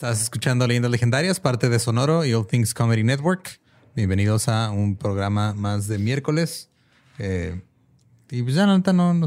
[0.00, 3.58] Estás escuchando Leyendas Legendarias, parte de Sonoro y All Things Comedy Network.
[3.96, 6.70] Bienvenidos a un programa más de miércoles.
[7.18, 7.60] Eh,
[8.30, 9.26] y pues ya, no, no, no.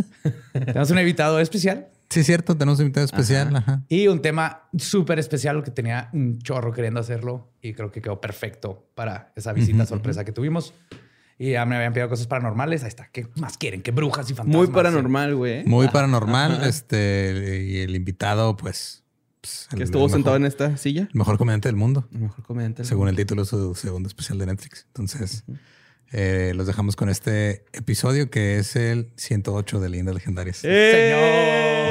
[0.52, 1.88] Tenemos un invitado especial.
[2.10, 3.56] Sí, cierto, tenemos un invitado especial.
[3.56, 3.84] Ajá.
[3.88, 8.20] Y un tema súper especial que tenía un chorro queriendo hacerlo y creo que quedó
[8.20, 10.74] perfecto para esa visita sorpresa que tuvimos.
[11.38, 12.82] Y ya me habían pedido cosas paranormales.
[12.82, 13.08] Ahí está.
[13.10, 13.80] ¿Qué más quieren?
[13.80, 14.66] ¿Qué brujas y fantasmas?
[14.66, 15.64] Muy paranormal, güey.
[15.64, 16.64] Muy paranormal.
[16.64, 19.01] Este, y el invitado, pues,
[19.42, 21.08] pues, que estuvo sentado en esta silla.
[21.12, 22.08] El mejor comediante del mundo.
[22.12, 22.84] El mejor comediante.
[22.84, 24.86] Según el título de su segundo especial de Netflix.
[24.86, 25.44] Entonces,
[26.12, 30.58] eh, los dejamos con este episodio que es el 108 de Leyendas Legendarias.
[30.58, 31.82] ¡Señor!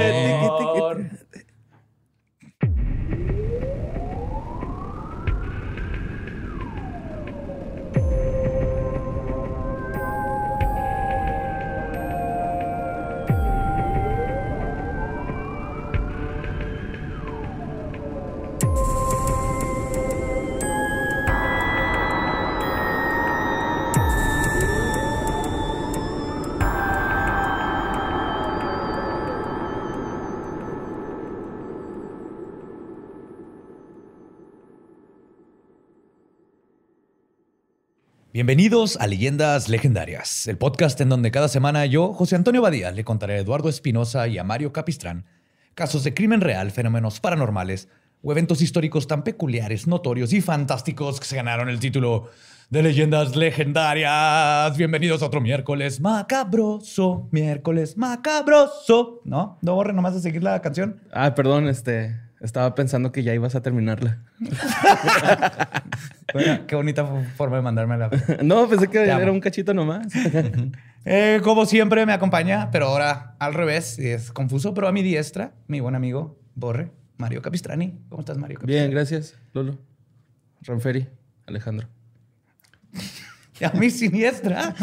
[38.42, 43.04] Bienvenidos a Leyendas Legendarias, el podcast en donde cada semana yo, José Antonio Badía, le
[43.04, 45.26] contaré a Eduardo Espinosa y a Mario Capistrán
[45.76, 47.88] casos de crimen real, fenómenos paranormales
[48.24, 52.32] o eventos históricos tan peculiares, notorios y fantásticos que se ganaron el título
[52.72, 54.76] de Leyendas Legendarias.
[54.76, 59.22] Bienvenidos a otro miércoles macabroso, miércoles macabroso.
[59.24, 59.60] ¿No?
[59.62, 61.00] ¿No borre nomás de seguir la canción?
[61.12, 62.21] Ah, perdón, este...
[62.42, 64.24] Estaba pensando que ya ibas a terminarla.
[66.68, 67.06] qué bonita
[67.36, 68.10] forma de mandármela.
[68.44, 70.08] no, pensé que era un cachito nomás.
[71.04, 75.52] Eh, como siempre me acompaña, pero ahora al revés, es confuso, pero a mi diestra,
[75.66, 77.98] mi buen amigo Borre, Mario Capistrani.
[78.08, 78.60] ¿Cómo estás, Mario?
[78.64, 79.80] Bien, gracias, Lolo.
[80.62, 81.08] Ranferi,
[81.48, 81.88] Alejandro.
[83.60, 84.76] Y a mi siniestra,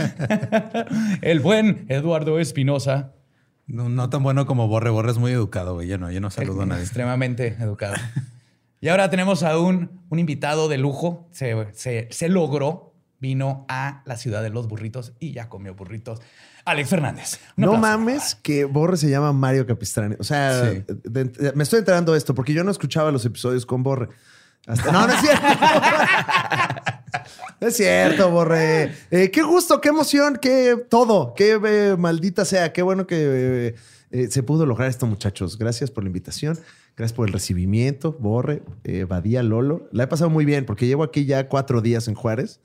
[1.23, 3.13] el buen Eduardo Espinosa.
[3.69, 4.91] No, tan bueno como Borre.
[4.91, 5.89] Borre es muy educado, güey.
[5.89, 6.83] Yo no, yo no saludo a nadie.
[6.83, 7.95] Extremadamente educado.
[8.81, 11.29] y ahora tenemos a un, un invitado de lujo.
[11.31, 11.69] Se,
[12.11, 12.87] se, logró.
[13.21, 16.21] Vino a la ciudad de los burritos y ya comió burritos.
[16.65, 17.41] Alex Fernández.
[17.57, 20.15] No mames que Borre se llama Mario Capistrani.
[20.21, 20.73] O sea,
[21.55, 24.09] me estoy enterando de esto porque yo no escuchaba los episodios con Borre.
[24.69, 25.47] No, no es cierto.
[27.61, 28.93] es cierto, Borre.
[29.11, 31.35] Eh, qué gusto, qué emoción, qué todo.
[31.35, 32.73] Qué eh, maldita sea.
[32.73, 33.75] Qué bueno que
[34.11, 35.59] eh, se pudo lograr esto, muchachos.
[35.59, 36.59] Gracias por la invitación.
[36.97, 38.63] Gracias por el recibimiento, Borre,
[39.07, 39.89] Badía, Lolo.
[39.93, 42.61] La he pasado muy bien porque llevo aquí ya cuatro días en Juárez.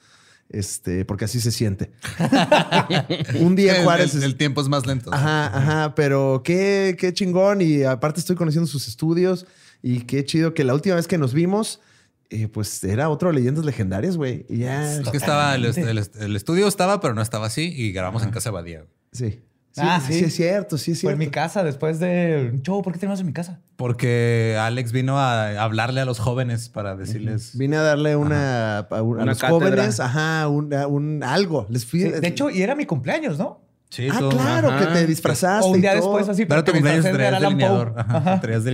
[0.50, 1.92] Este, porque así se siente.
[3.40, 4.16] Un día en Juárez.
[4.16, 5.14] El, tiempo es más lento.
[5.14, 7.62] Ajá, ajá, pero qué, qué chingón.
[7.62, 9.46] Y aparte estoy conociendo sus estudios.
[9.82, 11.82] Y qué chido que la última vez que nos vimos,
[12.34, 14.46] eh, pues era otro Leyendas Legendarias, güey.
[14.50, 14.94] Y ya.
[14.94, 15.66] Es que estaba, el,
[16.36, 18.86] estudio estaba, pero no estaba así y grabamos en casa de Badía.
[19.12, 19.42] Sí.
[19.72, 21.16] Sí, ah, sí, sí, es cierto, sí es cierto.
[21.18, 22.84] Fue en mi casa después de show.
[22.84, 23.60] ¿Por qué tenemos en mi casa?
[23.76, 27.58] Porque Alex vino a hablarle a los jóvenes para decirles.
[27.58, 31.66] Vine a darle una, a, los jóvenes, ajá, un, algo.
[31.70, 33.63] Les fui, de hecho, y era mi cumpleaños, ¿no?
[34.12, 35.68] Ah, claro, que te disfrazaste.
[35.68, 37.94] O un día después así, pero tu cumpleaños traías delineador.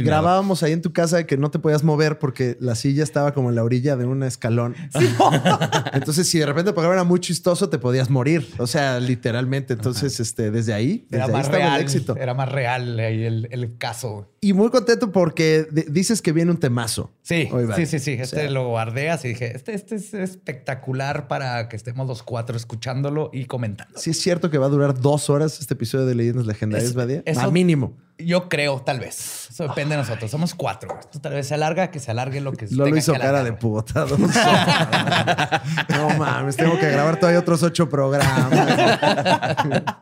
[0.04, 3.50] Grabábamos ahí en tu casa que no te podías mover porque la silla estaba como
[3.50, 4.76] en la orilla de un escalón.
[5.94, 8.48] Entonces, si de repente el era muy chistoso, te podías morir.
[8.58, 9.74] O sea, literalmente.
[9.74, 12.16] Entonces, este, desde ahí, era más real, el éxito.
[12.16, 14.28] Era más real el, el, caso.
[14.42, 17.12] Y muy contento porque dices que viene un temazo.
[17.30, 18.14] Sí, sí, sí, sí.
[18.20, 23.30] Este lo guardeas y dije, este, este es espectacular para que estemos los cuatro escuchándolo
[23.32, 24.00] y comentando.
[24.00, 27.22] Sí, es cierto que va a durar dos horas este episodio de Leyendas Legendarias, Badía?
[27.38, 27.96] A mínimo.
[28.18, 29.48] Yo creo, tal vez.
[29.52, 30.32] Eso depende de nosotros.
[30.32, 30.98] Somos cuatro.
[31.00, 34.08] Esto tal vez se alarga, que se alargue lo que Lo hizo cara de puta.
[35.90, 38.52] no mames, tengo que grabar todavía otros ocho programas.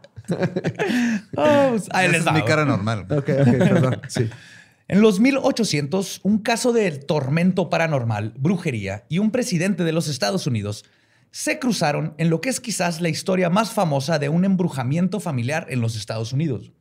[1.36, 3.02] oh, pues, es mi cara normal.
[3.10, 4.02] Ok, ok, perdón.
[4.08, 4.30] Sí.
[4.90, 10.48] En los 1800, un caso de tormento paranormal, brujería y un presidente de los Estados
[10.48, 10.86] Unidos
[11.30, 15.68] se cruzaron en lo que es quizás la historia más famosa de un embrujamiento familiar
[15.70, 16.72] en los Estados Unidos.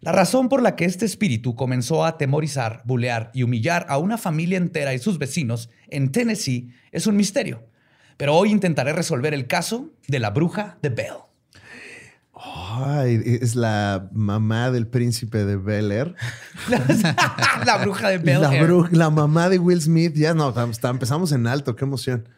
[0.00, 4.16] La razón por la que este espíritu comenzó a atemorizar, bulear y humillar a una
[4.16, 7.68] familia entera y sus vecinos en Tennessee es un misterio.
[8.16, 11.25] Pero hoy intentaré resolver el caso de la bruja de Bell.
[12.38, 16.14] Ay, es la mamá del príncipe de Bel Air.
[17.66, 20.14] la bruja de Bel la, la mamá de Will Smith.
[20.14, 21.74] Ya no, empezamos en alto.
[21.74, 22.28] Qué emoción.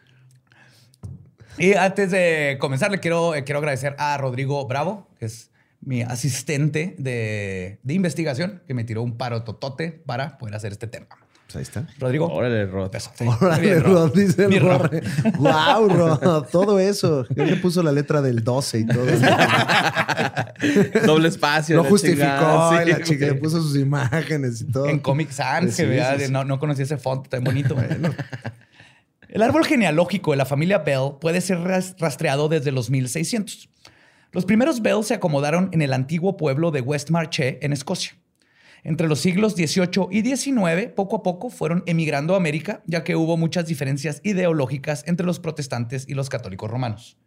[1.57, 5.51] Y antes de comenzar, le quiero, eh, quiero agradecer a Rodrigo Bravo, que es
[5.81, 11.07] mi asistente de, investigación, que me tiró un paro totote para poder hacer este tema.
[11.51, 11.87] Pues ahí está.
[11.97, 12.27] Rodrigo.
[12.31, 12.93] Órale, Rod.
[12.95, 13.25] Eso, sí.
[13.25, 14.91] Órale, Bien, Rod, dice el Rod.
[15.39, 17.25] Wow, Rod, todo eso.
[17.35, 19.05] Él le puso la letra del 12 y todo.
[21.05, 21.75] Doble espacio.
[21.75, 24.87] Lo justificó, chingada, y la sí, chica le puso sus imágenes y todo.
[24.87, 26.31] En Comic Sans, Sí, que vea, sí, sí.
[26.31, 27.75] No, no conocía ese font tan bonito.
[29.27, 33.69] El árbol genealógico de la familia Bell puede ser ras- rastreado desde los 1600.
[34.31, 38.13] Los primeros Bell se acomodaron en el antiguo pueblo de West Marche, en Escocia.
[38.83, 43.15] Entre los siglos XVIII y XIX, poco a poco fueron emigrando a América, ya que
[43.15, 47.17] hubo muchas diferencias ideológicas entre los protestantes y los católicos romanos.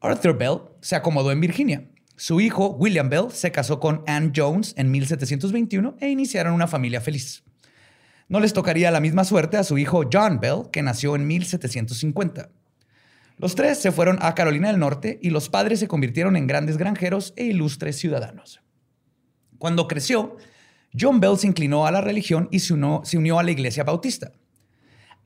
[0.00, 1.88] Arthur Bell se acomodó en Virginia.
[2.16, 7.00] Su hijo, William Bell, se casó con Anne Jones en 1721 e iniciaron una familia
[7.00, 7.42] feliz.
[8.28, 12.50] No les tocaría la misma suerte a su hijo John Bell, que nació en 1750.
[13.36, 16.76] Los tres se fueron a Carolina del Norte y los padres se convirtieron en grandes
[16.76, 18.63] granjeros e ilustres ciudadanos.
[19.64, 20.36] Cuando creció,
[20.92, 24.30] John Bell se inclinó a la religión y se unió, a la iglesia bautista.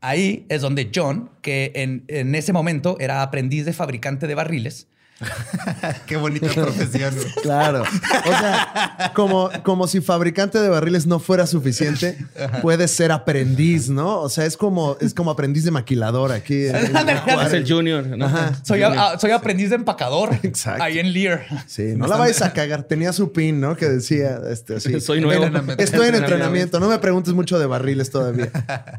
[0.01, 4.87] Ahí es donde John, que en ese momento era aprendiz de fabricante de barriles,
[6.07, 7.15] Qué bonita profesión.
[7.43, 7.83] Claro.
[7.83, 12.19] O sea, como, como si fabricante de barriles no fuera suficiente,
[12.63, 14.21] puedes ser aprendiz, ¿no?
[14.21, 16.65] O sea, es como, es como aprendiz de maquilador aquí.
[16.65, 18.07] Es el Junior.
[18.07, 18.27] ¿no?
[18.27, 18.53] Ajá.
[18.65, 20.39] soy, a- a- soy aprendiz de empacador.
[20.43, 20.83] Exacto.
[20.83, 21.47] Ahí en Lear.
[21.67, 22.83] Sí, no la vayas a cagar.
[22.85, 23.77] Tenía su pin, ¿no?
[23.77, 25.01] Que decía, este, así.
[25.09, 25.45] Soy nuevo.
[25.79, 26.81] Estoy en entrenamiento.
[26.81, 28.51] No me preguntes mucho de barriles todavía.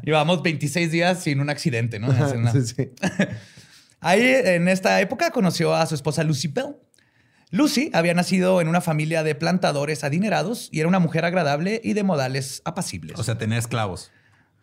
[0.02, 2.10] Llevamos 26 días sin un accidente, ¿no?
[2.10, 2.90] Ajá, sí, sí.
[4.00, 6.76] Ahí, en esta época, conoció a su esposa Lucy Bell.
[7.50, 11.94] Lucy había nacido en una familia de plantadores adinerados y era una mujer agradable y
[11.94, 13.18] de modales apacibles.
[13.18, 14.12] O sea, tener esclavos.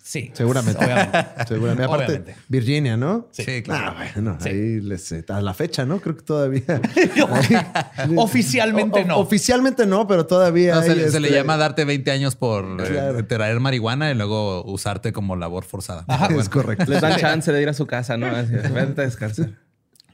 [0.07, 0.31] Sí.
[0.33, 0.83] Seguramente.
[0.83, 1.25] Obviamente.
[1.47, 1.83] Seguramente.
[1.83, 2.35] Aparte, Obviamente.
[2.47, 3.27] Virginia, ¿no?
[3.31, 3.93] Sí, claro.
[3.97, 4.49] Ah, bueno, Sí.
[4.49, 5.99] ahí les, eh, a la fecha, ¿no?
[5.99, 6.81] Creo que todavía.
[8.15, 9.17] Oficialmente O- no.
[9.19, 10.75] Oficialmente no, pero todavía.
[10.75, 14.15] No, se, le- se le este, llama darte 20 años por eh, traer marihuana y
[14.15, 16.05] luego usarte como labor forzada.
[16.37, 16.85] Es correcto.
[16.87, 18.27] Les dan chance de ir a su casa, ¿no?
[18.27, 19.49] Así, Vente a descansar.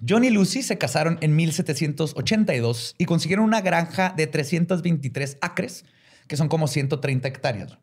[0.08, 5.86] John y Lucy se casaron en 1782 y consiguieron una granja de 323 acres,
[6.28, 7.78] que son como 130 hectáreas.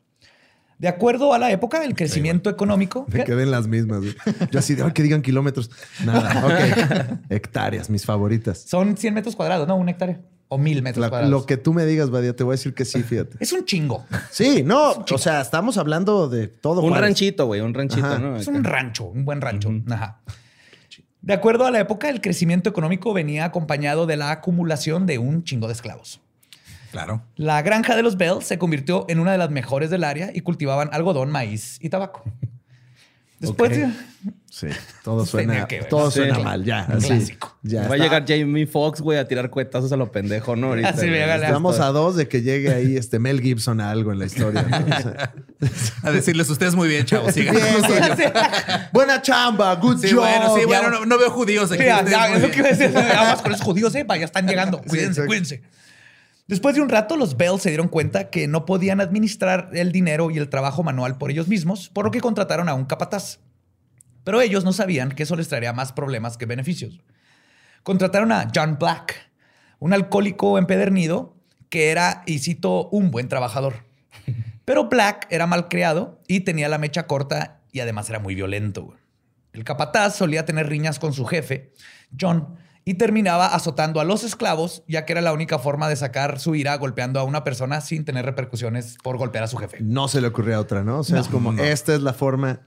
[0.80, 3.04] De acuerdo a la época, el crecimiento económico...
[3.12, 4.00] Me quedé en las mismas.
[4.00, 4.14] güey.
[4.50, 5.70] Yo así de "Ay, que digan kilómetros.
[6.04, 6.42] Nada.
[7.20, 7.20] Ok.
[7.30, 8.58] Hectáreas, mis favoritas.
[8.66, 9.76] Son 100 metros cuadrados, ¿no?
[9.76, 10.20] Una hectárea.
[10.48, 11.30] O mil metros La- cuadrados.
[11.30, 13.36] lo que tú me digas, Badia, te voy a decir que sí, fíjate.
[13.40, 14.04] Es un chingo.
[14.30, 16.80] Sí, no, o sea, estamos hablando de todo.
[16.80, 17.08] Un Juárez.
[17.08, 17.60] ranchito, güey.
[17.60, 18.18] Un ranchito, Ajá.
[18.18, 18.36] ¿no?
[18.36, 19.70] Es un rancho, un buen rancho.
[19.90, 20.20] Ajá.
[21.20, 25.44] De acuerdo a la época, el crecimiento económico venía acompañado de la acumulación de un
[25.44, 26.20] chingo de esclavos.
[26.90, 27.22] Claro.
[27.36, 30.40] La granja de los Bell se convirtió en una de las mejores del área y
[30.40, 32.24] cultivaban algodón, maíz y tabaco.
[33.38, 33.72] Después,
[34.50, 34.66] Sí,
[35.02, 36.18] todo suena, que todo Sí.
[36.18, 36.80] suena mal, ya.
[36.80, 37.56] Así, clásico.
[37.62, 40.66] ya Va a llegar Jamie Foxx, güey, a tirar cuetazos a lo pendejo, ¿no?
[40.68, 41.06] Ahorita, Así.
[41.08, 44.62] Estamos a dos de que llegue ahí este Mel Gibson a algo en la historia.
[44.62, 44.76] ¿no?
[44.94, 45.32] O sea,
[46.02, 47.32] A decirles, ustedes muy bien, chavos.
[47.32, 47.56] Sigan.
[48.92, 50.18] Buena chamba, good Sí, job.
[50.20, 51.80] bueno, sí, bueno, no, no veo judíos aquí.
[51.82, 52.92] Sí, ya, es lo que iba a decir.
[52.92, 54.04] Vamos con esos judíos, ¿eh?
[54.06, 54.82] Ya están llegando.
[54.82, 55.62] Cuídense, cuídense.
[56.50, 60.32] Después de un rato, los Bell se dieron cuenta que no podían administrar el dinero
[60.32, 63.38] y el trabajo manual por ellos mismos, por lo que contrataron a un capataz.
[64.24, 67.02] Pero ellos no sabían que eso les traería más problemas que beneficios.
[67.84, 69.30] Contrataron a John Black,
[69.78, 71.36] un alcohólico empedernido
[71.68, 73.84] que era, y cito, un buen trabajador.
[74.64, 78.96] Pero Black era malcriado y tenía la mecha corta y además era muy violento.
[79.52, 81.70] El capataz solía tener riñas con su jefe,
[82.20, 82.58] John,
[82.90, 86.56] y terminaba azotando a los esclavos, ya que era la única forma de sacar su
[86.56, 89.78] ira golpeando a una persona sin tener repercusiones por golpear a su jefe.
[89.80, 90.98] No se le ocurría otra, ¿no?
[90.98, 92.62] O sea, es como, esta es la forma.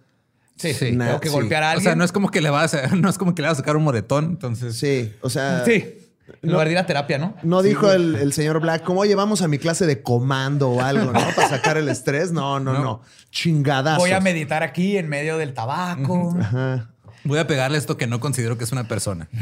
[0.56, 0.98] Sí, Sí.
[0.98, 1.34] Tengo que sí.
[1.34, 1.84] golpear a O alguien.
[1.84, 3.62] sea, no es como que le vas a, no es como que le vas a
[3.62, 4.24] sacar un moretón.
[4.26, 5.66] Entonces, Sí, o sea.
[5.66, 5.98] Sí.
[6.42, 7.36] En lugar de ir a terapia, ¿no?
[7.44, 11.12] No dijo el, el señor Black, ¿cómo llevamos a mi clase de comando o algo,
[11.12, 11.20] no?
[11.36, 12.32] Para sacar el estrés.
[12.32, 13.02] No, no, no.
[13.30, 14.00] Chingadazos.
[14.00, 16.34] Voy a meditar aquí en medio del tabaco.
[16.40, 16.93] Ajá.
[17.24, 19.30] Voy a pegarle esto que no considero que es una persona.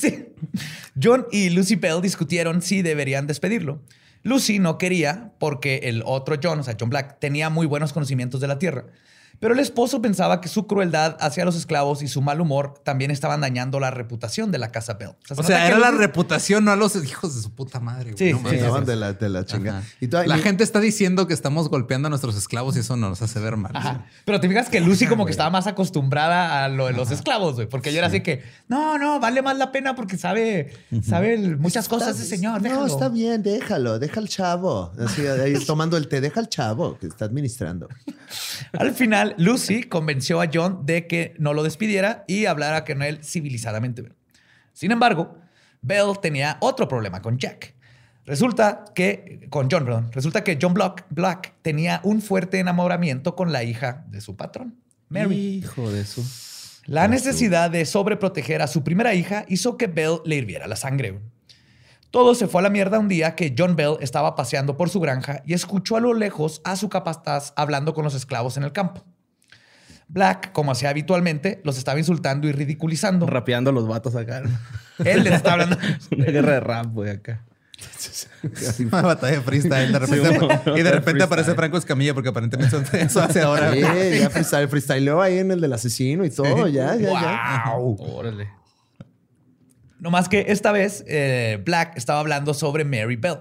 [0.00, 0.28] Sí.
[1.02, 3.82] John y Lucy Bell discutieron si deberían despedirlo.
[4.22, 8.40] Lucy no quería porque el otro John, o sea, John Black, tenía muy buenos conocimientos
[8.40, 8.86] de la tierra.
[9.40, 13.10] Pero el esposo pensaba que su crueldad hacia los esclavos y su mal humor también
[13.10, 15.10] estaban dañando la reputación de la casa Bell.
[15.26, 18.12] se O sea, era la reputación, no a los hijos de su puta madre.
[18.12, 18.16] güey.
[18.16, 19.82] Sí, No sí, sí, Estaban de la, de la chingada.
[20.00, 23.40] Y La gente está diciendo que estamos golpeando a nuestros esclavos y eso nos hace
[23.40, 23.72] ver mal.
[23.74, 24.06] Ajá.
[24.24, 27.54] Pero te fijas que Lucy como que estaba más acostumbrada a lo de los esclavos,
[27.56, 27.68] güey.
[27.68, 30.72] Porque ella era así que, no, no, vale más la pena porque sabe,
[31.02, 32.62] sabe muchas cosas ese señor.
[32.62, 32.86] No, déjalo.
[32.86, 34.92] está bien, déjalo, deja al chavo.
[34.98, 37.88] Así, ahí tomando el té, deja al chavo que está administrando.
[38.72, 43.24] Al final, Lucy convenció a John de que no lo despidiera y hablara con él
[43.24, 44.04] civilizadamente.
[44.72, 45.38] Sin embargo,
[45.82, 47.74] Bell tenía otro problema con Jack.
[48.26, 53.52] Resulta que, con John, perdón, resulta que John Black, Black tenía un fuerte enamoramiento con
[53.52, 55.62] la hija de su patrón, Mary.
[55.62, 56.22] Hijo de eso.
[56.86, 61.20] La necesidad de sobreproteger a su primera hija hizo que Bell le hirviera la sangre.
[62.10, 65.00] Todo se fue a la mierda un día que John Bell estaba paseando por su
[65.00, 68.72] granja y escuchó a lo lejos a su capataz hablando con los esclavos en el
[68.72, 69.04] campo.
[70.14, 73.26] Black, como hacía habitualmente, los estaba insultando y ridiculizando.
[73.26, 74.44] Rapeando a los vatos acá.
[75.04, 75.76] Él les está hablando.
[76.16, 77.44] Una guerra de rap, güey, acá.
[78.80, 79.90] Una batalla de freestyle.
[79.92, 83.40] De repente, Sí, bueno, y de repente aparece Franco Escamilla porque aparentemente eso, eso hace
[83.40, 83.72] ahora.
[83.72, 86.68] Sí, ya freestyle, freestyleó ahí en el del asesino y todo.
[86.68, 87.72] Ya, ya, ya.
[87.74, 87.96] ¡Wow!
[88.16, 88.48] Órale.
[89.98, 93.40] No más que esta vez eh, Black estaba hablando sobre Mary Bell.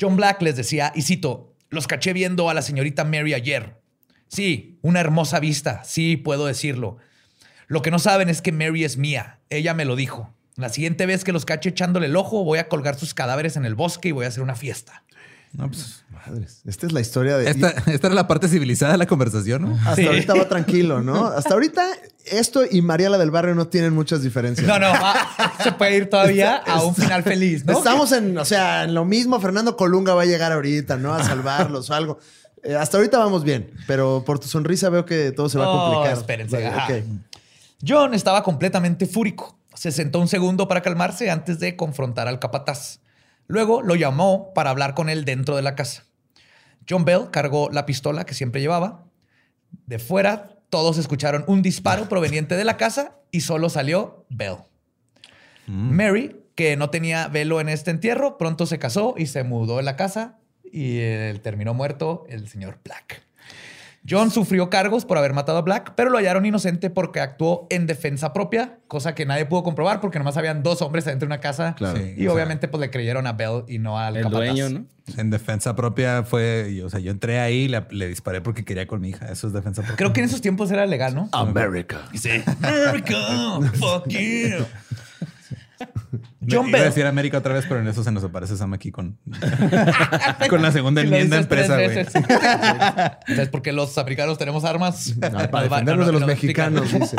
[0.00, 3.77] John Black les decía, y cito, los caché viendo a la señorita Mary ayer.
[4.28, 6.98] Sí, una hermosa vista, sí, puedo decirlo.
[7.66, 9.38] Lo que no saben es que Mary es mía.
[9.50, 10.32] Ella me lo dijo.
[10.56, 13.64] La siguiente vez que los cache echándole el ojo, voy a colgar sus cadáveres en
[13.64, 15.04] el bosque y voy a hacer una fiesta.
[15.52, 16.60] No, pues, Madres.
[16.66, 17.48] Esta es la historia de.
[17.48, 19.74] esta, esta era la parte civilizada de la conversación, ¿no?
[19.78, 20.06] Hasta Sí.
[20.06, 21.26] ahorita va tranquilo, ¿no?
[21.26, 21.86] Hasta ahorita
[22.26, 24.66] esto y María la del barrio no tienen muchas diferencias.
[24.66, 27.78] No, no, va- se puede ir todavía a un final feliz, ¿no?
[27.78, 29.40] Estamos en, o sea, en lo mismo.
[29.40, 31.14] Fernando Colunga va a llegar ahorita, ¿no?
[31.14, 32.18] A salvarlos o algo.
[32.64, 35.68] Eh, hasta ahorita vamos bien, pero por tu sonrisa veo que todo se va a
[35.68, 36.18] Oh, complicar.
[36.18, 37.04] espérense, Vale.
[37.86, 39.58] John estaba completamente fúrico.
[39.74, 43.00] Se sentó un segundo para calmarse antes de confrontar al capataz.
[43.46, 46.04] Luego lo llamó para hablar con él dentro de la casa.
[46.88, 49.04] John Bell cargó la pistola que siempre llevaba.
[49.86, 54.56] De fuera, todos escucharon un disparo proveniente de la casa y solo salió Bell.
[55.66, 59.82] Mary, que no tenía velo en este entierro, pronto se casó y se mudó de
[59.82, 60.37] la casa
[60.72, 63.22] y eh, terminó muerto el señor Black.
[64.08, 67.86] John sufrió cargos por haber matado a Black, pero lo hallaron inocente porque actuó en
[67.86, 71.40] defensa propia, cosa que nadie pudo comprobar porque nomás habían dos hombres adentro de una
[71.40, 71.74] casa.
[71.76, 71.98] Claro.
[71.98, 74.54] Sí, y sea, obviamente pues le creyeron a Bell y no al El capataz.
[74.54, 74.86] dueño, ¿no?
[75.18, 78.86] En defensa propia fue, o sea, yo entré ahí y le, le disparé porque quería
[78.86, 79.26] con mi hija.
[79.30, 79.96] Eso es defensa propia.
[79.96, 81.28] Creo que en esos tiempos era legal, ¿no?
[81.32, 81.98] America.
[82.14, 82.42] Sí.
[82.62, 83.16] America,
[83.74, 84.64] fuck you.
[86.50, 86.90] John Iba a Bell.
[86.90, 89.18] decir América otra vez, pero en eso se nos aparece Sam aquí con,
[90.50, 92.04] con la segunda enmienda empresa, güey.
[92.06, 95.14] ¿Sabes por qué los africanos tenemos armas?
[95.22, 96.70] Ah, para defendernos no, de no, los no, explica.
[96.70, 97.16] mexicanos, dice.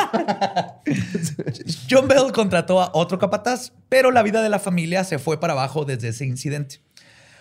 [1.90, 5.52] John Bell contrató a otro capataz, pero la vida de la familia se fue para
[5.52, 6.80] abajo desde ese incidente.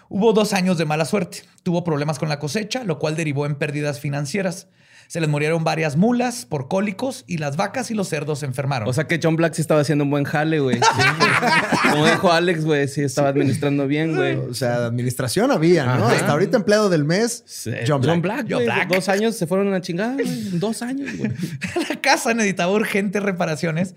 [0.09, 1.43] Hubo dos años de mala suerte.
[1.63, 4.67] Tuvo problemas con la cosecha, lo cual derivó en pérdidas financieras.
[5.09, 8.87] Se les murieron varias mulas por cólicos y las vacas y los cerdos se enfermaron.
[8.87, 10.79] O sea que John Black sí estaba haciendo un buen jale, güey.
[10.89, 11.89] Sí.
[11.89, 14.35] Como dijo Alex, güey, sí estaba administrando bien, güey.
[14.35, 16.05] O sea, administración había, ¿no?
[16.05, 16.15] Ajá.
[16.15, 18.45] Hasta ahorita empleado del mes, Sí, John Black.
[18.47, 18.63] John.
[18.63, 18.87] Black.
[18.89, 20.27] Dos años se fueron a la chingada, güey.
[20.59, 21.31] Dos años, güey.
[21.89, 23.95] la casa necesitaba urgentes reparaciones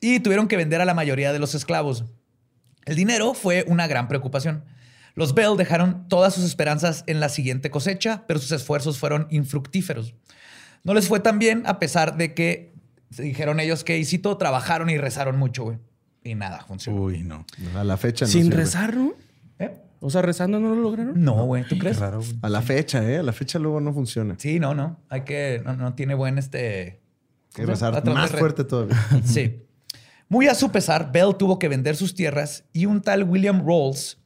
[0.00, 2.04] y tuvieron que vender a la mayoría de los esclavos.
[2.86, 4.64] El dinero fue una gran preocupación.
[5.14, 10.14] Los Bell dejaron todas sus esperanzas en la siguiente cosecha, pero sus esfuerzos fueron infructíferos.
[10.84, 12.74] No les fue tan bien a pesar de que
[13.10, 15.78] se dijeron ellos que, y cito, trabajaron y rezaron mucho, güey.
[16.22, 17.02] Y nada, funcionó.
[17.02, 17.44] Uy, no.
[17.76, 18.56] A la fecha no Sin sirve.
[18.56, 19.12] rezar, ¿no?
[19.58, 19.72] ¿Eh?
[20.00, 21.22] O sea, rezando no lo lograron.
[21.22, 21.98] No, güey, ¿tú crees?
[21.98, 22.34] Raro, güey.
[22.42, 23.18] A la fecha, ¿eh?
[23.18, 24.34] A la fecha luego no funciona.
[24.38, 24.98] Sí, no, no.
[25.08, 27.00] Hay que, no, no tiene buen este...
[27.56, 28.96] Hay que rezar más re- fuerte todavía.
[29.24, 29.60] Sí.
[30.28, 34.18] Muy a su pesar, Bell tuvo que vender sus tierras y un tal William Rolls,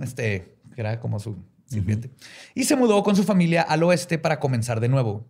[0.00, 2.10] este, que era como su sirviente,
[2.54, 5.26] y se mudó con su familia al oeste para comenzar de nuevo.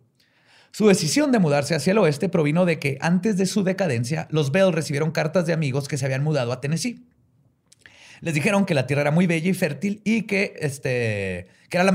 [0.72, 4.52] Su decisión de mudarse hacia el oeste provino de que antes de su decadencia, los
[4.52, 7.04] Bell recibieron cartas de amigos que se habían mudado a Tennessee.
[8.20, 11.90] Les dijeron que la tierra era muy bella y fértil y que, este, que era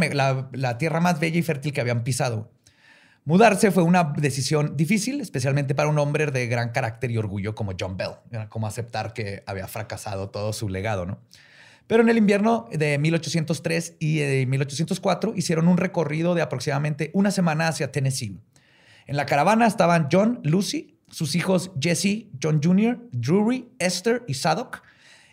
[0.52, 2.52] la tierra más bella y fértil que habían pisado.
[3.28, 7.74] Mudarse fue una decisión difícil, especialmente para un hombre de gran carácter y orgullo como
[7.80, 8.12] John Bell.
[8.32, 11.20] Era como aceptar que había fracasado todo su legado, ¿no?
[11.88, 17.32] Pero en el invierno de 1803 y de 1804 hicieron un recorrido de aproximadamente una
[17.32, 18.40] semana hacia Tennessee.
[19.06, 24.82] En la caravana estaban John, Lucy, sus hijos Jesse, John Jr., Drury, Esther y Sadok,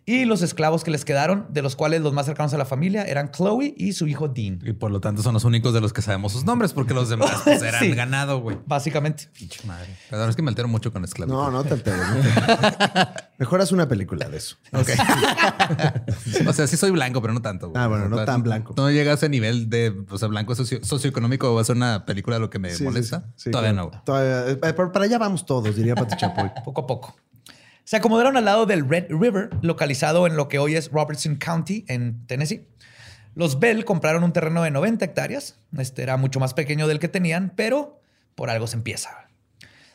[0.05, 3.05] y los esclavos que les quedaron, de los cuales los más cercanos a la familia
[3.05, 4.59] eran Chloe y su hijo Dean.
[4.65, 7.09] Y por lo tanto son los únicos de los que sabemos sus nombres, porque los
[7.09, 7.93] demás pues, eran Sí.
[7.93, 8.59] ganado, güey.
[8.67, 9.29] Básicamente.
[9.39, 9.97] Pinche madre.
[10.11, 11.37] Perdón, es que me altero mucho con esclavitud.
[11.37, 12.01] No, no te alteres.
[12.09, 13.23] no te.
[13.39, 14.57] Mejor haz una película de eso.
[14.73, 14.89] Ok.
[16.49, 17.71] o sea, sí soy blanco, pero no tanto.
[17.71, 17.83] güey.
[17.83, 18.75] Ah, bueno, no tan blanco.
[18.77, 21.55] No llega a ese nivel de, o sea, blanco socio- socioeconómico.
[21.55, 23.21] ¿Va a ser una película lo que me Sí, molesta?
[23.37, 23.45] sí.
[23.45, 23.85] Sí, Todavía claro.
[23.87, 23.91] no.
[23.91, 24.05] güey.
[24.05, 26.51] Todavía- eh, para para allá vamos todos, diría Pati Chapoy.
[26.65, 27.17] poco a poco.
[27.85, 31.85] Se acomodaron al lado del Red River, localizado en lo que hoy es Robertson County,
[31.89, 32.69] en Tennessee.
[33.35, 35.59] Los Bell compraron un terreno de 90 hectáreas.
[35.77, 38.01] Este era mucho más pequeño del que tenían, pero
[38.37, 39.29] por algo se empieza.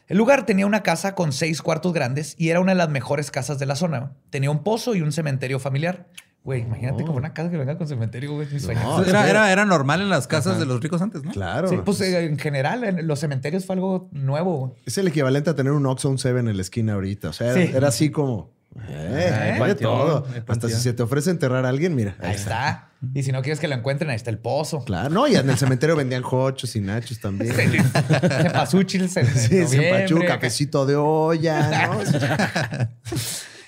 [0.07, 3.31] El lugar tenía una casa con seis cuartos grandes y era una de las mejores
[3.31, 4.13] casas de la zona.
[4.29, 6.07] Tenía un pozo y un cementerio familiar.
[6.47, 8.47] Güey, imagínate como una casa que venga con cementerio, güey.
[8.49, 8.81] mis sueños.
[8.81, 11.31] No, era, era, era normal en las casas de los ricos antes, ¿no?
[11.31, 11.67] Claro.
[11.67, 14.73] Sí, pues eh, en general, en los cementerios fue algo nuevo.
[14.85, 17.27] Es el equivalente a tener un Oxxo, un Seven en la esquina ahorita.
[17.27, 17.69] O sea, Sí.
[17.75, 18.55] era así como...
[18.87, 20.25] Eh, todo.
[20.47, 22.15] Hasta si se te ofrece enterrar a alguien, mira.
[22.21, 22.91] Ahí está.
[23.13, 24.85] Y si no quieres que lo encuentren, ahí está el pozo.
[24.85, 27.53] Claro, no, y en el cementerio vendían hochos y nachos también.
[27.53, 30.27] Cepasúchil, en Sí, noviembre, Pachú, acá.
[30.27, 31.99] cafecito de olla, ¿no?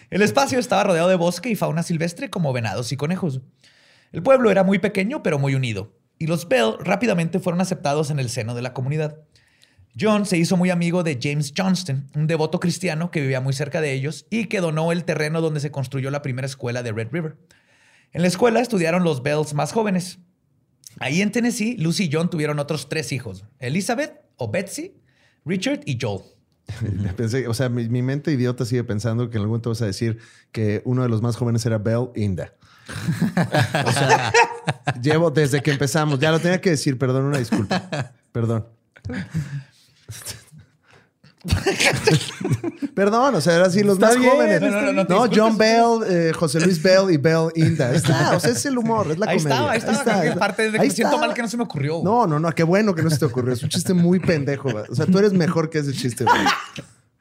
[0.10, 3.42] El espacio estaba rodeado de bosque y fauna silvestre como venados y conejos.
[4.12, 8.20] El pueblo era muy pequeño pero muy unido, y los Bell rápidamente fueron aceptados en
[8.20, 9.20] el seno de la comunidad.
[10.00, 13.82] John se hizo muy amigo de James Johnston, un devoto cristiano que vivía muy cerca
[13.82, 17.10] de ellos y que donó el terreno donde se construyó la primera escuela de Red
[17.12, 17.38] River.
[18.12, 20.18] En la escuela estudiaron los Bells más jóvenes.
[21.00, 24.96] Ahí en Tennessee, Lucy y John tuvieron otros tres hijos, Elizabeth o Betsy,
[25.46, 26.24] Richard y Joel.
[27.18, 29.86] Pensé, o sea, mi, mi mente idiota sigue pensando que en algún momento vas a
[29.86, 30.20] decir
[30.52, 32.54] que uno de los más jóvenes era Bell Inda.
[33.86, 34.34] O sea,
[35.02, 36.20] llevo desde que empezamos.
[36.20, 38.12] Ya lo tenía que decir, perdón, una disculpa.
[38.32, 38.66] Perdón.
[42.96, 44.62] Perdón, o sea, eran así los Está más bien, jóvenes.
[44.62, 45.30] no, no, no, no.
[45.34, 47.94] John Bell, eh, José Luis Bell y Bell Inda.
[47.94, 49.56] Está, o sea, es el humor, es la Ahí comedia.
[49.56, 49.78] estaba, ahí
[50.28, 50.36] estaba.
[50.40, 52.02] parte de que Ahí siento mal que no se me ocurrió.
[52.04, 53.54] No, no, no, qué bueno que no se te ocurrió.
[53.54, 54.70] Es un chiste muy pendejo.
[54.72, 54.84] güey.
[54.90, 56.26] O sea, tú eres mejor que ese chiste.
[56.26, 56.36] güey.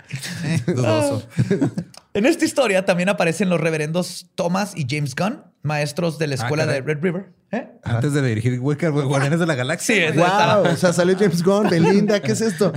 [0.67, 1.27] Dudoso.
[2.15, 6.37] En esta historia también aparecen los reverendos Thomas y James Gunn, maestros de la Ah,
[6.43, 6.81] escuela de.
[6.81, 7.27] Red River.
[7.53, 7.69] ¿Eh?
[7.85, 10.11] Antes de dirigir Wicker, Guardianes de la Galaxia.
[10.12, 12.73] Sí, Wow, o sea, salió James Gunn, Belinda, ¿qué es esto?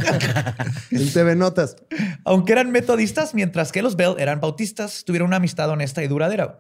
[0.92, 1.76] El TV Notas.
[2.24, 6.60] Aunque eran metodistas, mientras que los Bell eran bautistas, tuvieron una amistad honesta y duradera.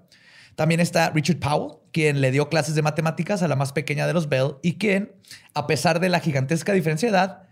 [0.55, 4.13] También está Richard Powell, quien le dio clases de matemáticas a la más pequeña de
[4.13, 5.11] los Bell y quien,
[5.53, 7.43] a pesar de la gigantesca diferencia de edad,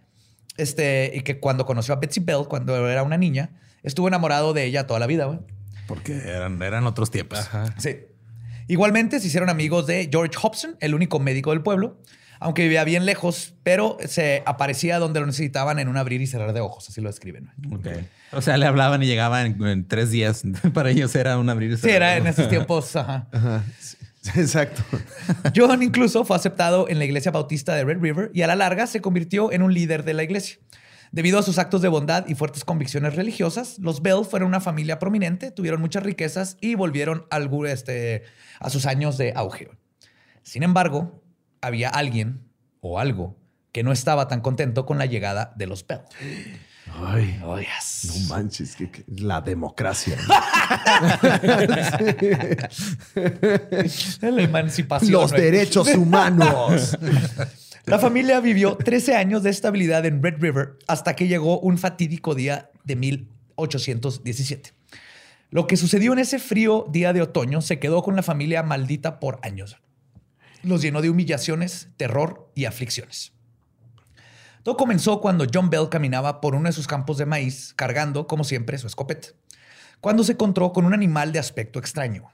[0.60, 3.50] este, y que cuando conoció a Betsy Bell, cuando era una niña,
[3.84, 5.26] estuvo enamorado de ella toda la vida.
[5.26, 5.40] güey.
[5.88, 7.50] Porque eran, eran otros tiempos.
[7.78, 7.98] Sí.
[8.68, 11.98] Igualmente se hicieron amigos de George Hobson, el único médico del pueblo,
[12.40, 16.54] aunque vivía bien lejos, pero se aparecía donde lo necesitaban en un abrir y cerrar
[16.54, 17.50] de ojos, así lo describen.
[17.74, 17.88] Ok.
[18.32, 20.44] O sea, le hablaban y llegaban en, en tres días.
[20.74, 21.96] Para ellos era un abrir y Sí, cerrar.
[21.96, 22.96] era en esos tiempos.
[22.96, 23.28] ajá.
[23.32, 23.64] Ajá.
[23.80, 23.98] Sí,
[24.36, 24.84] Exacto.
[25.56, 28.88] John incluso fue aceptado en la iglesia bautista de Red River y a la larga
[28.88, 30.60] se convirtió en un líder de la iglesia.
[31.12, 35.00] Debido a sus actos de bondad y fuertes convicciones religiosas, los Bell fueron una familia
[35.00, 37.26] prominente, tuvieron muchas riquezas y volvieron
[37.68, 38.24] este,
[38.60, 39.72] a sus años de auge.
[40.44, 41.24] Sin embargo,
[41.62, 42.48] había alguien
[42.82, 43.38] o algo
[43.72, 46.02] que no estaba tan contento con la llegada de los Bell.
[47.02, 48.06] Ay, Oh, yes.
[48.28, 50.18] no manches, que, que- la democracia.
[54.22, 55.12] La emancipación.
[55.12, 56.98] Los derechos humanos.
[57.86, 62.36] La familia vivió 13 años de estabilidad en Red River hasta que llegó un fatídico
[62.36, 64.74] día de 1817.
[65.50, 69.20] Lo que sucedió en ese frío día de otoño se quedó con la familia maldita
[69.20, 69.78] por años.
[70.62, 73.32] Los llenó de humillaciones, terror y aflicciones.
[74.70, 78.44] Todo comenzó cuando John Bell caminaba por uno de sus campos de maíz, cargando, como
[78.44, 79.30] siempre, su escopeta,
[80.00, 82.32] cuando se encontró con un animal de aspecto extraño.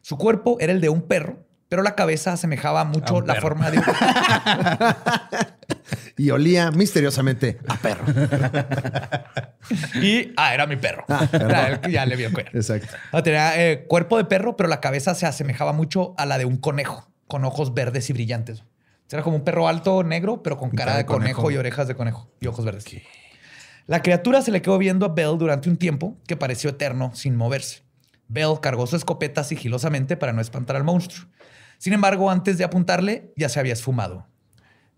[0.00, 3.48] Su cuerpo era el de un perro, pero la cabeza asemejaba mucho la perro.
[3.48, 3.84] forma de un
[6.16, 8.06] Y olía misteriosamente a perro.
[10.00, 11.04] Y, ah, era mi perro.
[11.06, 11.50] perdón.
[11.50, 12.50] Era el que ya le vio era.
[12.54, 12.96] Exacto.
[13.12, 16.46] Ah, Tenía eh, cuerpo de perro, pero la cabeza se asemejaba mucho a la de
[16.46, 18.64] un conejo, con ojos verdes y brillantes.
[19.10, 21.50] Era como un perro alto, negro, pero con cara de conejo.
[21.50, 22.84] y orejas de conejo y ojos verdes.
[23.86, 27.36] La criatura se le quedó viendo a Bell durante un tiempo que pareció eterno sin
[27.36, 27.82] moverse.
[28.28, 31.28] Bell cargó su escopeta sigilosamente para no espantar al monstruo.
[31.78, 34.26] Sin embargo, antes de apuntarle, ya se había esfumado.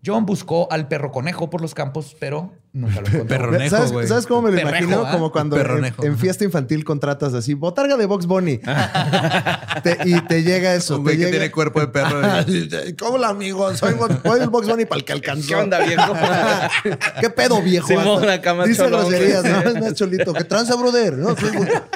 [0.05, 3.27] John buscó al perro conejo por los campos, pero nunca lo encontró.
[3.27, 4.07] Perronejo, ¿Sabes, güey.
[4.07, 5.05] ¿Sabes cómo me lo Perrejo, imagino?
[5.05, 5.11] ¿ah?
[5.11, 8.57] Como cuando en, fiesta infantil contratas así, botarga de Box Bunny.
[9.83, 10.97] Te- y te llega eso.
[10.97, 12.21] Un güey que tiene cuerpo de perro.
[12.99, 13.73] ¿Cómo la amigo?
[13.75, 15.47] Soy, soy el Box Bunny para el que alcanzó.
[15.47, 16.13] ¿Qué onda, viejo?
[17.21, 17.87] ¿Qué pedo, viejo?
[17.87, 19.53] Simón, más Dice cholón, groserías, güey.
[19.53, 19.69] ¿no?
[19.69, 20.33] Es más cholito.
[20.33, 21.17] ¿Qué tranza, brother?
[21.17, 21.51] No, soy,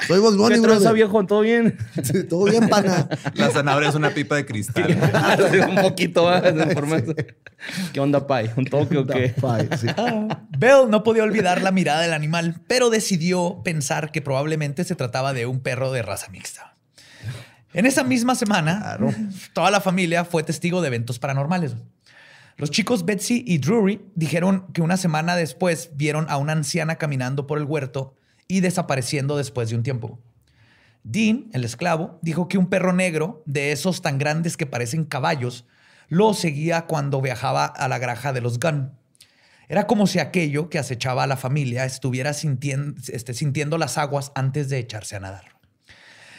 [0.06, 1.26] soy Box Bunny, ¿Qué tranza, viejo?
[1.26, 1.78] ¿Todo bien?
[2.02, 3.08] Sí, Todo bien, pana.
[3.34, 4.96] La zanahoria es una pipa de cristal.
[5.68, 7.16] un poquito más de información.
[7.92, 8.50] ¿Qué onda, Pai?
[8.56, 9.34] ¿Un toque o qué?
[9.40, 9.86] Pai, sí.
[10.66, 15.32] Bell no podía olvidar la mirada del animal, pero decidió pensar que probablemente se trataba
[15.32, 16.74] de un perro de raza mixta.
[17.72, 18.98] En esa misma semana,
[19.52, 21.76] toda la familia fue testigo de eventos paranormales.
[22.56, 27.46] Los chicos Betsy y Drury dijeron que una semana después vieron a una anciana caminando
[27.46, 28.16] por el huerto
[28.48, 30.18] y desapareciendo después de un tiempo.
[31.04, 35.64] Dean, el esclavo, dijo que un perro negro, de esos tan grandes que parecen caballos,
[36.08, 39.05] lo seguía cuando viajaba a la granja de los Gunn.
[39.68, 44.32] Era como si aquello que acechaba a la familia estuviera sintien- este, sintiendo las aguas
[44.34, 45.56] antes de echarse a nadar.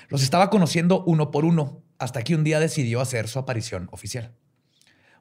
[0.09, 4.33] Los estaba conociendo uno por uno, hasta que un día decidió hacer su aparición oficial.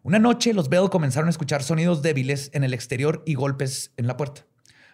[0.03, 4.07] Una noche los Bell comenzaron a escuchar sonidos débiles en el exterior y golpes en
[4.07, 4.47] la puerta.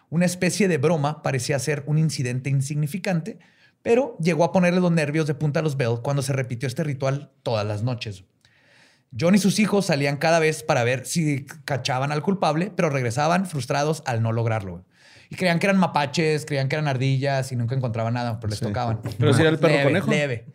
[0.09, 3.37] Una especie de broma parecía ser un incidente insignificante,
[3.83, 6.83] pero llegó a ponerle los nervios de punta a los Bell cuando se repitió este
[6.83, 8.23] ritual todas las noches.
[9.19, 13.45] John y sus hijos salían cada vez para ver si cachaban al culpable, pero regresaban
[13.45, 14.83] frustrados al no lograrlo.
[15.29, 18.59] Y creían que eran mapaches, creían que eran ardillas y nunca encontraban nada, pero les
[18.59, 19.01] tocaban.
[19.17, 20.11] Pero si era el perro Leve, conejo.
[20.11, 20.45] Leve.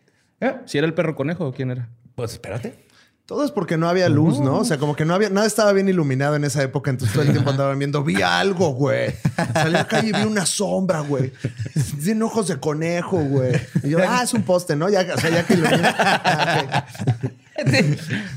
[0.40, 0.54] ¿Eh?
[0.66, 1.88] ¿Si era el perro conejo o quién era?
[2.14, 2.86] Pues espérate.
[3.26, 4.60] Todo es porque no había luz, ¿no?
[4.60, 7.24] O sea, como que no había, nada estaba bien iluminado en esa época, entonces todo
[7.24, 9.14] el tiempo andaban viendo, vi algo, güey.
[9.52, 11.32] Salí a la calle y vi una sombra, güey.
[12.02, 13.60] Tiene ojos de conejo, güey.
[13.82, 14.88] Y yo, ah, es un poste, ¿no?
[14.88, 15.94] Ya, o sea, ya que ilumina.
[17.04, 17.32] Ah, ok.
[17.64, 17.82] De,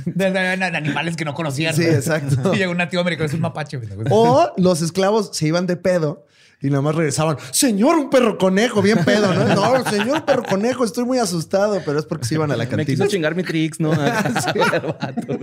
[0.05, 1.73] de- de- de animales que no conocían.
[1.75, 2.53] Sí, exacto.
[2.53, 3.79] Y llegó un nativo americano, es un mapache.
[4.10, 6.25] O los esclavos se iban de pedo
[6.63, 9.45] y nada más regresaban, señor, un perro conejo, bien pedo, ¿no?
[9.55, 12.65] No, señor, un perro conejo, estoy muy asustado, pero es porque se iban a la
[12.65, 12.86] Me cantina.
[12.86, 13.89] quiso chingar mi Trix, ¿no?
[14.99, 15.39] Vato.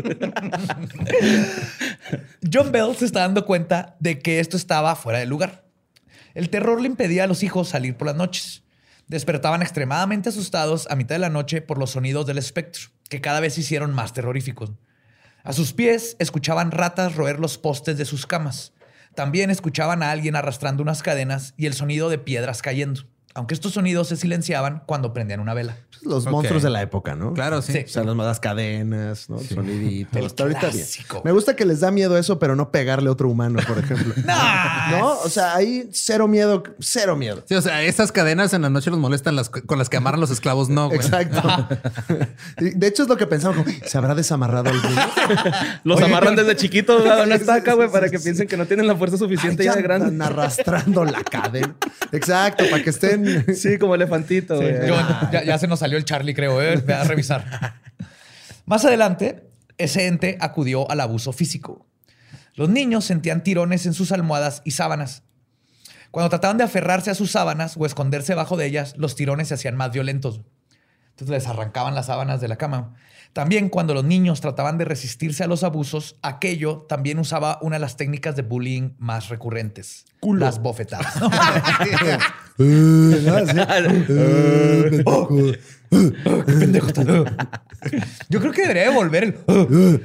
[2.53, 5.65] John Bell se está dando cuenta de que esto estaba fuera de lugar.
[6.35, 8.63] El terror le impedía a los hijos salir por las noches.
[9.09, 13.41] Despertaban extremadamente asustados a mitad de la noche por los sonidos del espectro, que cada
[13.41, 14.73] vez se hicieron más terroríficos.
[15.45, 18.73] A sus pies escuchaban ratas roer los postes de sus camas.
[19.15, 23.03] También escuchaban a alguien arrastrando unas cadenas y el sonido de piedras cayendo,
[23.35, 25.77] aunque estos sonidos se silenciaban cuando prendían una vela.
[26.03, 26.33] Los Ok.
[26.33, 27.35] monstruos de la época, ¿no?
[27.35, 27.73] Claro, sí.
[27.73, 27.79] Sí.
[27.85, 29.39] O sea, las malas cadenas, ¿no?
[29.41, 30.19] El sonidito.
[30.19, 30.73] El Hasta ahorita bien.
[30.73, 31.23] clásico.
[31.25, 34.15] Me gusta que les da miedo eso, pero no pegarle a otro humano, por ejemplo.
[34.91, 35.19] ¿No?
[35.25, 37.43] O sea, ahí cero miedo, cero miedo.
[37.49, 40.21] Sí, o sea, esas cadenas en la noche los molestan las con las que amarran
[40.21, 40.99] los esclavos, no, güey.
[41.01, 41.69] Exacto.
[42.59, 43.57] De hecho, es lo que pensamos.
[43.65, 45.01] como, ¿Se habrá desamarrado alguno?
[45.85, 48.87] Los Oye, amarran desde chiquitos a una estaca, güey, para que piensen que no tienen
[48.87, 50.07] la fuerza suficiente ya de grande.
[50.09, 51.75] Están arrastrando la cadena.
[52.13, 53.18] Exacto, para que estén.
[53.55, 54.61] Sí, como elefantito.
[54.63, 54.97] Yo-
[55.33, 56.61] ya, ya se nos salió el Charlie, creo.
[56.63, 56.77] ¿eh?
[56.77, 57.45] Ve a revisar.
[58.67, 61.87] Más adelante, ese ente acudió al abuso físico.
[62.55, 65.23] Los niños sentían tirones en sus almohadas y sábanas.
[66.11, 69.55] Cuando trataban de aferrarse a sus sábanas o esconderse bajo de ellas, los tirones se
[69.55, 70.41] hacían más violentos.
[71.11, 72.95] Entonces les arrancaban las sábanas de la cama.
[73.35, 77.81] También cuando los niños trataban de resistirse a los abusos, aquello también usaba una de
[77.81, 80.07] las técnicas de bullying más recurrentes.
[80.47, 81.15] Las bofetadas.
[82.61, 85.55] Uh, nós, uh, uh,
[88.29, 90.03] Yo creo que debería de volver el un,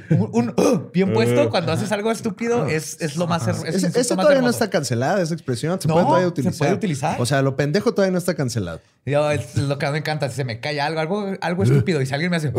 [0.56, 4.26] un, bien puesto cuando haces algo estúpido es, es lo más es ese más todavía
[4.28, 4.50] no hermoso.
[4.50, 5.80] está cancelada, esa expresión.
[5.80, 6.58] Se No, puede todavía se utilizar.
[6.58, 7.20] puede utilizar.
[7.20, 8.80] O sea, lo pendejo todavía no está cancelado.
[9.06, 10.28] Yo, es lo que me encanta.
[10.30, 12.52] Si se me cae algo, algo, algo estúpido y si alguien me hace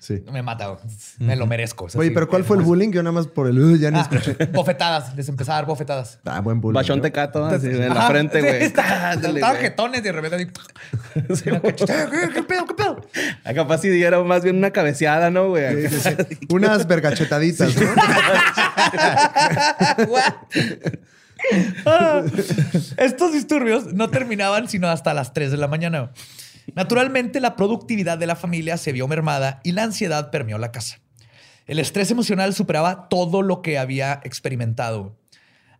[0.00, 0.22] Sí.
[0.30, 0.76] me mata.
[1.18, 1.86] Me lo merezco.
[1.86, 2.90] Es Oye, así, pero ¿cuál fue el bullying?
[2.90, 4.34] Yo nada más por el ya ni Ah, escuché.
[4.52, 5.14] bofetadas.
[5.16, 6.18] Les empezaba a dar bofetadas.
[6.24, 6.74] Ah, buen bullying.
[6.74, 7.02] Bachón ¿no?
[7.02, 8.64] tecato, así, en la frente, güey.
[8.64, 10.48] Estaban jetones y de repente
[11.14, 12.96] ¿Qué, ¿Qué pedo?
[13.02, 13.32] ¿Qué pedo?
[13.44, 15.88] Ah, Capaz si era más bien una cabeceada, ¿no, güey?
[15.88, 16.38] Sí, sí, sí.
[16.50, 17.88] Unas vergachetaditas, ¿no?
[21.86, 22.22] Ah,
[22.96, 26.10] Estos disturbios no terminaban sino hasta las 3 de la mañana.
[26.74, 30.98] Naturalmente, la productividad de la familia se vio mermada y la ansiedad permeó la casa.
[31.66, 35.16] El estrés emocional superaba todo lo que había experimentado.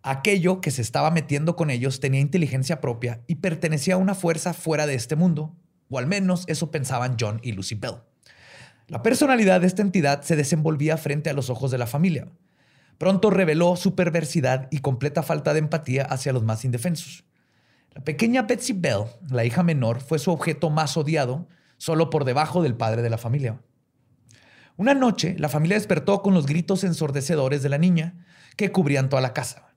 [0.03, 4.55] Aquello que se estaba metiendo con ellos tenía inteligencia propia y pertenecía a una fuerza
[4.55, 5.57] fuera de este mundo,
[5.91, 7.97] o al menos eso pensaban John y Lucy Bell.
[8.89, 12.29] La personalidad de esta entidad se desenvolvía frente a los ojos de la familia.
[12.97, 17.25] Pronto reveló su perversidad y completa falta de empatía hacia los más indefensos.
[17.95, 22.63] La pequeña Betsy Bell, la hija menor, fue su objeto más odiado, solo por debajo
[22.63, 23.61] del padre de la familia.
[24.77, 28.25] Una noche, la familia despertó con los gritos ensordecedores de la niña
[28.57, 29.68] que cubrían toda la casa.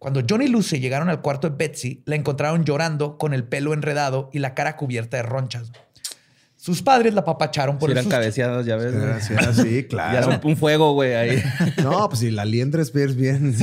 [0.00, 3.74] Cuando John y Lucy llegaron al cuarto de Betsy, la encontraron llorando con el pelo
[3.74, 5.70] enredado y la cara cubierta de ronchas.
[6.56, 8.16] Sus padres la papacharon por Si el eran susto.
[8.16, 8.92] cabeceadas, ya ves.
[8.92, 9.04] güey.
[9.04, 9.16] Era
[9.50, 10.40] así, era claro.
[10.42, 11.42] un, un fuego, güey, ahí.
[11.82, 13.54] No, pues si la liendre es bien, bien,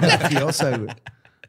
[0.00, 0.94] contagiosa, güey.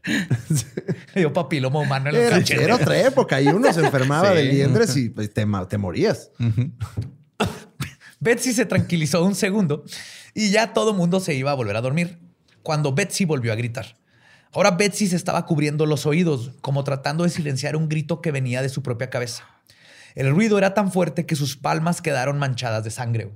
[1.16, 4.36] Dio papiloma humano en los Era, era otra época y uno se enfermaba Sí.
[4.36, 6.32] de liendres y pues, te, morías.
[8.20, 9.86] Betsy se tranquilizó un segundo
[10.34, 12.20] y ya todo mundo se iba a volver a dormir
[12.62, 13.96] cuando Betsy volvió a gritar.
[14.54, 18.62] Ahora Betsy se estaba cubriendo los oídos, como tratando de silenciar un grito que venía
[18.62, 19.44] de su propia cabeza.
[20.16, 23.32] El ruido era tan fuerte que sus palmas quedaron manchadas de sangre.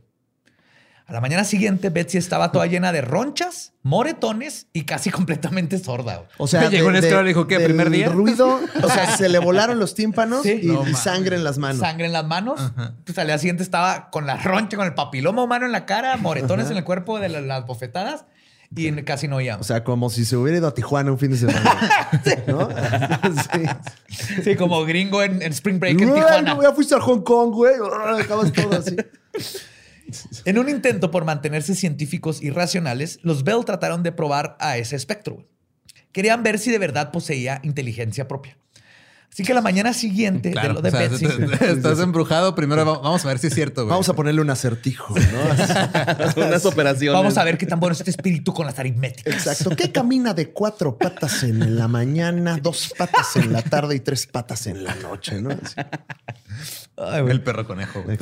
[1.08, 6.26] A la mañana siguiente, Betsy estaba toda llena de ronchas, moretones y casi completamente sorda.
[6.38, 8.10] O sea, Llegó un y dijo, ¿qué, del primer día?
[8.10, 10.60] ruido, o sea, se le volaron los tímpanos Sí.
[10.62, 11.00] y, No y mames.
[11.00, 11.80] sangre en las manos.
[11.80, 12.60] Sangre en las manos.
[13.06, 16.18] Pues al día siguiente estaba con la roncha, con el papiloma humano en la cara,
[16.18, 18.26] moretones en el cuerpo de la- las bofetadas
[18.76, 19.68] y casi no O oíamos.
[19.68, 22.12] sea, como si se hubiera ido a Tijuana un fin de semana.
[22.48, 22.70] ¿No?
[23.54, 24.42] sí.
[24.44, 26.54] Sí, como gringo en, en Spring Break en Güey, Tijuana.
[26.56, 27.76] no, ya fuiste a Hong Kong, güey.
[28.22, 28.96] Acabas todo así.
[30.46, 34.96] En un intento por mantenerse científicos y racionales, los Bell trataron de probar a ese
[34.96, 35.46] espectro.
[36.12, 38.58] Querían ver si de verdad poseía inteligencia propia.
[39.32, 40.74] Así que la mañana siguiente de Claro.
[40.74, 42.56] lo de o sea, Betsy, te- te- estás embrujado.
[42.56, 43.92] Primero va- vamos a ver si es cierto, güey.
[43.92, 46.44] Vamos a ponerle un acertijo, ¿no?
[46.48, 47.14] Unas operaciones.
[47.14, 49.32] vamos a ver qué tan bueno es este espíritu con las aritméticas.
[49.36, 49.76] Exacto.
[49.76, 54.26] ¿Qué camina de cuatro patas en la mañana, dos patas en la tarde y tres
[54.26, 55.52] patas en la noche, ¿no?
[55.52, 55.76] Así.
[56.98, 57.32] Ay, güey.
[57.34, 58.18] El perro conejo, güey.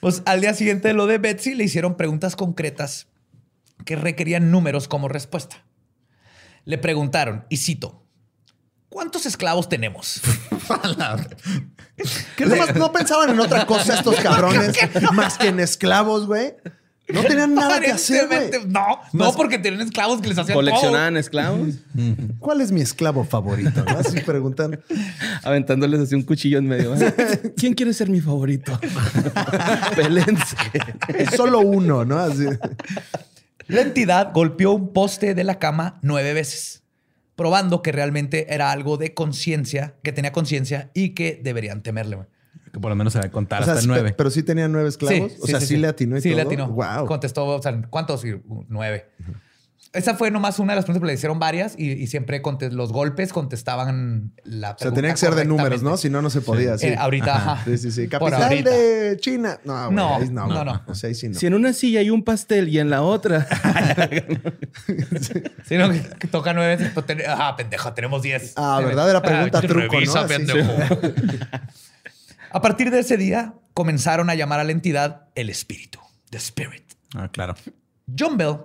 [0.00, 3.08] Pues al día siguiente de lo de Betsy le hicieron preguntas concretas
[3.84, 5.64] que requerían números como respuesta.
[6.66, 8.02] Le preguntaron, y cito,
[8.88, 10.20] ¿cuántos esclavos tenemos?
[12.36, 14.76] ¿Qué nomás no pensaban en otra cosa estos cabrones
[15.12, 16.54] más que en esclavos, güey?
[17.08, 18.38] No tenían nada que hacer, güey.
[18.48, 20.64] Aparentemente, No, no porque tenían esclavos que les hacían todo.
[20.64, 21.74] Coleccionaban esclavos,
[22.40, 23.84] ¿Cuál es mi esclavo favorito?
[23.84, 23.98] ¿no?
[23.98, 24.80] Así preguntan.
[25.44, 26.96] aventándoles así un cuchillo en medio.
[27.56, 28.76] ¿Quién quiere ser mi favorito?
[29.94, 30.56] Pélense.
[31.36, 32.18] Solo uno, ¿no?
[32.18, 32.46] Así.
[33.68, 36.84] La entidad golpeó un poste de la cama nueve veces,
[37.34, 42.16] probando que realmente era algo de conciencia, que tenía conciencia y que deberían temerle.
[42.16, 42.28] güey.
[42.72, 44.14] Que por lo menos se va a contar O sea, hasta sí, nueve.
[44.16, 45.32] Pero sí tenía nueve esclavos.
[45.40, 46.36] o sea, sí, le atinó y sí todo.
[46.36, 46.68] le atinó.
[46.68, 47.06] Wow.
[47.06, 48.24] Contestó, o sea, ¿cuántos?
[48.24, 49.06] Y, uh, Nueve.
[49.96, 52.92] Esa fue nomás una de las preguntas, pero le hicieron varias y, y siempre los
[52.92, 55.96] golpes contestaban la O sea, tenía que ser de números, ¿no?
[55.96, 56.76] Si no, no se podía.
[56.78, 56.88] Sí.
[56.88, 57.64] Eh, ahorita, ajá.
[57.64, 58.08] Sí, sí, sí.
[58.08, 58.70] Capital ahorita.
[58.70, 59.58] de China.
[59.64, 60.82] No, güey, No, ahí no, no.
[60.86, 61.38] O sea, ahí sí no.
[61.38, 63.46] Si en una silla hay un pastel y en la otra.
[65.66, 66.92] Sí, no, que, toca nueve veces.
[66.94, 68.52] pues, ten- Ajá, pendejo, tenemos diez.
[68.56, 69.10] Ah, ¿verdad?
[69.10, 70.28] Era pregunta Ah, truco, revisa, ¿no?
[70.28, 70.70] Pendejo.
[72.52, 75.98] A partir de ese día, comenzaron a llamar a la entidad el espíritu,
[76.30, 76.84] the spirit.
[77.14, 77.54] Ah, claro.
[78.18, 78.58] John Bell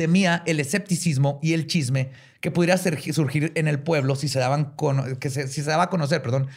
[0.00, 2.08] temía el escepticismo y el chisme
[2.40, 4.74] que pudiera surgir en el pueblo si se, daban
[5.20, 6.48] que si se daba a conocer perdón,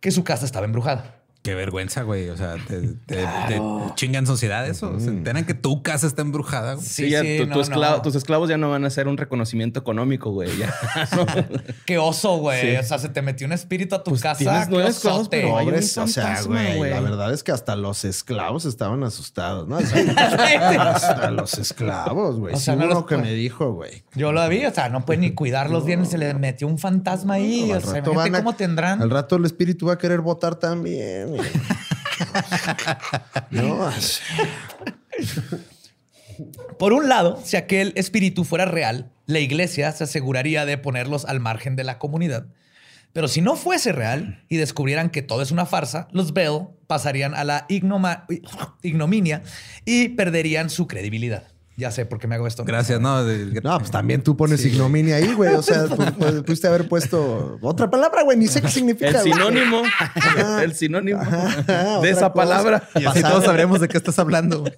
[0.00, 1.17] que su casa estaba embrujada.
[1.42, 2.28] Qué vergüenza, güey.
[2.30, 3.62] O sea, te, te- te
[3.94, 4.98] chingan sociedad eso.
[5.00, 6.74] Se enteran que tu casa está embrujada.
[6.74, 6.84] güey.
[6.86, 8.02] Sí, Sí, ya sí, tu- no, tu esclavo- no.
[8.02, 10.50] tus esclavos ya no van a hacer un reconocimiento económico, güey.
[10.58, 10.74] Ya.
[11.16, 11.24] No.
[11.86, 12.72] Qué oso, güey.
[12.72, 12.76] Sí.
[12.76, 14.38] O sea, se te metió un espíritu a tu Pues casa.
[14.38, 15.40] tienes qué nueve esclavos, osote.
[15.40, 16.90] pero hay un Pobres, o sea, fantasma, güey, güey.
[16.90, 19.76] la verdad es que hasta los esclavos estaban asustados, ¿no?
[19.78, 19.96] Así,
[20.76, 22.54] hasta los esclavos, güey.
[22.54, 24.02] O Sí, sea, no uno los- que me dijo, güey.
[24.14, 26.04] Yo lo vi, o sea, no puede ni cuidarlos bien.
[26.04, 27.70] Se le metió un fantasma ahí.
[27.72, 29.00] O sea, imagínate a- cómo tendrán.
[29.00, 31.27] Al rato el espíritu va a querer votar también.
[33.50, 34.20] No, así.
[36.78, 41.40] Por un lado, si aquel espíritu fuera real, la iglesia se aseguraría de ponerlos al
[41.40, 42.46] margen de la comunidad.
[43.12, 47.34] Pero si no fuese real y descubrieran que todo es una farsa, los Bell pasarían
[47.34, 48.26] a la ignoma-
[48.82, 49.42] ignominia
[49.84, 51.44] y perderían su credibilidad.
[51.78, 52.64] Ya sé por qué me hago esto.
[52.64, 53.24] Gracias, ¿no?
[53.24, 55.54] De- No, pues también tú pones ignominia ahí, güey.
[55.54, 58.36] O sea, pu- pudiste haber puesto otra palabra, güey.
[58.36, 59.06] Ni sé qué significa.
[59.10, 59.32] El güey.
[59.32, 59.82] sinónimo.
[60.60, 62.34] El sinónimo Ajá, de esa cosa.
[62.34, 62.88] palabra.
[62.96, 64.60] Y así todos sabremos de qué estás hablando.
[64.62, 64.72] güey.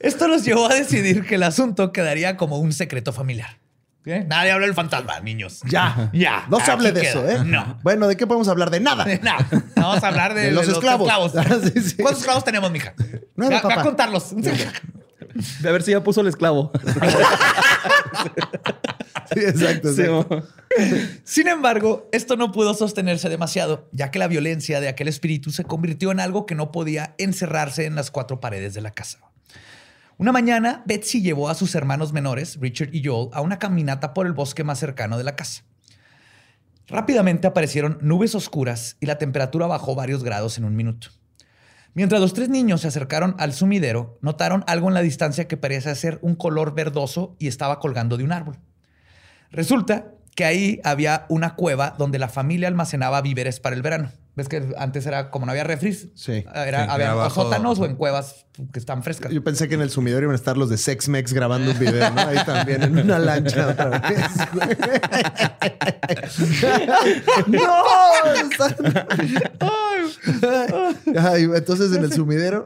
[0.00, 3.58] Esto nos llevó a decidir que el asunto quedaría como un secreto familiar.
[4.04, 5.60] Nadie habla del fantasma, niños.
[5.66, 6.10] Ya.
[6.12, 6.46] Ya.
[6.50, 7.10] No se hable de queda.
[7.10, 7.38] eso, ¿eh?
[7.44, 7.78] No.
[7.82, 8.70] Bueno, ¿de qué podemos hablar?
[8.70, 9.04] De nada.
[9.22, 9.32] No,
[9.76, 11.10] vamos a hablar de, De los esclavos.
[11.72, 11.96] Sí, sí.
[11.96, 12.94] ¿Cuántos esclavos tenemos, mija?
[13.36, 13.82] Nueve, Ve a- ve a papá.
[13.82, 14.34] contarlos.
[14.36, 16.70] De a ver si ya puso el esclavo.
[19.32, 19.92] Sí, exacto.
[19.92, 20.02] Sí.
[21.24, 25.64] Sin embargo, esto no pudo sostenerse demasiado, ya que la violencia de aquel espíritu se
[25.64, 29.18] convirtió en algo que no podía encerrarse en las cuatro paredes de la casa.
[30.16, 34.26] Una mañana, Betsy llevó a sus hermanos menores, Richard y Joel, a una caminata por
[34.26, 35.64] el bosque más cercano de la casa.
[36.86, 41.08] Rápidamente aparecieron nubes oscuras y la temperatura bajó varios grados en un minuto.
[41.94, 45.94] Mientras los tres niños se acercaron al sumidero, notaron algo en la distancia que parecía
[45.94, 48.58] ser un color verdoso y estaba colgando de un árbol.
[49.50, 54.10] Resulta que ahí había una cueva donde la familia almacenaba víveres para el verano.
[54.36, 56.08] ¿Ves que antes era como no había refris?
[56.16, 56.44] Sí.
[56.54, 59.30] Era, Sí, había era o bajo- sótanos o en cuevas que están frescas.
[59.32, 61.78] Yo pensé que en el sumidero iban a estar los de Sex Mex grabando un
[61.78, 62.20] video, ¿no?
[62.20, 64.24] Ahí también, en una lancha otra vez.
[67.46, 67.84] ¡No!
[68.34, 68.74] Están-
[71.18, 72.64] Ay, entonces en el sumidero.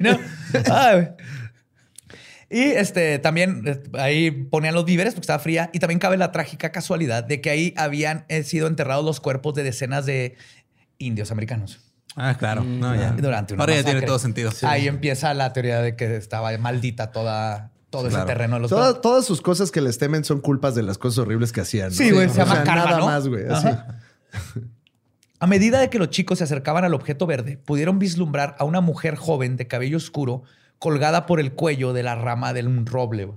[0.00, 0.18] ¿no?
[0.72, 1.08] Ay.
[2.50, 5.70] Y este, también eh, ahí ponían los víveres porque estaba fría.
[5.72, 9.54] Y también cabe la trágica casualidad de que ahí habían eh, sido enterrados los cuerpos
[9.54, 10.36] de decenas de
[10.98, 11.80] indios americanos.
[12.16, 12.62] Ah, claro.
[12.62, 13.10] No, ya.
[13.12, 14.50] Durante una Ahora ya tiene todo sentido.
[14.62, 19.24] Ahí empieza la teoría de que estaba maldita toda, todo ese terreno los Todas, todas
[19.24, 21.88] sus cosas que les temen son culpas de las cosas horribles que hacían.
[21.88, 21.94] ¿no?
[21.94, 23.06] Sí, güey, se O llama sea, karma, Nada ¿no?
[23.06, 23.44] más, güey.
[23.48, 23.68] así.
[25.40, 28.80] A medida de que los chicos se acercaban al objeto verde, pudieron vislumbrar a una
[28.80, 30.44] mujer joven de cabello oscuro
[30.78, 33.30] colgada por el cuello de la rama de un roble.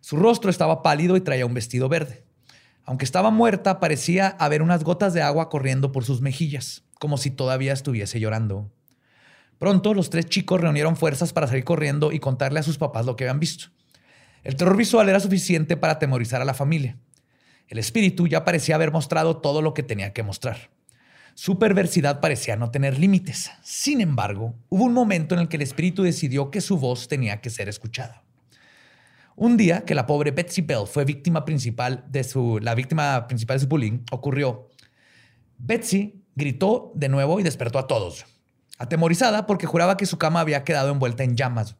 [0.00, 2.23] Su rostro estaba pálido y traía un vestido verde.
[2.84, 7.30] Aunque estaba muerta, parecía haber unas gotas de agua corriendo por sus mejillas, como si
[7.30, 8.70] todavía estuviese llorando.
[9.58, 13.16] Pronto los tres chicos reunieron fuerzas para salir corriendo y contarle a sus papás lo
[13.16, 13.66] que habían visto.
[14.42, 16.98] El terror visual era suficiente para atemorizar a la familia.
[17.68, 20.70] El espíritu ya parecía haber mostrado todo lo que tenía que mostrar.
[21.34, 23.50] Su perversidad parecía no tener límites.
[23.62, 27.40] Sin embargo, hubo un momento en el que el espíritu decidió que su voz tenía
[27.40, 28.23] que ser escuchada.
[29.36, 33.56] Un día que la pobre Betsy Bell fue víctima principal de su, la víctima principal
[33.56, 34.70] de su bullying, ocurrió.
[35.58, 38.26] Betsy gritó de nuevo y despertó a todos,
[38.78, 41.76] atemorizada porque juraba que su cama había quedado envuelta en llamas.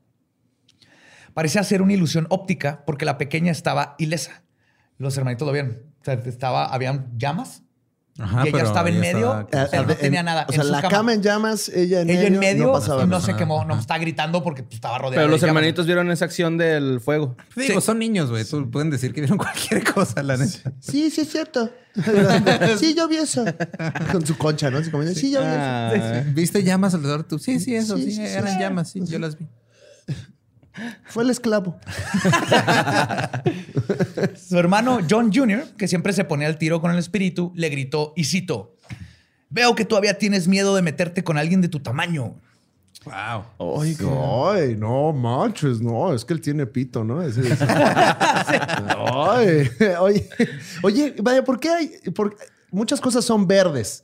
[1.32, 4.44] Parecía ser una ilusión óptica porque la pequeña estaba ilesa.
[4.98, 5.82] Los hermanitos lo vieron.
[6.06, 7.63] Estaba, habían llamas
[8.16, 10.46] Ajá, y ella pero estaba en ella medio, estaba- pero no tenía en- nada.
[10.48, 11.14] O en sea, la cama.
[11.14, 12.34] en llamas, ella en ella medio.
[12.34, 13.26] en medio no pasaba y no nada.
[13.26, 15.16] se quemó, no estaba gritando porque pues, estaba rodeada.
[15.16, 15.60] Pero los de llamas.
[15.62, 17.36] hermanitos vieron esa acción del fuego.
[17.56, 17.86] Digo, Sí.
[17.86, 18.44] son niños, güey.
[18.70, 19.38] Pueden decir que vieron
[19.78, 20.72] cualquier cosa, la neta.
[20.80, 21.70] Sí, sí, es cierto.
[22.78, 23.44] sí, yo vi eso.
[24.12, 24.82] Con su concha, ¿no?
[24.82, 25.40] Sí, yo vi eso.
[25.42, 27.38] Ah, ¿Viste llamas alrededor tú?
[27.38, 28.22] Sí, sí, eso, Sí, sí, sí, sí.
[28.32, 29.46] eran llamas, sí, yo las vi.
[31.06, 31.78] Fue el esclavo.
[34.36, 38.12] Su hermano John Jr., que siempre se ponía al tiro con el espíritu, le gritó
[38.16, 38.74] y cito:
[39.50, 42.34] Veo que todavía tienes miedo de meterte con alguien de tu tamaño.
[43.04, 43.82] Wow.
[43.82, 43.96] Ay,
[44.46, 47.20] Ay, no manches, no, es que él tiene pito, ¿no?
[47.20, 47.32] Ay,
[50.00, 50.28] oye,
[50.82, 51.88] oye, vaya, ¿por qué hay?
[52.14, 52.34] por-
[52.70, 54.02] muchas cosas son verdes,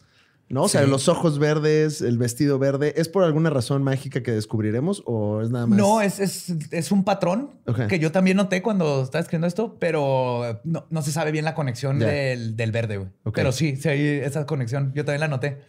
[0.50, 0.64] ¿no?
[0.64, 5.02] O sea, los ojos verdes, el vestido verde, ¿es por alguna razón mágica que descubriremos
[5.06, 5.78] o es nada más?
[5.78, 7.50] No, es, es, es un patrón
[7.88, 11.54] que yo también noté cuando estaba escribiendo esto, pero no, no se sabe bien la
[11.54, 13.08] conexión del, del verde, güey.
[13.32, 14.92] Pero sí, sí hay esa conexión.
[14.94, 15.62] Yo también la noté.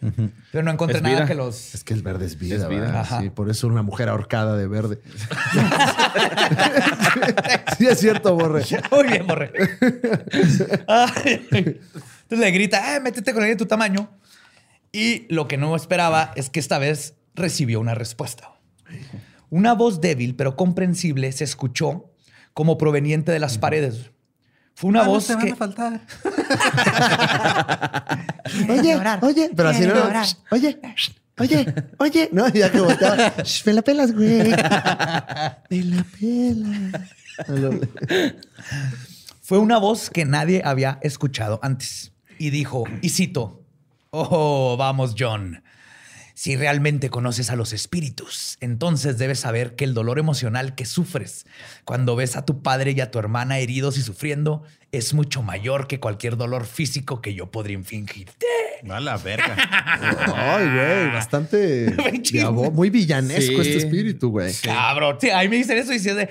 [0.50, 1.74] Pero no encontré nada que los...
[1.74, 3.04] Es que el verde es vida, Es vida.
[3.20, 5.00] Sí, por eso una mujer ahorcada de verde.
[7.78, 8.64] sí, es cierto, Borre.
[8.90, 9.52] Muy bien, borre.
[11.16, 11.76] Entonces
[12.30, 14.08] le grita, "Eh, métete con alguien de tu tamaño.
[14.92, 18.52] Y lo que no esperaba es que esta vez recibió una respuesta.
[19.50, 22.10] Una voz débil pero comprensible se escuchó
[22.52, 24.10] como proveniente de las paredes.
[24.74, 25.52] Fue una Ah, no voz te van que...
[25.52, 26.00] a faltar.
[28.68, 29.94] Oye, oye, pero así no.
[30.50, 30.78] Oye,
[31.38, 32.28] oye, oye.
[32.32, 33.32] No, ya que volteaba.
[33.44, 34.50] "Shh, Me la pelas, güey.
[35.70, 37.00] Me la pelas.
[39.40, 42.12] Fue una voz que nadie había escuchado antes.
[42.38, 43.61] Y dijo, y cito,
[44.12, 45.62] oh, vamos, John.
[46.34, 51.46] Si realmente conoces a los espíritus, entonces debes saber que el dolor emocional que sufres
[51.84, 55.86] cuando ves a tu padre y a tu hermana heridos y sufriendo es mucho mayor
[55.86, 58.46] que cualquier dolor físico que yo podría infligirte.
[58.90, 59.54] A la verga.
[60.34, 61.94] Ay, güey, bastante.
[61.96, 62.50] Muy chido.
[62.50, 63.70] diabo- Muy villanesco Sí.
[63.70, 64.52] este espíritu, güey.
[64.62, 65.18] Cabrón.
[65.20, 66.28] Sí, ahí me dicen eso y dice de,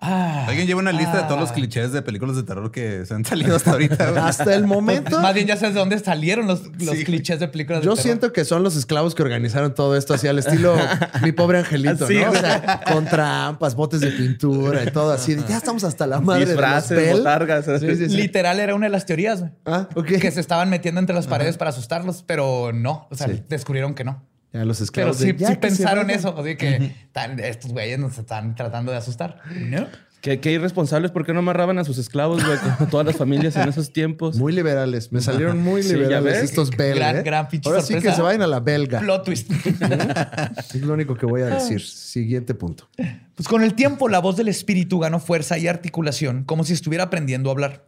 [0.00, 1.54] ah, Alguien lleva una lista de todos los ah.
[1.54, 4.26] clichés de películas de terror que se han salido hasta ahorita.
[4.26, 5.20] Hasta el momento.
[5.20, 7.04] Más bien ya sabes de dónde salieron los, los Sí.
[7.04, 8.02] clichés de películas de Yo terror.
[8.02, 10.74] siento que son los esclavos que organizaron todo esto así al estilo
[11.22, 12.30] mi pobre angelito, Así, ¿no?
[12.30, 15.34] O sea, con trampas, botes de pintura y todo así.
[15.34, 17.18] de, ya estamos hasta la madre Disfraces, de los Bell.
[17.18, 17.64] botargas.
[17.80, 18.16] Sí, sí, sí.
[18.16, 19.52] Literal era una de las teorías, güey.
[19.66, 20.06] Ah, ok.
[20.20, 23.42] que se estaban metiendo entre las paredes para asustarlos, pero no, o sea, Sí.
[23.48, 24.22] descubrieron que no.
[24.52, 25.16] Ya los Pero esclavos.
[25.18, 28.54] sí, de, ya sí que se pensaron eso, así que tan- estos güeyes nos están
[28.56, 29.40] tratando de asustar.
[29.54, 29.86] ¿No?
[30.20, 32.58] Qué, qué irresponsables, ¿por qué no amarraban a sus esclavos, güey?
[32.76, 34.36] Como todas las familias en esos tiempos.
[34.36, 35.12] Muy liberales.
[35.12, 36.96] Me salieron muy Sí, liberales estos Bell.
[36.96, 37.22] Gran- ¿eh?
[37.22, 39.00] gran pinche Ahora sí que se vayan a la belga.
[39.00, 39.50] Plot twist.
[40.74, 41.80] Es lo único que voy a decir.
[41.80, 42.88] Siguiente punto.
[43.34, 47.04] Pues con el tiempo, la voz del espíritu ganó fuerza y articulación, como si estuviera
[47.04, 47.86] aprendiendo a hablar.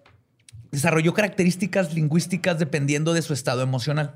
[0.71, 4.15] Desarrolló características lingüísticas dependiendo de su estado emocional.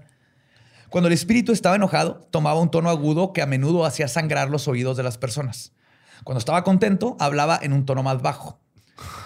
[0.97, 4.67] Cuando el espíritu estaba enojado, tomaba un tono agudo que a menudo hacía sangrar los
[4.67, 5.75] oídos de las personas.
[6.25, 8.63] Cuando estaba contento, hablaba en un tono más bajo.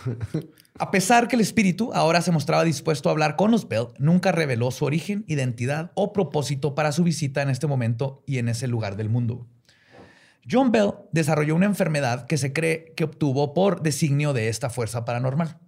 [0.80, 4.32] A pesar que el espíritu ahora se mostraba dispuesto a hablar con los Bell, nunca
[4.32, 8.66] reveló su origen, identidad o propósito para su visita en este momento y en ese
[8.66, 9.46] lugar del mundo.
[10.50, 15.04] John Bell desarrolló una enfermedad que se cree que obtuvo por designio de esta fuerza
[15.04, 15.60] paranormal.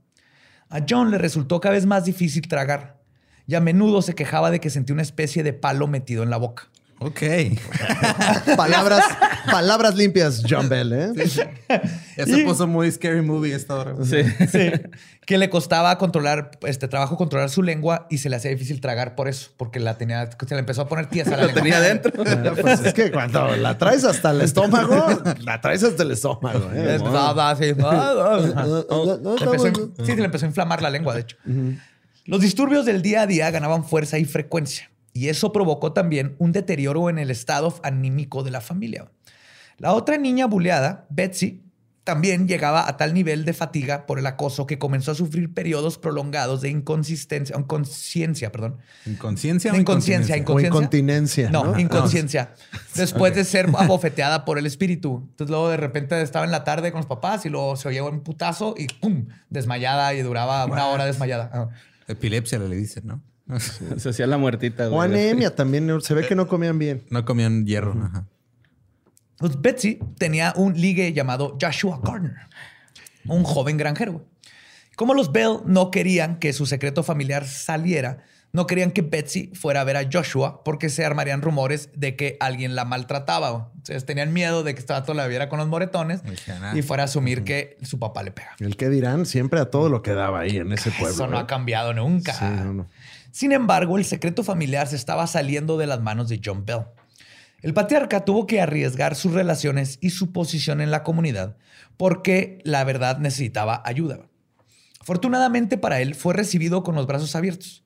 [0.69, 3.02] A John le resultó cada vez más difícil tragar
[3.47, 6.37] y a menudo se quejaba de que sentía una especie de palo metido en la
[6.37, 6.69] boca.
[6.99, 7.21] Ok.
[8.57, 9.03] Palabras,
[9.51, 11.13] palabras limpias, John Bell, ¿eh?
[12.17, 13.95] Ya se puso muy scary movie esta hora.
[14.05, 14.23] Sí.
[14.49, 14.71] Sí.
[15.27, 19.17] que le costaba controlar, este trabajo controlar su lengua y se le hacía difícil tragar
[19.17, 21.55] por eso, porque la tenía, se le empezó a poner tiesa la lengua.
[21.55, 22.13] tenía adentro.
[22.25, 26.71] Ah, Pues es que cuando la traes hasta el estómago, la traes hasta el estómago.
[26.73, 26.99] ¿eh?
[27.59, 27.65] Sí.
[29.45, 31.37] Empezó a- sí, se le empezó a inflamar la lengua, de hecho.
[32.25, 34.91] Los disturbios del día a día ganaban fuerza y frecuencia.
[35.15, 39.11] y eso provocó también un deterioro en el estado anímico de la familia.
[39.77, 41.63] La otra niña buleada, Betsy,
[42.05, 45.99] también llegaba a tal nivel de fatiga por el acoso que comenzó a sufrir periodos
[45.99, 48.79] prolongados de inconsistencia, inconsciencia, perdón.
[49.07, 50.37] ¿Inconsciencia o inconsciencia?
[50.37, 50.73] inconsciencia?
[50.73, 51.51] O incontinencia.
[51.51, 51.79] No, ¿no?
[51.79, 52.55] inconsciencia.
[52.97, 55.29] Después de ser abofeteada por el espíritu.
[55.31, 58.09] Entonces luego de repente estaba en la tarde con los papás y luego se oyó
[58.09, 59.29] un putazo y ¡pum!
[59.49, 61.71] Desmayada y duraba una hora desmayada.
[62.09, 63.23] Epilepsia le dicen, ¿no?
[63.99, 64.99] Se hacía la muertita, güey.
[64.99, 66.01] O anemia también.
[66.01, 67.05] Se ve que no comían bien.
[67.11, 67.93] No comían hierro.
[68.03, 68.27] Ajá.
[69.39, 72.37] Pues Betsy tenía un ligue llamado Joshua Gardner,
[73.27, 74.25] un joven granjero.
[74.95, 79.81] Como los Bell no querían que su secreto familiar saliera, no querían que Betsy fuera
[79.81, 83.71] a ver a Joshua porque se armarían rumores de que alguien la maltrataba.
[83.77, 86.23] Entonces tenían miedo de que este vato la viera con los moretones
[86.75, 88.55] y fuera a asumir que su papá le pega.
[88.61, 91.15] El que dirán siempre a todo lo que daba ahí en ese pueblo.
[91.15, 91.41] Eso no ¿eh?
[91.41, 92.35] ha cambiado nunca.
[92.35, 92.87] Sí, no, no.
[93.31, 96.83] Sin embargo, el secreto familiar se estaba saliendo de las manos de John Bell.
[97.63, 101.57] El patriarca tuvo que arriesgar sus relaciones y su posición en la comunidad
[101.97, 104.21] porque la verdad necesitaba ayuda.
[105.01, 107.85] Afortunadamente para él fue recibido con los brazos abiertos.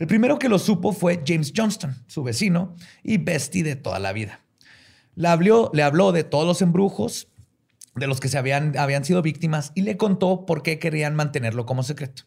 [0.00, 4.14] El primero que lo supo fue James Johnston, su vecino y bestie de toda la
[4.14, 4.40] vida.
[5.14, 7.28] Le habló, le habló de todos los embrujos
[7.94, 11.66] de los que se habían, habían sido víctimas y le contó por qué querían mantenerlo
[11.66, 12.22] como secreto.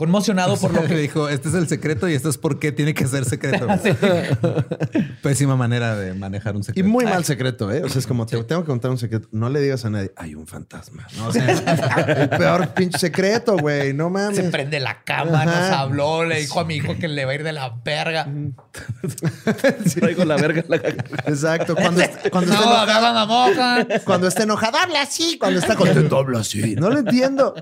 [0.00, 2.94] Conmocionado por lo que dijo, este es el secreto y esto es por qué tiene
[2.94, 3.66] que ser secreto.
[5.22, 6.88] Pésima manera de manejar un Y secreto.
[6.88, 7.82] muy mal secreto, ¿eh?
[7.84, 9.28] O sea, es como, te tengo que contar un secreto.
[9.30, 11.06] No le digas a nadie, hay un fantasma.
[11.18, 13.92] No, o sea, el peor pinche secreto, güey.
[13.92, 14.36] No mames.
[14.38, 17.34] se prende la cama, nos habló, le dijo a mi hijo que le va a
[17.34, 18.26] ir de la verga.
[19.98, 20.64] Traigo la verga.
[20.66, 20.76] La...
[20.76, 21.74] Exacto.
[21.76, 23.86] Cuando, est- cuando, No, esté la moja.
[24.06, 25.36] cuando esté enojado, habla así.
[25.38, 26.74] Cuando está contento, habla así.
[26.76, 27.54] No lo entiendo.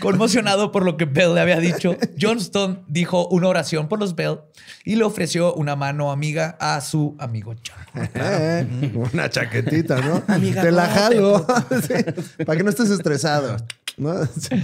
[0.00, 4.40] Conmocionado por lo que Bell le había dicho, Johnston dijo una oración por los Bell
[4.84, 8.08] y le ofreció una mano amiga a su amigo John.
[8.14, 10.22] Eh, una chaquetita, ¿no?
[10.22, 11.46] Te la jalo.
[11.86, 13.56] Sí, Para que no estés estresado.
[13.96, 14.26] ¿no?
[14.26, 14.62] Sí.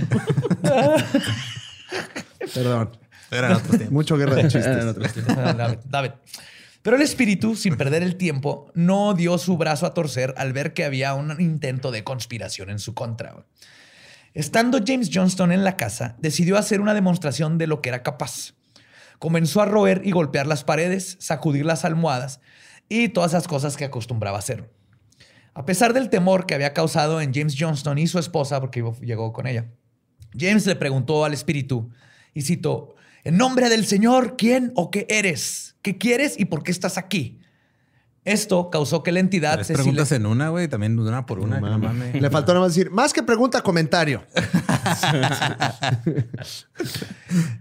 [2.54, 2.90] Perdón.
[3.30, 3.94] Era otro tiempo.
[3.94, 5.26] Mucho guerra de chistes.
[5.56, 6.10] David, David.
[6.82, 10.74] Pero el espíritu, sin perder el tiempo, no dio su brazo a torcer al ver
[10.74, 13.36] que había un intento de conspiración en su contra.
[14.34, 18.54] Estando James Johnston en la casa, decidió hacer una demostración de lo que era capaz.
[19.18, 22.40] Comenzó a roer y golpear las paredes, sacudir las almohadas
[22.88, 24.70] y todas esas cosas que acostumbraba hacer.
[25.52, 29.34] A pesar del temor que había causado en James Johnston y su esposa, porque llegó
[29.34, 29.66] con ella,
[30.36, 31.90] James le preguntó al espíritu,
[32.32, 35.76] y citó, en nombre del Señor, ¿quién o qué eres?
[35.82, 37.41] ¿Qué quieres y por qué estás aquí?
[38.24, 40.68] Esto causó que la entidad Tres se preguntas silen- en una, güey.
[40.68, 41.58] También una por una.
[41.60, 42.20] no mames.
[42.20, 44.22] Le faltó nada más decir, más que pregunta, comentario.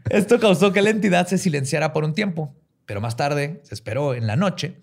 [0.10, 2.54] Esto causó que la entidad se silenciara por un tiempo,
[2.86, 4.78] pero más tarde, se esperó en la noche,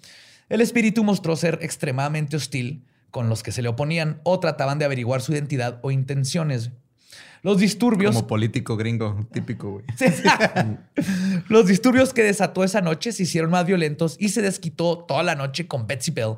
[0.49, 4.85] el espíritu mostró ser extremadamente hostil con los que se le oponían o trataban de
[4.85, 6.71] averiguar su identidad o intenciones.
[7.43, 9.85] Los disturbios Como político gringo, típico, güey.
[11.49, 15.35] Los disturbios que desató esa noche se hicieron más violentos y se desquitó toda la
[15.35, 16.37] noche con Betsy Bell,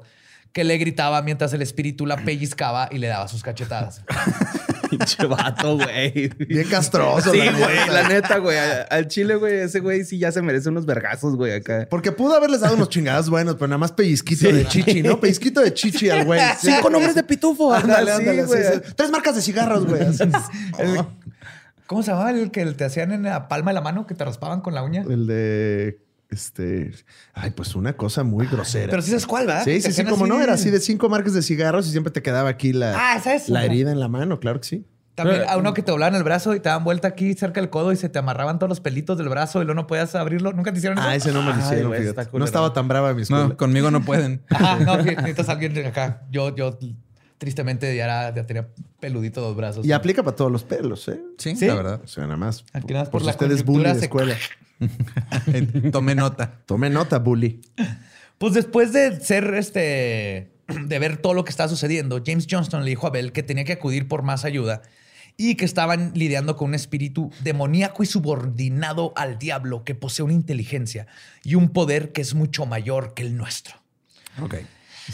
[0.52, 4.04] que le gritaba mientras el espíritu la pellizcaba y le daba sus cachetadas.
[4.90, 6.28] Pinche vato, güey.
[6.48, 7.32] Bien castroso.
[7.32, 7.58] Sí, la neta.
[7.66, 8.58] güey, la neta, güey.
[8.90, 11.86] Al chile, güey, ese güey sí ya se merece unos vergazos, güey, acá.
[11.88, 15.18] Porque pudo haberles dado unos chingadas buenos, pero nada más pellizquito de chichi, ¿no?
[15.20, 16.40] Pellizquito de chichi al güey.
[16.60, 17.72] Cinco nombres de pitufo.
[17.72, 18.44] Ándale, sí, ándale.
[18.44, 18.62] güey.
[18.62, 18.92] sí, sí.
[18.96, 20.02] Tres marcas de cigarros, güey.
[20.02, 20.24] así.
[20.78, 21.04] El-
[21.86, 24.24] ¿Cómo se llamaba el que te hacían en la palma de la mano, que te
[24.24, 25.02] raspaban con la uña?
[25.10, 25.98] El de.
[26.30, 26.92] Este.
[27.34, 28.88] Ay, pues una cosa muy grosera.
[28.90, 29.64] Pero sí sabes cuál, ¿verdad?
[29.64, 32.12] Sí, sí, sí, como no, de- era así de cinco marcas de cigarros y siempre
[32.12, 34.84] te quedaba aquí la, Ah, la herida en la mano, claro que sí.
[35.16, 37.68] También a uno que te doblaban el brazo y te daban vuelta aquí cerca del
[37.68, 40.52] codo y se te amarraban todos los pelitos del brazo y luego no podías abrirlo.
[40.52, 41.06] ¿Nunca te hicieron eso?
[41.06, 43.48] Ah, ese no me lo Ay, hicieron, güey, No estaba tan brava mi escuela.
[43.48, 44.42] No, conmigo no pueden.
[44.48, 46.22] Ajá, no, sí, necesitas alguien de acá.
[46.30, 46.78] Yo, yo
[47.40, 48.68] tristemente ya, era- ya tenía
[49.00, 49.86] peludito dos brazos.
[49.86, 51.18] Y aplica para todos los pelos, ¿eh?
[51.38, 51.66] Sí, ¿Sí?
[51.66, 52.00] la verdad.
[52.04, 52.66] O sea, nada más.
[52.74, 54.36] Aquí nada más por por si la usted es bully de se- escuela.
[55.92, 56.60] Tome nota.
[56.66, 57.60] Tome nota, bully.
[58.38, 62.90] Pues después de ser este, de ver todo lo que estaba sucediendo, James Johnston le
[62.90, 64.82] dijo a Bell que tenía que acudir por más ayuda
[65.36, 70.34] y que estaban lidiando con un espíritu demoníaco y subordinado al diablo que posee una
[70.34, 71.06] inteligencia
[71.42, 73.76] y un poder que es mucho mayor que el nuestro.
[74.42, 74.56] Ok.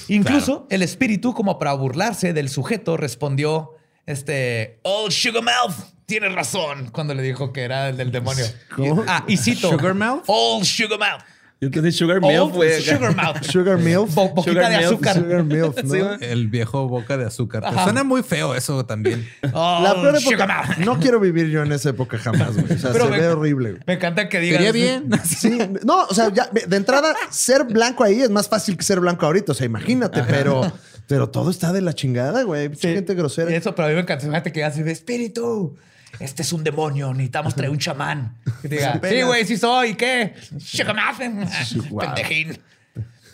[0.08, 3.72] Incluso el espíritu, como para burlarse del sujeto, respondió,
[4.06, 5.74] este, Old Sugarmouth
[6.06, 8.46] tiene razón cuando le dijo que era el del demonio.
[8.74, 9.04] ¿Cómo?
[9.06, 9.70] Ah, y cito.
[9.70, 10.22] ¿Sugarmouth?
[10.26, 11.22] Old Sugarmouth.
[11.58, 12.52] Yo entendí Sugar Milk.
[12.82, 13.42] Sugar Mouth.
[13.50, 14.08] Sugar Milk.
[14.14, 15.14] Bo- boquita Sugar de azúcar.
[15.16, 15.94] Sugar Milk, ¿no?
[16.18, 16.24] Sí.
[16.24, 17.62] El viejo boca de azúcar.
[17.62, 19.26] Te suena muy feo eso también.
[19.54, 20.76] Oh, La peor época.
[20.84, 22.72] No quiero vivir yo en esa época jamás, güey.
[22.74, 23.70] O sea, Pero se me- ve horrible.
[23.70, 23.82] güey.
[23.86, 24.58] Me encanta que digas.
[24.58, 25.08] Sería bien.
[25.24, 29.00] Sí, no, o sea, ya de entrada, ser blanco ahí es más fácil que ser
[29.00, 29.52] blanco ahorita.
[29.52, 30.70] O sea, imagínate, pero,
[31.06, 32.68] pero todo está de la chingada, güey.
[32.74, 32.88] Sí.
[32.88, 33.50] gente grosera.
[33.50, 34.26] Y Eso, pero a mí me encanta.
[34.26, 35.74] Fíjate que hace espíritu.
[36.20, 37.12] Este es un demonio.
[37.12, 38.36] Necesitamos traer un chamán.
[38.62, 39.94] Que te diga, sí, güey, sí soy.
[39.94, 40.34] ¿Qué?
[40.58, 41.46] Shigamafen.
[41.90, 41.98] Wow.
[42.00, 42.58] Pendejín.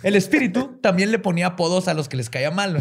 [0.03, 2.78] El espíritu también le ponía apodos a los que les caía mal.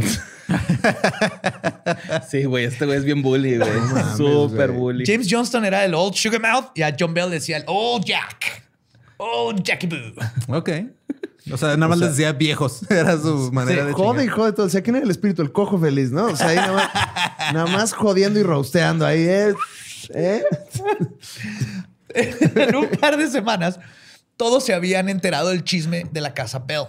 [2.29, 3.69] Sí, güey, este güey es bien bully, güey.
[3.69, 5.05] mames, Súper bully.
[5.05, 8.63] James Johnston era el Old Sugar Mouth y a John Bell decía el Old Jack.
[9.17, 10.57] Old Jackie Boo.
[10.57, 10.69] Ok.
[11.51, 12.81] O sea, nada más les decía viejos.
[12.89, 14.67] Era su manera de Jode y jode todo.
[14.67, 15.41] O sea, ¿quién era el espíritu?
[15.41, 16.25] El cojo feliz, ¿no?
[16.25, 19.05] O sea, ahí nada más, nada más jodiendo y roasteando.
[19.05, 19.55] Ahí es.
[20.13, 20.43] ¿Eh?
[22.13, 23.79] en un par de semanas,
[24.37, 26.85] todos se habían enterado del chisme de la casa Bell.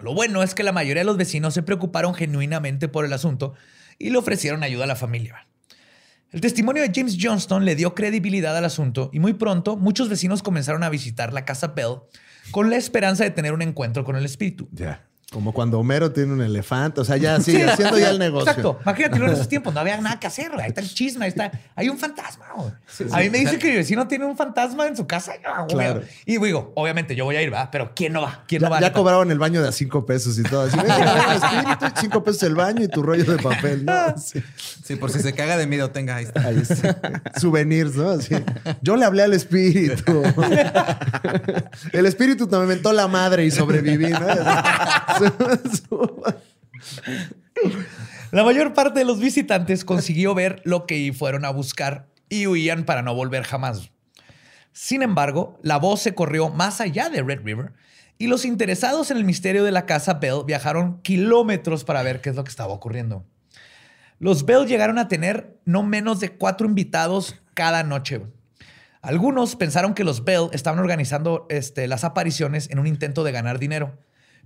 [0.00, 3.54] Lo bueno es que la mayoría de los vecinos se preocuparon genuinamente por el asunto
[3.98, 5.46] y le ofrecieron ayuda a la familia.
[6.30, 10.42] El testimonio de James Johnston le dio credibilidad al asunto y muy pronto muchos vecinos
[10.42, 12.00] comenzaron a visitar la casa Bell
[12.50, 14.68] con la esperanza de tener un encuentro con el espíritu.
[15.34, 17.00] Como cuando Homero tiene un elefante.
[17.00, 18.48] O sea, ya sí, haciendo ya el negocio.
[18.48, 18.78] Exacto.
[18.82, 20.52] Imagínate, en esos tiempos no había nada que hacer.
[20.52, 20.62] güey.
[20.62, 21.50] Ahí está el chisme, ahí está.
[21.74, 22.44] Hay un fantasma.
[22.54, 22.70] güey.
[23.10, 25.32] a mí me dice que mi vecino tiene un fantasma en su casa.
[25.42, 25.86] Yo, güey.
[25.86, 26.02] Claro.
[26.24, 27.68] Y digo, obviamente yo voy a ir, ¿verdad?
[27.72, 28.44] Pero ¿quién no va?
[28.46, 28.80] ¿Quién no va?
[28.80, 30.62] ya cobraban el baño de a cinco pesos y todo.
[30.68, 34.16] Así, "Ven, a ver, espíritu, cinco pesos el baño y tu rollo de papel, ¿no?
[34.16, 34.40] Sí.
[34.84, 36.42] Sí, por si se caga de miedo, tenga ahí está.
[36.46, 37.22] Ahí está.
[37.40, 38.10] Souvenirs, ¿no?
[38.10, 38.36] Así.
[38.82, 40.22] Yo le hablé al espíritu.
[41.92, 44.18] El espíritu me inventó la madre y sobreviví, ¿no?
[48.32, 52.84] La mayor parte de los visitantes consiguió ver lo que fueron a buscar y huían
[52.84, 53.90] para no volver jamás.
[54.72, 57.72] Sin embargo, la voz se corrió más allá de Red River
[58.18, 62.30] y los interesados en el misterio de la casa Bell viajaron kilómetros para ver qué
[62.30, 63.24] es lo que estaba ocurriendo.
[64.18, 68.22] Los Bell llegaron a tener no menos de cuatro invitados cada noche.
[69.02, 73.58] Algunos pensaron que los Bell estaban organizando este, las apariciones en un intento de ganar
[73.58, 73.98] dinero,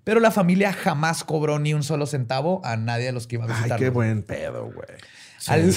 [0.09, 3.44] pero la familia jamás cobró ni un solo centavo a nadie de los que iba
[3.44, 3.78] a Ay, visitar.
[3.78, 4.88] qué buen pedo, güey.
[5.48, 5.74] Al-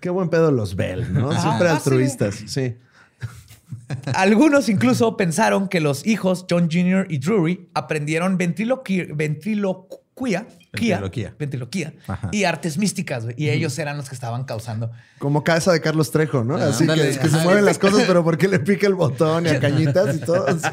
[0.00, 1.32] Qué buen pedo los Bell, ¿no?
[1.32, 1.76] Siempre Ah, sí.
[1.78, 2.76] altruistas, sí.
[4.14, 7.06] Algunos incluso pensaron que los hijos John Jr.
[7.10, 9.12] y Drury aprendieron ventriloqui-
[10.16, 11.34] quía- Ventriloquía.
[11.38, 11.92] ventriloquía
[12.32, 14.90] y artes místicas, güey, y ellos eran los que estaban causando.
[15.18, 16.56] Como casa de Carlos Trejo, ¿no?
[16.56, 19.60] Ah, Así que, se mueven las cosas, pero porque le pica el botón y a
[19.60, 20.46] cañitas y todo.
[20.58, 20.68] sí.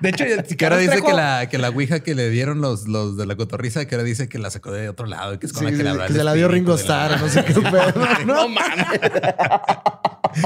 [0.00, 2.60] De hecho, si Que ahora dice Trejo- que la, que la ouija que le dieron
[2.60, 5.38] los, los de la cotorriza, que ahora dice que la sacó de otro lado y
[5.38, 7.28] que es con Sí, la que que el se la dio Ringo la- Starr, no
[7.28, 7.92] sé qué pedo.
[8.26, 8.86] No No, mames.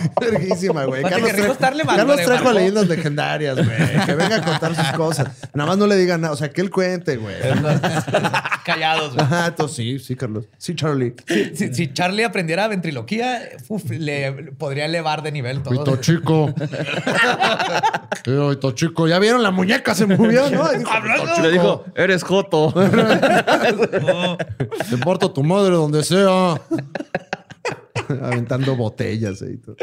[0.20, 1.02] Verguísima, güey.
[1.02, 2.52] Le mandó- Carlos Trejo marcó.
[2.52, 4.06] leyendas legendarias, güey.
[4.06, 5.28] Que venga a contar sus cosas.
[5.54, 6.34] Nada más no le digan nada.
[6.34, 7.34] O sea, que él cuente, güey.
[8.64, 9.24] Callados, güey.
[9.24, 10.46] Ajá, entonces sí, sí, Carlos.
[10.58, 11.14] Sí, Charlie.
[11.54, 15.84] Si, si Charlie aprendiera ventriloquía, uf, le podría elevar de nivel todo.
[15.84, 16.54] Pito chico.
[18.24, 19.06] Pito chico.
[19.08, 19.42] ¿Ya vieron?
[19.42, 20.72] La muñeca se movió, ¿no?
[20.72, 21.24] Y dijo, Hablando.
[21.26, 22.72] "Pito Le dijo, eres Joto.
[24.88, 26.54] Te importa tu madre donde sea.
[28.22, 29.76] Aventando botellas y todo.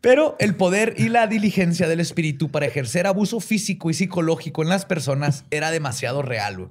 [0.00, 4.68] Pero el poder y la diligencia del espíritu para ejercer abuso físico y psicológico en
[4.68, 6.68] las personas era demasiado real.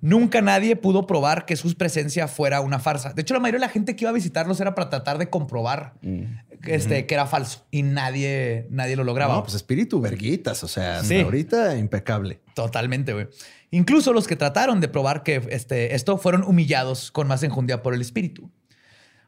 [0.00, 3.12] Nunca nadie pudo probar que su presencia fuera una farsa.
[3.12, 5.30] De hecho, la mayoría de la gente que iba a visitarlos era para tratar de
[5.30, 9.34] comprobar que, este, que era falso y nadie, nadie lo lograba.
[9.34, 10.64] No, pues espíritu verguitas.
[10.64, 11.20] O sea, hasta Sí.
[11.20, 12.40] ahorita impecable.
[12.54, 13.28] Totalmente, güey.
[13.70, 17.94] Incluso los que trataron de probar que este, esto fueron humillados con más enjundia por
[17.94, 18.50] el espíritu.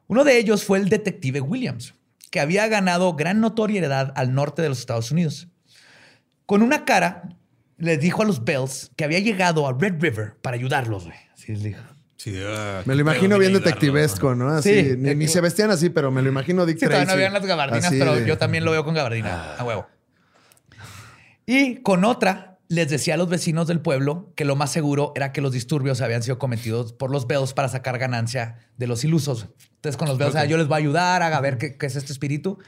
[0.09, 1.95] Uno de ellos fue el detective Williams,
[2.31, 5.49] que había ganado gran notoriedad al norte de los Estados Unidos.
[6.47, 7.29] Con una cara,
[7.77, 11.17] les dijo a los Bells que había llegado a Red River para ayudarlos, güey.
[11.33, 11.83] Así les dijo.
[12.17, 14.49] Sí, ah, Me lo imagino bien detectivesco, ¿no?
[14.49, 14.95] Así, Sí.
[14.99, 17.17] ni, ni se vestían así, pero me lo imagino Dick Sí, todavía no Tracy.
[17.19, 19.87] habían las gabardinas, Así pero de- yo también lo veo con gabardina, a huevo.
[21.47, 25.33] Y con otra, les decía a los vecinos del pueblo que lo más seguro era
[25.33, 29.49] que los disturbios habían sido cometidos por los Bells para sacar ganancia de los ilusos.
[29.77, 31.97] Entonces, con los Bells, "Ah, yo les voy a ayudar a ver qué, qué es
[31.97, 32.59] este espíritu.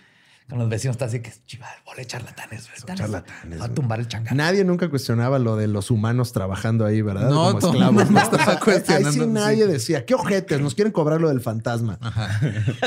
[0.49, 2.69] Con los vecinos está así que, chiva, bola charlatanes.
[2.69, 2.97] güey.
[2.99, 4.35] charlatanes, Va a tumbar el changar.
[4.35, 7.31] Nadie nunca cuestionaba lo de los humanos trabajando ahí, ¿verdad?
[7.31, 8.03] No, Como esclavos.
[8.25, 9.31] estaba Ahí cuestionando, sí.
[9.31, 10.61] nadie decía, ¿qué ojetes?
[10.61, 12.01] Nos quieren cobrar lo del fantasma.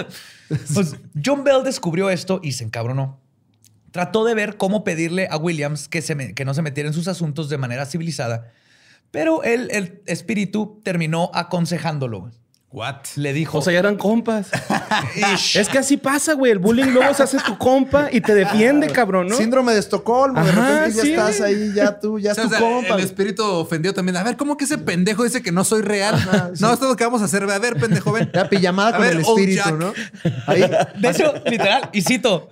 [0.74, 3.20] Pues John Bell descubrió esto y se encabronó.
[3.93, 6.93] Trató de ver cómo pedirle a Williams que, se me- que no se metiera en
[6.93, 8.51] sus asuntos de manera civilizada,
[9.11, 12.31] pero él, el espíritu terminó aconsejándolo.
[12.71, 12.95] What?
[13.17, 13.59] Le dijo.
[13.59, 14.47] O sea, ya eran compas.
[15.55, 16.51] Es que así pasa, güey.
[16.51, 19.35] El bullying luego se hace tu compa y te defiende, cabrón, ¿no?
[19.37, 20.43] Síndrome de Estocolmo.
[20.43, 21.09] de Ajá, repente ya sí.
[21.11, 22.95] estás ahí, ya tú, ya O es tu o sea, compa.
[22.95, 24.17] el espíritu ofendió también.
[24.17, 26.15] A ver, ¿cómo que ese pendejo dice que no soy real?
[26.15, 26.63] Ajá, sí.
[26.63, 27.43] No, esto es lo que vamos a hacer.
[27.43, 28.31] A ver, pendejo, ven.
[28.33, 29.75] Ya pijamada A con ver, el old espíritu.
[29.77, 29.93] ¿no?
[30.47, 30.63] Ahí.
[30.99, 32.49] De hecho, literal, y cito.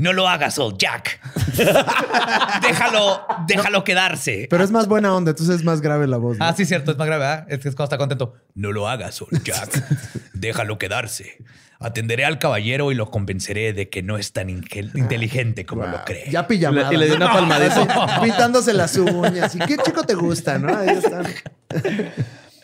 [0.00, 1.20] No lo hagas, Old Jack.
[2.62, 4.46] déjalo, déjalo quedarse.
[4.48, 6.38] Pero es más buena onda, entonces es más grave la voz.
[6.38, 6.44] ¿no?
[6.44, 7.46] Ah, sí, cierto, es más grave, ¿verdad?
[7.50, 8.34] Es que es cuando está contento.
[8.54, 9.68] No lo hagas, Old Jack.
[10.32, 11.36] Déjalo quedarse.
[11.80, 16.30] Atenderé al caballero y lo convenceré de que no es tan inteligente como lo cree.
[16.30, 16.88] Ya pijamada.
[16.92, 17.82] Y le- le dio una palmadita.
[17.82, 19.54] Así, Pintándose las uñas.
[19.54, 20.76] ¿Y qué chico te gusta, no?
[20.76, 21.26] Ahí están.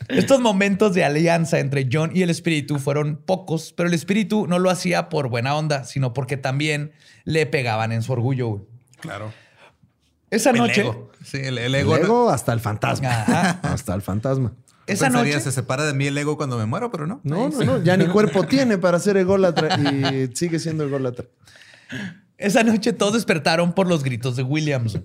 [0.08, 4.58] Estos momentos de alianza entre John y el espíritu fueron pocos, pero el espíritu no
[4.58, 6.92] lo hacía por buena onda, sino porque también
[7.24, 8.66] le pegaban en su orgullo.
[9.00, 9.32] Claro.
[10.30, 11.10] Esa El noche, ego.
[11.24, 12.30] Sí, el, el El ego.
[12.30, 13.08] hasta el fantasma.
[13.10, 13.50] Ajá.
[13.62, 14.52] Hasta el fantasma.
[14.86, 17.20] esa Pensaría, noche, se separa de mí el ego cuando me muero, pero no.
[17.24, 17.82] No, no, no.
[17.82, 21.26] Ya ni cuerpo tiene para ser ególatra y sigue siendo ególatra.
[22.38, 24.98] esa noche todos despertaron por los gritos de Williams.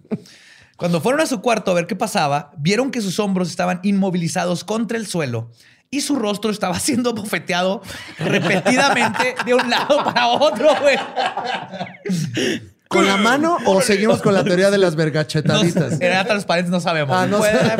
[0.78, 4.64] Cuando fueron a su cuarto a ver qué pasaba, vieron que sus hombros estaban inmovilizados
[4.64, 5.52] contra el suelo
[5.92, 7.82] y su rostro estaba siendo bofeteado
[8.18, 10.98] repetidamente de un lado para otro, güey.
[12.92, 16.00] ¿Con la mano o seguimos con la teoría de las No, vergachetaditas?
[16.02, 17.16] era transparente, no sabemos.
[17.18, 17.78] Ah, no Puede- sé.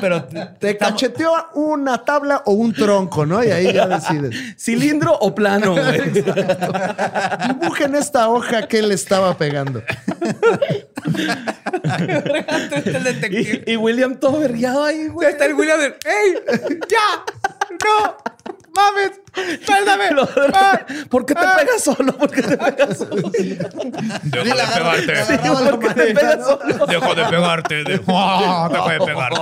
[0.00, 3.42] Pero ¿Te estamos- cacheteó una tabla o un tronco, no?
[3.44, 4.34] Y ahí ya decides.
[4.58, 6.10] ¿Cilindro o plano, güey?
[6.10, 9.82] Dibuja en esta hoja que le estaba pegando.
[13.30, 15.28] y, y William todo vergueado ahí, güey.
[15.30, 16.34] Está el William de, ¡Ey!
[16.88, 17.24] ¡Ya!
[17.84, 18.16] ¡No!
[18.76, 19.20] ¡Mames!
[19.64, 20.04] ¡Suéltame!
[20.54, 20.84] Ah.
[21.08, 22.16] ¿Por qué te pegas solo?
[22.16, 23.30] ¿Por qué te pegas solo?
[23.30, 25.14] Deja de pegarte.
[25.14, 26.86] La ¿Por qué te pegas solo?
[26.86, 27.74] Deja de pegarte.
[27.84, 29.40] de- Ah, Deja de pegarte.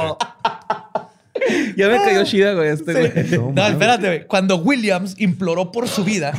[1.77, 3.53] Ya me cayó chida, güey, este güey.
[3.53, 4.07] No, espérate.
[4.07, 4.27] güey.
[4.27, 6.33] Cuando Williams imploró por su vida,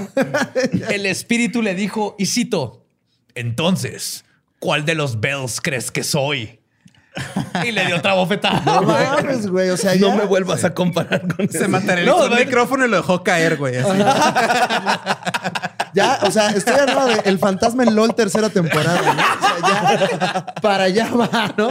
[0.89, 2.85] el espíritu le dijo, y cito,
[3.35, 4.23] entonces,
[4.59, 6.59] ¿cuál de los Bells crees que soy?
[7.65, 8.61] Y le dio otra bofetada.
[8.65, 9.69] No mames, güey.
[9.69, 10.01] O sea, ya.
[10.01, 11.67] No me vuelvas a comparar con Se ese.
[11.67, 12.47] materializó No, el ven.
[12.47, 13.77] micrófono y lo dejó caer, güey.
[13.77, 13.89] así.
[15.93, 19.11] Ya, o sea, estoy hablando de El Fantasma en LOL tercera temporada, ¿no?
[19.13, 20.45] O sea, ya.
[20.61, 21.69] Para allá va, ¿no?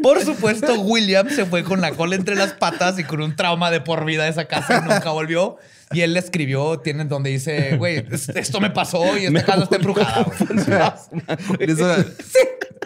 [0.00, 3.70] Por supuesto, William se fue con la cola entre las patas y con un trauma
[3.72, 5.56] de por vida de esa casa y nunca volvió.
[5.90, 9.64] Y él le escribió, tienen donde dice, güey, es- esto me pasó y esta casa
[9.64, 10.24] está embrujada.
[10.24, 11.66] güey".
[11.66, 11.96] Le hizo,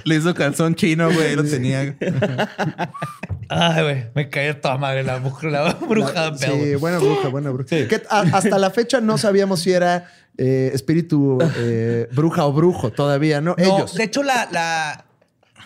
[0.05, 1.35] le hizo calzón chino, güey.
[1.37, 1.97] Lo tenía.
[3.49, 6.39] Ay, güey, me caí a toda madre la, bruja- la bruja Bell.
[6.65, 7.69] Sí, buena bruja, buena bruja.
[7.89, 12.91] Que a- hasta la fecha no sabíamos si era eh, espíritu eh, bruja o brujo
[12.91, 13.55] todavía, ¿no?
[13.59, 13.95] No, Ellos.
[13.95, 15.05] de hecho, la, la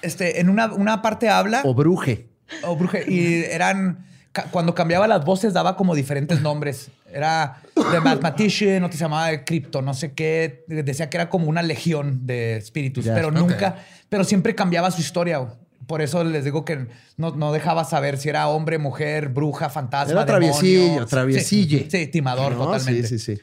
[0.03, 2.29] este, en una, una parte habla O bruje.
[2.63, 6.91] o bruje, y eran ca- cuando cambiaba las voces daba como diferentes nombres.
[7.13, 10.65] Era The Mathematician, otro se llamaba Crypto, no sé qué.
[10.69, 13.77] Decía que era como una legión de espíritus, pero nunca,
[14.09, 15.41] pero siempre cambiaba su historia.
[15.87, 20.13] Por eso les digo que no, no dejaba saber si era hombre, mujer, bruja, fantasma.
[20.13, 21.07] Era demonio.
[21.07, 23.09] traviesillo, Sí, timador No, totalmente.
[23.09, 23.43] Sí, sí, sí.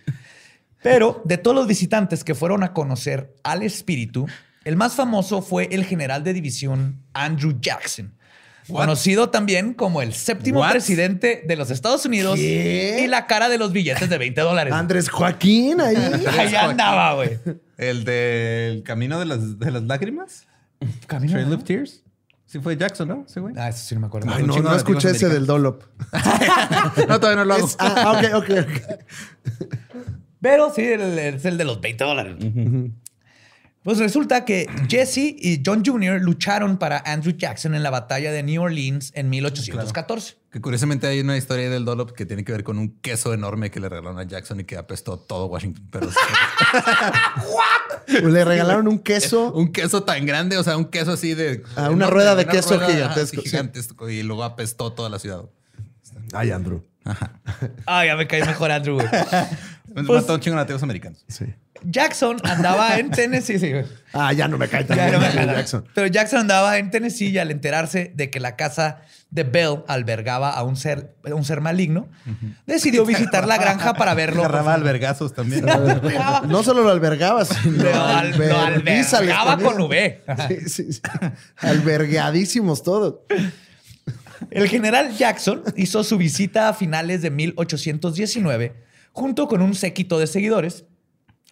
[0.82, 4.28] Pero de todos los visitantes que fueron a conocer al espíritu,
[4.64, 8.14] el más famoso fue el general de división Andrew Jackson,
[8.70, 8.82] What?
[8.82, 10.72] conocido también como el séptimo What?
[10.72, 13.02] presidente de los Estados Unidos ¿Qué?
[13.04, 14.74] y la cara de los billetes de 20 dólares.
[14.74, 15.96] Andrés Joaquín ahí.
[16.38, 17.40] Ahí andaba, güey.
[17.78, 20.46] El del camino de las, de las lágrimas.
[21.08, 21.34] Camino.
[21.34, 22.04] Trail of Tears.
[22.46, 23.26] Sí fue Jackson, ¿no?
[23.28, 23.54] Sí, güey.
[23.58, 24.32] Ah, eso sí no me acuerdo.
[24.34, 25.84] Ay, no, escuché ese del Dolop.
[27.08, 27.66] No, todavía no lo hago.
[27.68, 29.70] Es- ah, ok, ok, ok.
[30.42, 32.36] Pero sí, el- es el de los 20 dólares.
[33.88, 36.22] Pues resulta que Jesse y John Jr.
[36.22, 40.36] lucharon para Andrew Jackson en la batalla de New Orleans en 1814.
[40.52, 43.72] Que curiosamente hay una historia del Dolop que tiene que ver con un queso enorme
[43.72, 45.88] que le regalaron a Jackson y que apestó todo Washington.
[45.90, 46.10] Pero
[48.30, 49.54] Le regalaron un queso.
[49.56, 51.64] un queso tan grande, o sea, un queso así de.
[51.78, 53.50] Ah, una rueda de una queso rueda, ajá, gigantesco, sí.
[53.50, 55.44] gigantesco, Y luego apestó toda la ciudad.
[56.34, 56.84] Ay, Andrew.
[57.86, 59.08] Ah, ya me cae mejor Andrew, güey.
[59.94, 61.24] Pues, Pues- mató un chingo de nativos americanos.
[61.28, 61.46] Sí.
[61.84, 63.74] Jackson andaba en Tennessee, sí.
[64.14, 65.54] Ah, ya no me cae tan Ya bien no me Andrew jala.
[65.58, 65.86] Jackson.
[65.94, 70.52] Pero Jackson andaba en Tennessee y al enterarse de que la casa de Bell albergaba
[70.52, 72.08] a un ser, un ser maligno,
[72.66, 74.44] decidió visitar la granja para verlo.
[74.44, 75.66] Agarraba albergazos también.
[76.48, 80.22] No solo lo albergaba, sino Lo, albergaba con V.
[80.48, 81.02] Sí, sí, sí.
[81.58, 83.16] Albergadísimos todos.
[84.52, 90.28] El general Jackson hizo su visita a finales de 1819 junto con un séquito de
[90.28, 90.86] seguidores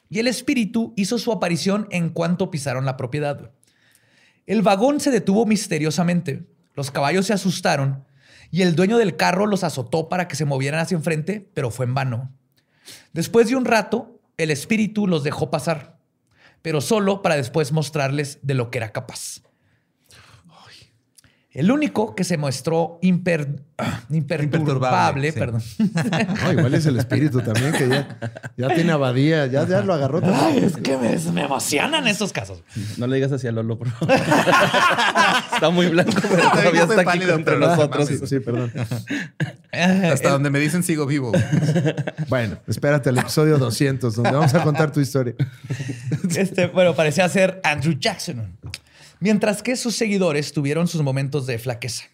[0.10, 3.52] y el espíritu hizo su aparición en cuanto pisaron la propiedad.
[4.46, 6.46] El vagón se detuvo misteriosamente,
[6.76, 8.06] los caballos se asustaron
[8.52, 11.86] y el dueño del carro los azotó para que se movieran hacia enfrente, pero fue
[11.86, 12.32] en vano.
[13.14, 15.98] Después de un rato, el espíritu los dejó pasar,
[16.62, 19.42] pero solo para después mostrarles de lo que era capaz.
[21.56, 23.62] El único que se mostró imper-
[24.10, 25.40] imperturbable, Imperturbable, sí.
[25.40, 25.64] perdón.
[26.44, 28.20] No, igual es el espíritu también, que ya,
[28.58, 30.22] ya tiene abadía, ya, ya lo agarró.
[30.24, 32.62] Ay, es que me, me emocionan estos casos.
[32.98, 34.16] No le digas así a Lolo, por favor.
[35.54, 38.08] está muy blanco, pero todavía está aquí pálido, entre nosotros.
[38.10, 38.74] Sí, sí, perdón.
[39.72, 41.32] Hasta donde me dicen sigo vivo.
[42.28, 45.36] Bueno, espérate al episodio 200, donde vamos a contar tu historia.
[46.36, 48.58] Este, bueno, parecía ser Andrew Jackson.
[49.20, 52.06] Mientras que sus seguidores tuvieron sus momentos de flaqueza.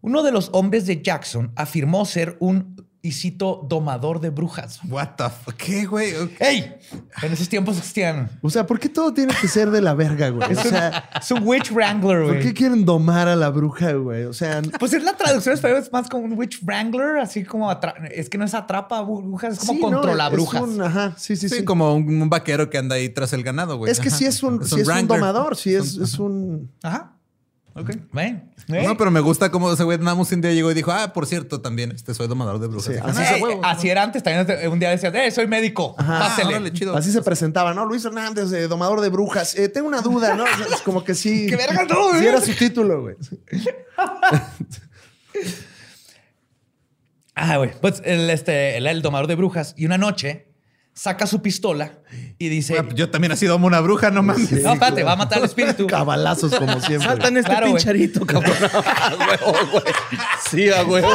[0.00, 4.78] Uno de los hombres de Jackson afirmó ser un, y cito, domador de brujas.
[4.88, 5.54] What the fuck?
[5.56, 6.12] ¿Qué, güey?
[6.38, 6.74] ¡Ey!
[7.22, 8.28] En esos tiempos existían.
[8.42, 10.52] O sea, ¿por qué todo tiene que ser de la verga, güey?
[10.52, 12.54] O sea, Es un witch wrangler, ¿por qué güey.
[12.54, 14.24] quieren domar a la bruja, güey?
[14.24, 17.70] O sea, Pues es la traducción española, es más como un witch wrangler, así como
[18.10, 19.90] es que no es atrapa brujas, es como sí, ¿no?
[19.92, 20.62] controla Es brujas.
[20.62, 21.64] un- ajá, sí, sí, Sí, sí.
[21.64, 23.90] como un, un vaquero que anda ahí tras el ganado, güey.
[23.90, 24.16] Es que Ajá.
[24.18, 26.70] sí es un, sí es un domador, sí es, es un...
[26.82, 27.16] Ajá.
[27.74, 27.90] Ok.
[28.12, 28.50] Ven.
[28.68, 28.82] ¿eh?
[28.84, 31.12] No, pero me gusta cómo ese güey nada más un día llegó y dijo, ah,
[31.12, 32.86] por cierto, también este soy domador de brujas.
[32.86, 33.64] Sí, Dije, así "Ah, se- Ey, huevo".
[33.64, 36.48] así era antes, también un día decías, eh, soy médico, Ah, pásele.
[36.54, 36.96] órale, chido.
[36.96, 37.86] Así se presentaba, ¿no?
[37.86, 39.54] Luis Hernández, eh, domador de brujas.
[39.56, 40.44] Eh, tengo una duda, ¿no?
[40.74, 41.46] Es como que sí.
[41.48, 43.14] ¡Qué verga tú, Sí era su título, güey.
[47.34, 47.70] Ah, güey.
[47.80, 50.48] Pues el, este, él era el domador de brujas y una noche
[50.92, 52.00] saca su pistola
[52.42, 54.50] y dice, Ah, Yo también así domo una bruja, no mames.
[54.50, 55.86] no, espérate, va a matar al espíritu.
[55.86, 57.06] Cabalazos, como siempre.
[57.06, 58.56] Saltan este Claro, pincharito, cabrón.
[58.72, 59.84] A huevo, güey.
[60.50, 61.10] Sí, a huevo.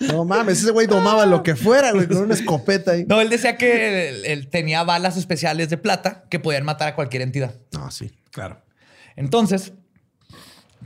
[0.00, 3.06] No mames, ese güey domaba lo que fuera, güey, con una escopeta ahí.
[3.08, 6.94] No, él decía que él, él tenía balas especiales de plata que podían matar a
[6.94, 7.54] cualquier entidad.
[7.72, 8.12] No, sí.
[8.30, 8.60] Claro.
[9.16, 9.72] Entonces,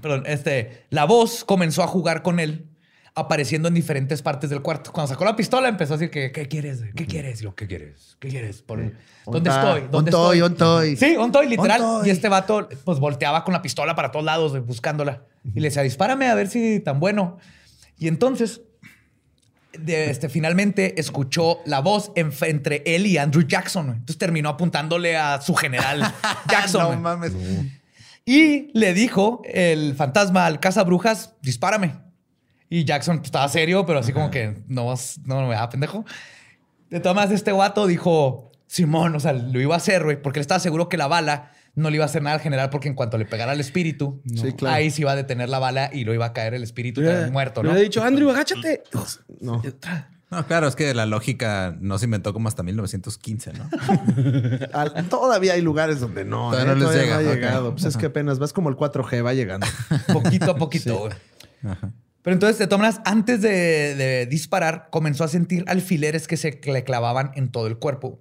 [0.00, 2.68] perdón, este, la voz comenzó a jugar con él,
[3.14, 4.90] apareciendo en diferentes partes del cuarto.
[4.92, 6.82] Cuando sacó la pistola, empezó a decir que, ¿qué quieres?
[6.96, 7.40] ¿Qué quieres?
[7.40, 8.16] Yo, ¿qué quieres?
[8.18, 8.62] ¿Qué quieres?
[8.62, 8.92] Por-
[9.26, 9.82] ¿Dónde estoy?
[9.90, 10.40] ¿Dónde estoy?
[10.40, 10.96] ontoy.
[10.96, 11.80] Sí, un toy, literal.
[12.04, 15.22] Y este vato, pues, volteaba con la pistola para todos lados, buscándola.
[15.54, 17.38] Y le decía, dispárame a ver si tan bueno.
[17.98, 18.62] Y entonces,
[19.78, 23.88] de, este, finalmente escuchó la voz en- entre él y Andrew Jackson.
[23.90, 26.00] Entonces terminó apuntándole a su general
[26.50, 26.94] Jackson.
[26.94, 27.32] no mames.
[28.24, 31.94] Y le dijo el fantasma al cazabrujas, dispárame.
[32.74, 36.06] Y Jackson estaba serio, pero así como que no, vas- no, no me da pendejo.
[36.88, 40.38] De todas maneras, este guato dijo, Simón, o sea, lo iba a hacer, güey, porque
[40.38, 42.88] él estaba seguro que la bala no le iba a hacer nada al general, porque
[42.88, 44.76] en cuanto le pegara al espíritu, Sí, claro.
[44.76, 47.30] ahí se iba a detener la bala y lo iba a caer el espíritu Le
[47.30, 47.72] muerto, le ¿no?
[47.72, 48.82] hubiera dicho, Andrew, agáchate.
[49.40, 49.60] No.
[50.30, 53.68] No, claro, es que la lógica no se inventó como hasta 1915, ¿no?
[54.72, 56.50] Al- todavía hay lugares donde no.
[56.52, 56.74] Todavía ¿eh?
[56.74, 57.70] no les Todavía llega, no ha llegado.
[57.72, 59.66] Pues es que apenas vas como el 4G, va llegando.
[60.12, 61.12] Poquito a poquito, güey.
[62.22, 67.32] Pero entonces, de todas antes de disparar, comenzó a sentir alfileres que se le clavaban
[67.34, 68.20] en todo el cuerpo.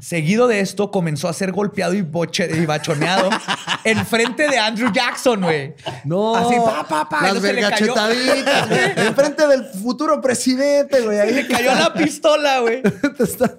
[0.00, 3.28] Seguido de esto, comenzó a ser golpeado y, boche- y bachoneado
[3.84, 5.74] enfrente de Andrew Jackson, güey.
[6.04, 6.34] No.
[6.34, 7.22] Así, pa, pa, pa.
[7.32, 8.80] Las vergachetaditas, güey.
[9.06, 11.18] Enfrente del futuro presidente, güey.
[11.20, 12.82] Ahí le cayó la pistola, güey.
[13.16, 13.56] te están-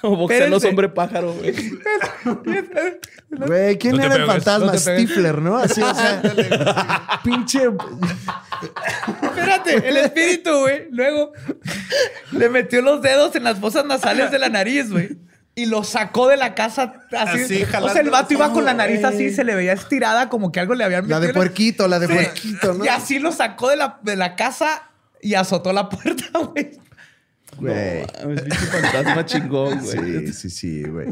[0.00, 1.54] Como boxean los hombre pájaro, güey.
[3.30, 4.72] Güey, ¿quién No era el fantasma?
[4.72, 4.78] no.
[4.78, 5.56] Stifler, ¿no?
[5.56, 6.20] Así, o sea,
[7.24, 7.62] pinche.
[9.22, 10.88] Espérate, el espíritu, güey.
[10.90, 11.32] Luego
[12.32, 15.16] le metió los dedos en las fosas nasales de la nariz, güey.
[15.54, 17.42] Y lo sacó de la casa así.
[17.42, 20.52] Así, o sea, el vato iba con la nariz así, se le veía estirada como
[20.52, 22.14] que algo le habían La de metido puerquito, la de Sí.
[22.14, 22.84] puerquito, ¿no?
[22.84, 24.84] Y así lo sacó de la, de la casa
[25.20, 26.70] y azotó la puerta, güey.
[27.58, 28.06] Güey.
[28.70, 30.28] Fantasma chingón, güey.
[30.28, 31.08] Sí, sí, sí, güey.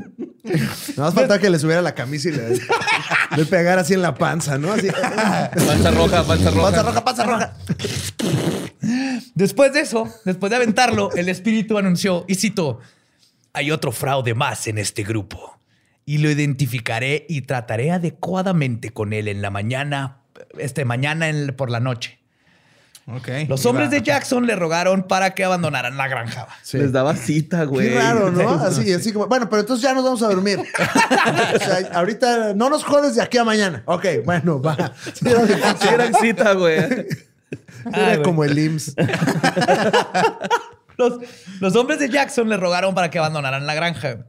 [0.96, 2.48] Nada más falta que le subiera la camisa y le,
[3.36, 4.72] le pegara así en la panza, ¿no?
[4.72, 4.88] Así.
[4.88, 6.62] Panza roja, panza roja.
[6.70, 7.52] Panza roja, panza roja.
[9.34, 12.80] Después de eso, después de aventarlo, el espíritu anunció, y cito,
[13.58, 15.58] hay otro fraude más en este grupo.
[16.04, 20.18] Y lo identificaré y trataré adecuadamente con él en la mañana,
[20.58, 22.18] este, mañana en- por la noche.
[23.10, 23.28] Ok.
[23.48, 26.46] Los hombres de Jackson le rogaron para que abandonaran la granja.
[26.62, 26.76] Sí.
[26.78, 27.88] Les daba cita, güey.
[27.88, 28.50] Qué raro, ¿no?
[28.50, 30.58] Así, así como, bueno, pero entonces ya nos vamos a dormir.
[31.54, 33.82] o sea, ahorita no nos jodes de aquí a mañana.
[33.86, 34.92] Ok, bueno, va.
[35.14, 35.76] Sí, era, difícil.
[35.80, 36.76] Sí, era cita, güey.
[36.76, 37.06] Era
[37.92, 38.22] Ay, güey.
[38.22, 38.94] como el IMSS.
[40.98, 41.20] Los,
[41.60, 44.26] los hombres de Jackson le rogaron para que abandonaran la granja.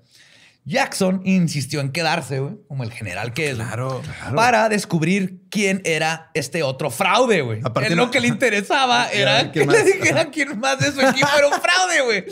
[0.66, 3.56] Jackson insistió en quedarse, güey, como el general que es.
[3.58, 4.02] güey, Claro.
[4.36, 7.62] Para descubrir quién era este otro fraude, güey.
[7.64, 11.02] Aparte Él lo que le interesaba era que ¿quién le dijera quién más de su
[11.02, 12.26] equipo era un fraude, güey.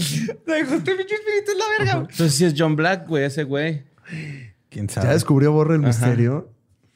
[0.45, 2.07] Le dijo, este pinche espíritu es la verga, güey.
[2.11, 3.85] Entonces sí es John Black, güey, ese güey.
[4.69, 5.07] ¿Quién sabe?
[5.07, 6.51] Ya descubrió Borre el misterio.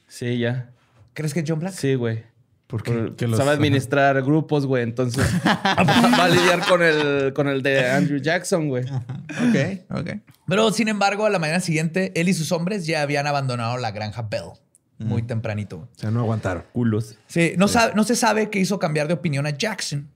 [0.08, 0.70] Sí, ya.
[1.14, 1.74] ¿Crees que es John Black?
[1.74, 2.24] Sí, güey.
[2.72, 4.82] Por- Que los- sabe administrar grupos, güey.
[4.84, 8.86] Entonces va a lidiar con el, con el de Andrew Jackson, güey.
[8.86, 10.10] Ok, ok.
[10.48, 13.92] Pero sin embargo, a la mañana siguiente, él y sus hombres ya habían abandonado la
[13.92, 14.52] granja Bell.
[15.00, 15.78] Muy tempranito.
[15.78, 16.64] O sea, no aguantaron.
[16.74, 17.18] Culos.
[17.28, 20.08] Sí, no, sabe- no se sabe qué hizo cambiar de opinión a Jackson,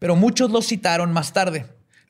[0.00, 1.66] pero muchos lo citaron más tarde.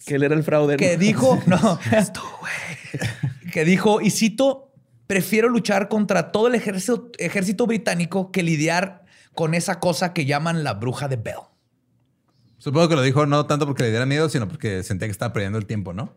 [0.07, 0.78] Que él era el fraude.
[0.78, 0.98] Que ¿no?
[0.98, 1.78] dijo, no,
[3.53, 4.72] que dijo, y cito,
[5.07, 9.01] prefiero luchar contra todo el ejército, ejército británico que lidiar
[9.35, 11.37] con esa cosa que llaman la bruja de Bell.
[12.59, 15.33] Supongo que lo dijo no tanto porque le diera miedo, sino porque sentía que estaba
[15.33, 16.12] perdiendo el tiempo, ¿no?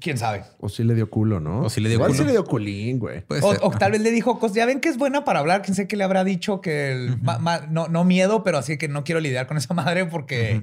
[0.00, 0.44] ¿Quién sabe?
[0.60, 1.62] O sí le dio culo, ¿no?
[1.62, 2.18] O sí le dio Igual culo.
[2.20, 3.22] sí le dio culín, güey.
[3.22, 3.60] Puede O, ser.
[3.62, 5.88] o tal vez le dijo cosas, ya ven que es buena para hablar, quién sé
[5.88, 9.02] qué le habrá dicho que el- ma- ma- no, no miedo, pero así que no
[9.02, 10.62] quiero lidiar con esa madre porque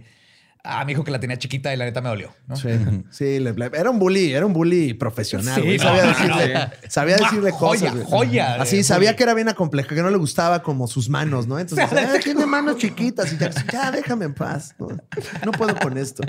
[0.67, 2.33] ah, me dijo que la tenía chiquita y la neta me dolió.
[2.47, 2.55] ¿no?
[2.55, 2.69] Sí,
[3.11, 5.55] sí le- era un bully, era un bully profesional.
[5.55, 5.77] Sí, güey.
[5.77, 8.05] no, sabía no, decirle, sabía decirle Joya, cosas.
[8.09, 9.17] joya Así, sabía bully.
[9.17, 11.57] que era bien acompleja, que no le gustaba como sus manos, ¿no?
[11.59, 13.31] Entonces, "Ah, tiene manos chiquitas.
[13.33, 14.75] Y ya, ya, déjame en paz.
[14.79, 14.87] No,
[15.45, 16.23] no puedo con esto.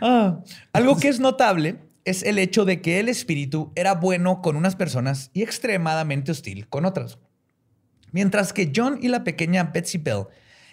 [0.00, 0.40] Ah,
[0.72, 4.74] algo que es notable es el hecho de que el espíritu era bueno con unas
[4.76, 7.18] personas y extremadamente hostil con otras.
[8.10, 10.24] Mientras que John y la pequeña Betsy Bell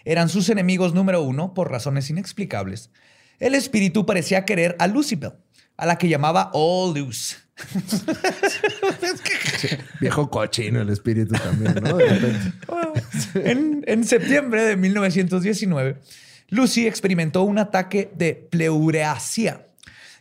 [0.06, 2.92] eran sus enemigos número uno por razones inexplicables,
[3.40, 5.34] el espíritu parecía querer a Lucy Bell,
[5.78, 7.36] a la que llamaba All Loose.
[10.00, 11.98] Viejo cochino el espíritu también, ¿no?
[11.98, 12.54] De repente.
[13.50, 15.98] en, en septiembre de 1919,
[16.50, 19.68] Lucy experimentó un ataque de pleureasia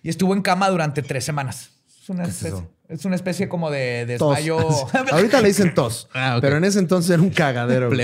[0.02, 1.70] y estuvo en cama durante tres semanas.
[2.02, 2.70] Es una, es especie, eso?
[2.88, 4.36] es una especie como de Tos.
[4.36, 4.58] desmayo.
[5.12, 7.88] Ahorita le dicen tos, Ah, pero en ese entonces era un cagadero.
[7.88, 7.98] güey.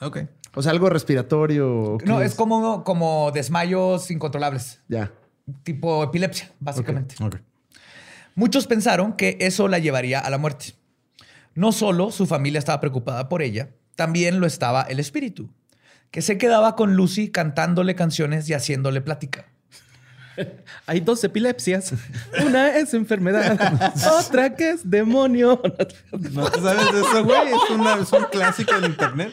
[0.00, 0.18] Ok.
[0.54, 1.96] O sea, algo respiratorio.
[1.98, 5.12] ¿qué no, es como, como desmayos incontrolables, Ya.
[5.62, 7.14] tipo epilepsia, básicamente.
[7.22, 7.36] Ok.
[8.34, 10.74] Muchos pensaron que eso la llevaría a la muerte.
[11.54, 15.50] No solo su familia estaba preocupada por ella, también lo estaba el espíritu,
[16.10, 19.46] que se quedaba con Lucy cantándole canciones y haciéndole plática.
[20.86, 21.92] Hay dos epilepsias.
[22.46, 23.58] Una es enfermedad,
[24.20, 25.60] otra que es demonio.
[26.12, 27.48] ¿No sabes eso, güey?
[27.48, 29.32] Es, una- es un clásico del internet.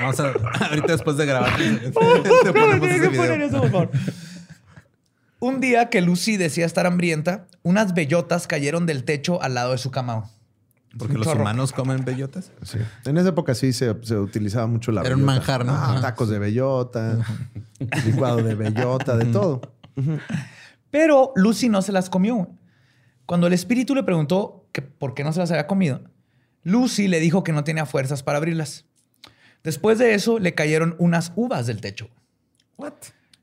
[0.00, 0.32] Vamos a...
[0.68, 1.90] Ahorita después de grabar te
[2.52, 3.90] ponemos ese video.
[5.40, 9.78] Un día que Lucy decía estar hambrienta, unas bellotas cayeron del techo al lado de
[9.78, 10.30] su cama.
[10.96, 11.40] Porque Un los chorro.
[11.40, 12.52] humanos comen bellotas.
[12.62, 12.78] Sí.
[13.04, 15.34] En esa época sí se, se utilizaba mucho la Era un bellota.
[15.38, 15.72] manjar, ¿no?
[15.72, 16.00] Ah, Ajá.
[16.00, 17.18] tacos de bellota,
[18.06, 19.60] licuado de bellota, de todo.
[20.90, 22.48] Pero Lucy no se las comió.
[23.26, 26.00] Cuando el espíritu le preguntó que por qué no se las había comido,
[26.64, 28.86] Lucy le dijo que no tenía fuerzas para abrirlas.
[29.62, 32.10] Después de eso, le cayeron unas uvas del techo.
[32.76, 32.94] What?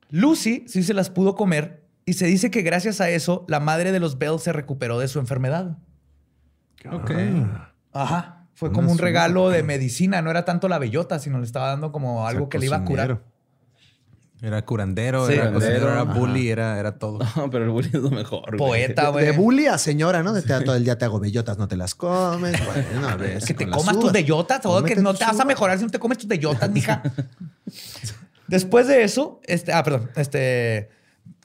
[0.10, 3.92] Lucy sí se las pudo comer y se dice que gracias a eso la madre
[3.92, 5.78] de los Bell se recuperó de su enfermedad.
[6.92, 7.12] Ok.
[7.94, 8.48] Ajá.
[8.54, 10.22] Fue como un regalo de medicina.
[10.22, 12.86] No era tanto la bellota, sino le estaba dando como algo que le iba a
[12.86, 13.24] curar.
[14.44, 15.34] Era curandero, Sí.
[15.34, 17.20] era cocinero, era Curandero, bully, era, era todo.
[17.36, 18.58] No, pero el bullying es lo mejor.
[18.58, 19.26] Poeta, güey.
[19.26, 20.34] de bully a señora, ¿no?
[20.34, 22.56] De te- todo el día te hago bellotas, no te las comes.
[22.66, 25.78] Bueno, a ver, Que te comas tus bellotas, o que no te vas a mejorar
[25.78, 27.04] si no te comes tus bellotas, mija.
[28.48, 30.90] Después de eso, este, ah, perdón, este,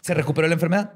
[0.01, 0.95] se recuperó la enfermedad.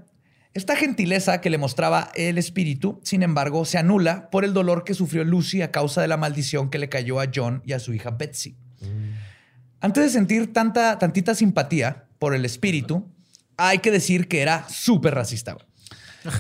[0.53, 4.95] Esta gentileza que le mostraba el espíritu, sin embargo, se anula por el dolor que
[4.95, 7.93] sufrió Lucy a causa de la maldición que le cayó a John y a su
[7.95, 8.57] hija Betsy.
[9.81, 13.09] Antes de sentir tanta, tantita simpatía por el espíritu,
[13.57, 15.55] hay que decir que era súper racista.
[15.55, 15.67] güey.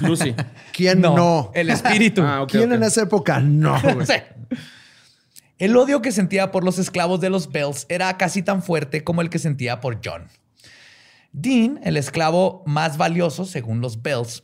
[0.02, 0.34] Lucy.
[0.72, 1.50] ¿Quién no?
[1.54, 2.22] El espíritu.
[2.24, 2.76] Ah, ok, ¿Quién ok.
[2.76, 3.80] en esa época no?
[3.94, 4.06] güey?
[4.06, 4.14] Sí.
[5.58, 9.20] El odio que sentía por los esclavos de los Bells era casi tan fuerte como
[9.20, 10.28] el que sentía por John.
[11.32, 14.42] Dean, el esclavo más valioso según los Bells,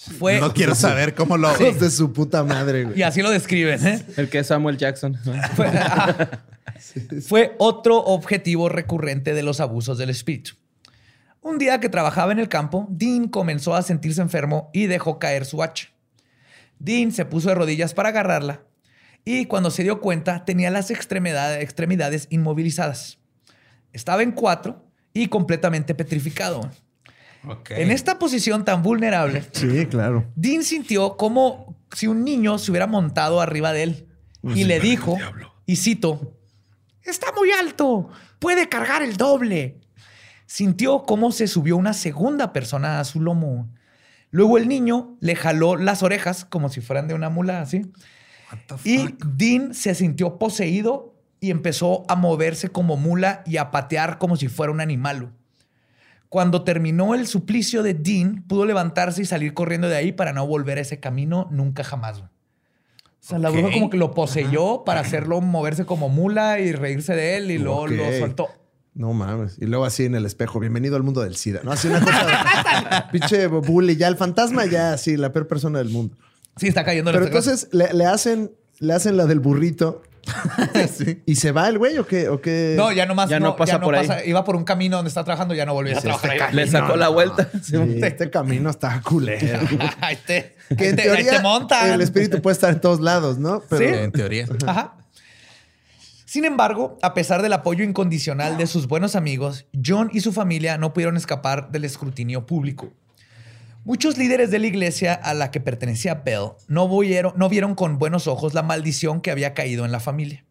[0.00, 0.40] fue...
[0.40, 1.50] No quiero saber cómo lo...
[1.52, 2.98] Hijos de su puta madre, güey.
[2.98, 3.86] Y así lo describen.
[3.86, 4.04] ¿eh?
[4.16, 5.16] El que es Samuel Jackson.
[7.26, 10.52] Fue, otro objetivo recurrente de los abusos del espíritu.
[11.42, 15.44] Un día que trabajaba en el campo, Dean comenzó a sentirse enfermo y dejó caer
[15.44, 15.88] su hacha.
[16.78, 18.62] Dean se puso de rodillas para agarrarla
[19.24, 23.18] y cuando se dio cuenta tenía las extremidades, extremidades inmovilizadas.
[23.92, 26.70] Estaba en cuatro y completamente petrificado.
[27.70, 30.26] En esta posición tan vulnerable, Sí, claro.
[30.34, 34.08] Dean sintió como si un niño se hubiera montado arriba de él
[34.54, 35.16] y le dijo,
[35.66, 36.36] y cito,
[37.02, 39.80] está muy alto, puede cargar el doble.
[40.46, 43.70] Sintió cómo se subió una segunda persona a su lomo.
[44.30, 47.90] Luego el niño le jaló las orejas como si fueran de una mula así.
[48.84, 49.14] Y?
[49.24, 54.48] Dean se sintió poseído y empezó a moverse como mula y a patear como si
[54.48, 55.32] fuera un animal.
[56.30, 60.46] Cuando terminó el suplicio de Dean, pudo levantarse y salir corriendo de ahí para no
[60.46, 62.20] volver a ese camino nunca jamás.
[62.20, 62.28] O
[63.18, 67.36] sea, la bruja como que lo poseyó para hacerlo moverse como mula y reírse de
[67.36, 68.48] él y luego lo soltó.
[68.94, 69.56] No mames.
[69.60, 71.62] Y luego así en el espejo, bienvenido al mundo del SIDA.
[71.64, 73.08] No, así una cosa.
[73.12, 76.16] pinche bully, ya el fantasma, ya sí, la peor persona del mundo.
[76.58, 80.02] Sí, está cayendo en Pero entonces le, le hacen, le hacen la del burrito
[80.92, 81.22] sí.
[81.26, 82.74] y se va el güey o qué, o qué?
[82.76, 84.08] No, ya nomás Ya no pasa por ahí.
[84.26, 86.32] Iba por un camino donde está trabajando, ya no volvió a trabajar.
[86.36, 86.54] este.
[86.54, 87.48] Le sacó la vuelta.
[87.62, 89.60] Sí, este camino está culero.
[90.00, 91.90] Ahí te, Que en ahí te- ahí teoría te montan.
[91.92, 93.62] el espíritu puede estar en todos lados, ¿no?
[93.68, 93.98] Pero Sí.
[94.04, 94.46] En teoría.
[94.66, 94.96] Ajá.
[96.26, 100.78] Sin embargo, a pesar del apoyo incondicional de sus buenos amigos, John y su familia
[100.78, 102.92] no pudieron escapar del escrutinio público.
[103.82, 108.52] Muchos líderes de la iglesia a la que pertenecía Bell no vieron, con buenos ojos
[108.52, 110.44] la maldición que había caído en la familia.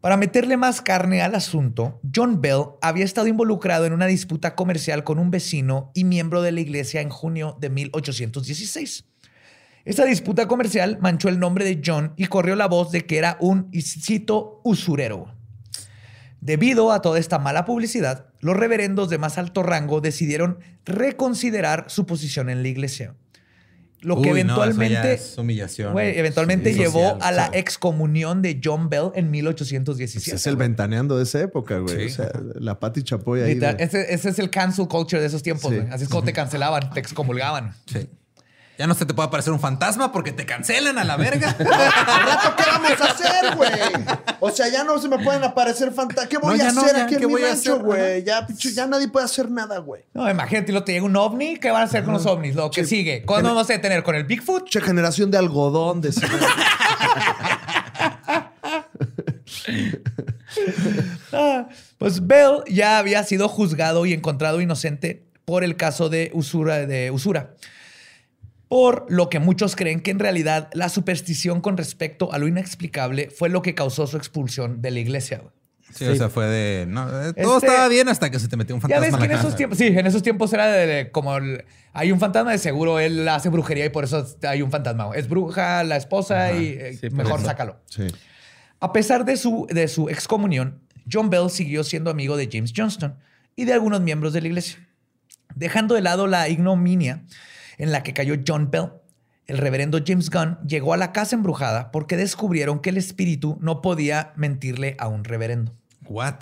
[0.00, 5.04] Para meterle más carne al asunto, John Bell había estado involucrado en una disputa comercial
[5.04, 9.04] con un vecino y miembro de la iglesia en junio de 1816.
[9.84, 13.36] Esta disputa comercial manchó el nombre de John y corrió la voz de que era
[13.40, 13.70] un,
[14.64, 15.34] usurero.
[16.40, 22.06] Debido a toda esta mala publicidad, los reverendos de más alto rango decidieron reconsiderar su
[22.06, 23.14] posición en la iglesia.
[24.02, 25.92] Lo que Uy, no, eso ya eventualmente, es humillación.
[25.92, 27.58] güey, eventualmente Sí, llevó social, a la sí.
[27.58, 30.36] excomunión de John Bell en pues 1817.
[30.36, 32.08] es el ventaneando de esa época, güey.
[32.08, 32.12] Sí.
[32.14, 33.54] O sea, la Pati Chapoy ahí.
[33.54, 35.70] Literal, de- ese, ese es el cancel culture de esos tiempos.
[35.70, 35.86] Güey.
[35.90, 37.74] Así es como te cancelaban, te excomulgaban.
[37.84, 38.08] Sí.
[38.80, 41.50] Ya no se te puede aparecer un fantasma porque te cancelan a la verga.
[41.58, 41.66] ¿Al
[42.26, 43.70] rato qué vamos a hacer, güey?
[44.40, 46.28] O sea, ya no se me pueden aparecer fantasmas.
[46.28, 47.84] ¿Qué voy No, a no, hacer ya, aquí en ¿qué mi voy a rancho, hacer?
[47.84, 48.24] güey?
[48.24, 50.04] Ya, ya nadie puede hacer nada, güey.
[50.14, 52.54] No, imagínate, lo te llega un ovni, ¿qué van a hacer con los ovnis?
[52.54, 53.22] Lo que sigue.
[53.26, 54.02] ¿Cuándo vamos a detener?
[54.02, 54.66] ¿Con el Bigfoot?
[54.70, 56.12] Che, generación de algodón, de
[61.32, 61.68] Ah,
[61.98, 67.10] pues Bell ya había sido juzgado y encontrado inocente por el caso de usura, de
[67.10, 67.54] usura.
[68.70, 73.28] Por lo que muchos creen que en realidad la superstición con respecto a lo inexplicable
[73.28, 75.42] fue lo que causó su expulsión de la iglesia.
[75.92, 76.86] Sí, o sea, fue de.
[76.86, 79.14] No, eh, todo Este- estaba bien hasta que se te metió un Ya fantasma ves
[79.14, 81.64] en que la en esos tiempos, sí, en esos tiempos era de, de como el-
[81.92, 85.10] hay un fantasma de seguro, él hace brujería y por eso hay un fantasma.
[85.16, 87.48] Es bruja la esposa y eh, Sí, mejor eso.
[87.48, 87.80] sácalo.
[87.86, 88.06] Sí.
[88.78, 90.78] A pesar de su, de su excomunión,
[91.12, 93.16] John Bell siguió siendo amigo de James Johnston
[93.56, 94.78] y de algunos miembros de la iglesia.
[95.56, 97.24] Dejando de lado la ignominia
[97.80, 98.90] en la que cayó John Bell,
[99.46, 103.82] el reverendo James Gunn llegó a la casa embrujada porque descubrieron que el espíritu no
[103.82, 105.72] podía mentirle a un reverendo.
[106.06, 106.36] What?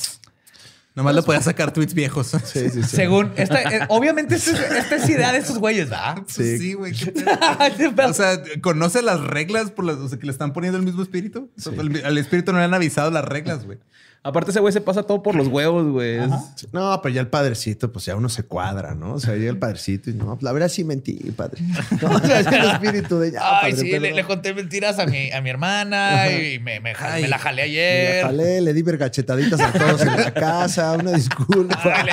[0.94, 2.26] Nomás le podía sacar tweets viejos.
[2.44, 2.96] Sí, sí, sí.
[2.96, 6.16] Según, esta, eh, obviamente esta es, esta es idea de esos güeyes, ¿verdad?
[6.36, 6.92] Pues sí, güey.
[7.76, 8.08] qué pedo.
[8.08, 11.02] O sea, ¿conoce las reglas por las o sea, que le están poniendo el mismo
[11.02, 11.50] espíritu?
[11.72, 13.78] El- Al espíritu no le han avisado las reglas, güey.
[14.22, 16.16] Aparte, ese güey se pasa todo por los huevos, güey.
[16.18, 16.68] Es-.
[16.72, 19.14] No, pero ya el padrecito, pues ya uno se cuadra, ¿no?
[19.14, 21.62] O sea, llega el padrecito y no, pues la verdad sí mentí, padre.
[22.02, 25.06] No, o sea, ya el espíritu de ya, Ay, padre, sí, le, conté mentiras a
[25.06, 28.22] mi, a mi hermana y me, me, Ay, me la jalé Me ayer.
[28.22, 31.80] la jalé, le di vergachetaditas a todos en la casa, una disculpa.
[31.84, 32.06] Ay,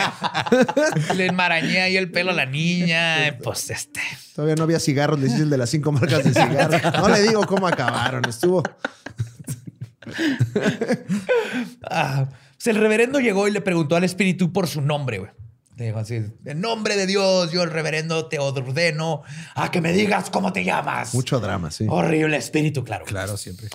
[1.10, 3.38] le, le enmarañé ahí el pelo a la niña.
[3.44, 4.02] Pues este.
[4.36, 6.82] Todavía no había cigarros, le hice el de las cinco marcas de cigarros.
[6.96, 8.64] No le digo cómo acabaron, estuvo.
[11.90, 15.32] ah, pues el reverendo llegó y le preguntó al espíritu por su nombre, güey.
[15.78, 19.24] Le dijo así: En nombre de Dios, yo, el reverendo, te ordeno
[19.56, 21.14] a que me digas cómo te llamas.
[21.14, 21.86] Mucho drama, sí.
[21.90, 23.06] Horrible espíritu, claro.
[23.06, 23.70] Claro, siempre.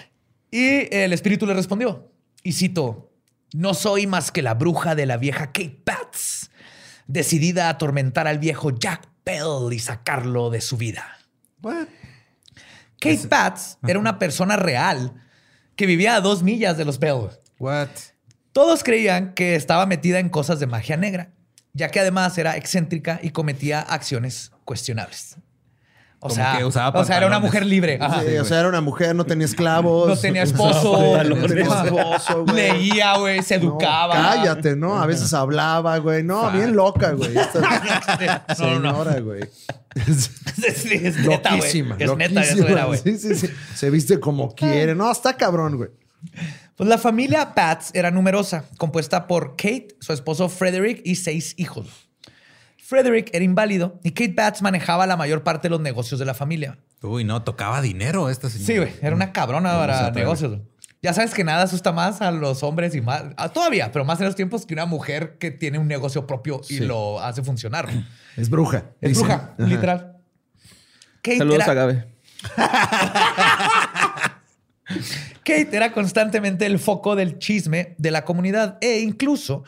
[0.50, 2.10] Y el espíritu le respondió,
[2.42, 3.12] y cito,
[3.52, 6.50] no soy más que la bruja de la vieja Kate Pats,
[7.06, 11.18] decidida a atormentar al viejo Jack Bell y sacarlo de su vida.
[11.62, 11.86] What?
[12.98, 15.14] Kate Pats era una persona real
[15.80, 17.30] que vivía a dos millas de los Bell.
[17.58, 17.88] What?
[18.52, 21.32] Todos creían que estaba metida en cosas de magia negra,
[21.72, 25.38] ya que además era excéntrica y cometía acciones cuestionables.
[26.22, 27.96] O Como sea, que usaba o sea, era una mujer libre.
[27.98, 28.20] Ajá.
[28.20, 30.06] Sí, o sea, era una mujer, no tenía esclavos.
[30.06, 31.22] No tenía esposo.
[31.24, 32.54] No tenía esposo, güey.
[32.56, 34.14] Leía, güey, se No, educaba.
[34.14, 35.00] cállate, ¿no?
[35.00, 36.22] A veces hablaba, güey.
[36.22, 37.34] No, bien loca, güey.
[37.38, 37.60] Esta
[38.58, 39.04] No, no, no.
[39.04, 39.42] señora, güey.
[39.96, 41.56] Sí, es neta.
[41.56, 41.96] Loquísima.
[41.98, 42.42] Es neta, loquísima.
[42.42, 43.00] eso era, güey.
[43.02, 43.48] Sí, sí, sí.
[43.74, 44.94] Se viste como quiere.
[44.94, 45.90] No, está cabrón, güey.
[46.76, 52.09] Pues la familia Pats era numerosa, compuesta por Kate, su esposo Frederick y seis hijos.
[52.90, 56.34] Frederick era inválido y Kate Pats manejaba la mayor parte de los negocios de la
[56.34, 56.76] familia.
[57.02, 58.66] Uy, no, tocaba dinero esta señora.
[58.66, 60.58] Sí, güey, era una cabrona Vamos a para negocios.
[61.00, 64.18] Ya sabes que nada asusta más a los hombres y más, a- todavía, pero más
[64.18, 66.80] en los tiempos que una mujer que tiene un negocio propio y Sí.
[66.80, 67.88] lo hace funcionar.
[68.36, 68.86] Es bruja.
[69.00, 69.66] Es bruja, Ajá.
[69.68, 70.16] literal.
[71.22, 72.06] Kate Saludos era- a Gabe.
[75.44, 79.62] Kate era constantemente el foco del chisme de la comunidad e incluso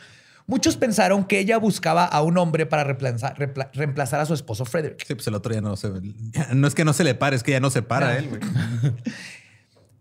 [0.47, 5.03] muchos pensaron que ella buscaba a un hombre para reemplazar, a su esposo Frederick.
[5.05, 5.89] Sí, pues el otro ya no se.
[6.53, 8.17] No es que no se le pare, es que ya no se para Ah.
[8.17, 8.41] él, güey.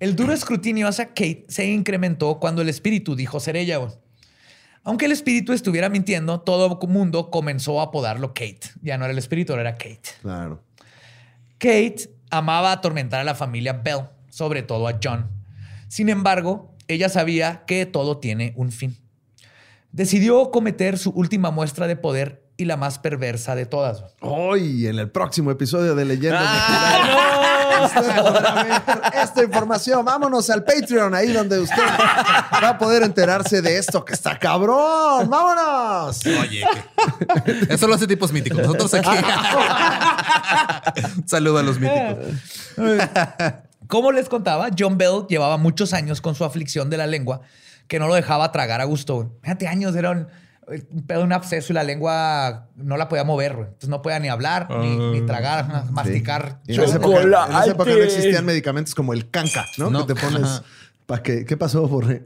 [0.01, 3.77] El duro escrutinio hacia Kate se incrementó cuando el espíritu dijo ser ella.
[3.77, 3.93] güey.
[4.83, 8.59] Aunque el espíritu estuviera mintiendo, todo el mundo comenzó a apodarlo Kate.
[8.83, 10.01] Ya no era el espíritu, ahora era Kate.
[10.23, 10.61] Claro.
[11.59, 15.31] Kate amaba atormentar a la familia Bell, sobre todo a John.
[15.87, 18.97] Sin embargo, ella sabía que todo tiene un fin.
[19.93, 24.03] Decidió cometer su última muestra de poder y la más perversa de todas.
[24.21, 26.99] Hoy, en el próximo episodio de Leyendas ¡Ah,
[27.85, 28.83] Legendarias, usted podrá ver
[29.23, 30.03] esta información.
[30.05, 31.77] Vámonos al Patreon, ahí donde usted
[32.63, 35.29] va a poder enterarse de esto que está cabrón.
[35.29, 36.21] ¡Vámonos!
[36.41, 36.65] Oye,
[37.45, 38.61] que- eso lo hace tipos míticos.
[38.61, 39.09] Nosotros aquí.
[41.19, 42.17] Un saludo a los míticos.
[43.89, 47.43] Como les contaba, John Bell llevaba muchos años con su aflicción de la lengua
[47.89, 49.39] que no lo dejaba tragar a gusto.
[49.43, 50.27] Fíjate, años era un,
[50.67, 53.55] un pedo, un absceso y la lengua no la podía mover.
[53.55, 53.67] güey.
[53.67, 56.61] Entonces no podía ni hablar, ni, ni tragar, ajá, masticar.
[56.67, 59.91] Y en, esa época, en esa época no existían medicamentos como el canca, ¿no?
[59.91, 60.07] No.
[60.07, 60.63] Que te pones
[61.07, 61.45] para que.
[61.45, 62.25] ¿Qué pasó, Borre?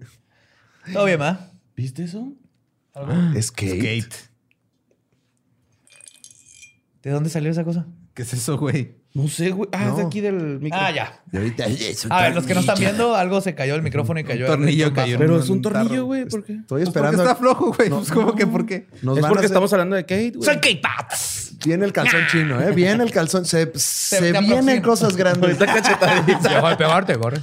[0.92, 1.50] Todo bien, ¿va?
[1.74, 2.32] ¿Viste eso?
[3.34, 3.78] Es Kate.
[3.78, 4.16] Kate.
[7.02, 7.86] ¿De dónde salió esa cosa?
[8.14, 8.96] ¿Qué es eso, güey?
[9.16, 9.66] No sé, güey.
[9.72, 10.08] Ah, es de No.
[10.08, 10.78] aquí del micro.
[10.78, 11.20] Ah, ya.
[11.32, 12.90] Y ahorita es un A ver, los que no están tornillo.
[12.96, 14.42] viendo, algo se cayó el micrófono y cayó.
[14.44, 15.16] el- tornillo el cayó.
[15.18, 16.26] Pero es un tornillo, güey.
[16.26, 16.52] ¿Por qué?
[16.52, 17.22] Estoy Pues porque esperando.
[17.22, 17.88] está flojo, güey.
[17.88, 18.88] Pues, ¿Cómo que por qué?
[19.00, 20.44] Nos es van a porque hacer- estamos hablando de Kate, güey.
[20.44, 21.54] Soy K-Pats.
[21.64, 22.72] Viene el calzón chino, ¿eh?
[22.72, 23.46] Viene el calzón.
[23.46, 24.82] Se, se te vienen aproxima.
[24.82, 25.42] cosas grandes.
[25.44, 26.48] Ahorita cachetadita.
[26.50, 27.38] Deja de pegarte, corre.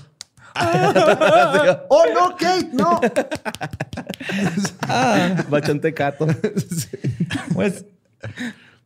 [1.89, 2.69] ¡Oh, no, Kate!
[2.73, 3.01] ¡No!
[5.49, 6.27] Bachante cato.
[7.53, 7.85] Pues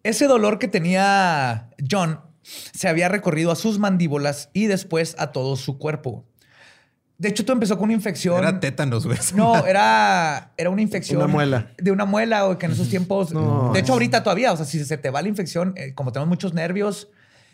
[0.03, 2.19] ese dolor que tenía John
[2.73, 6.25] se había recorrido a sus mandíbulas y después a todo su cuerpo.
[7.17, 8.37] De hecho, todo empezó con una infección.
[8.37, 9.17] Era tétanos, güey.
[9.33, 11.17] No, era, era una infección.
[11.17, 11.71] Una muela.
[11.77, 13.31] De una muela, güey, que en esos tiempos.
[13.33, 13.71] No.
[13.73, 16.29] de hecho, ahorita todavía, o sea, si se te va la infección, eh, como tenemos
[16.29, 17.09] muchos nervios,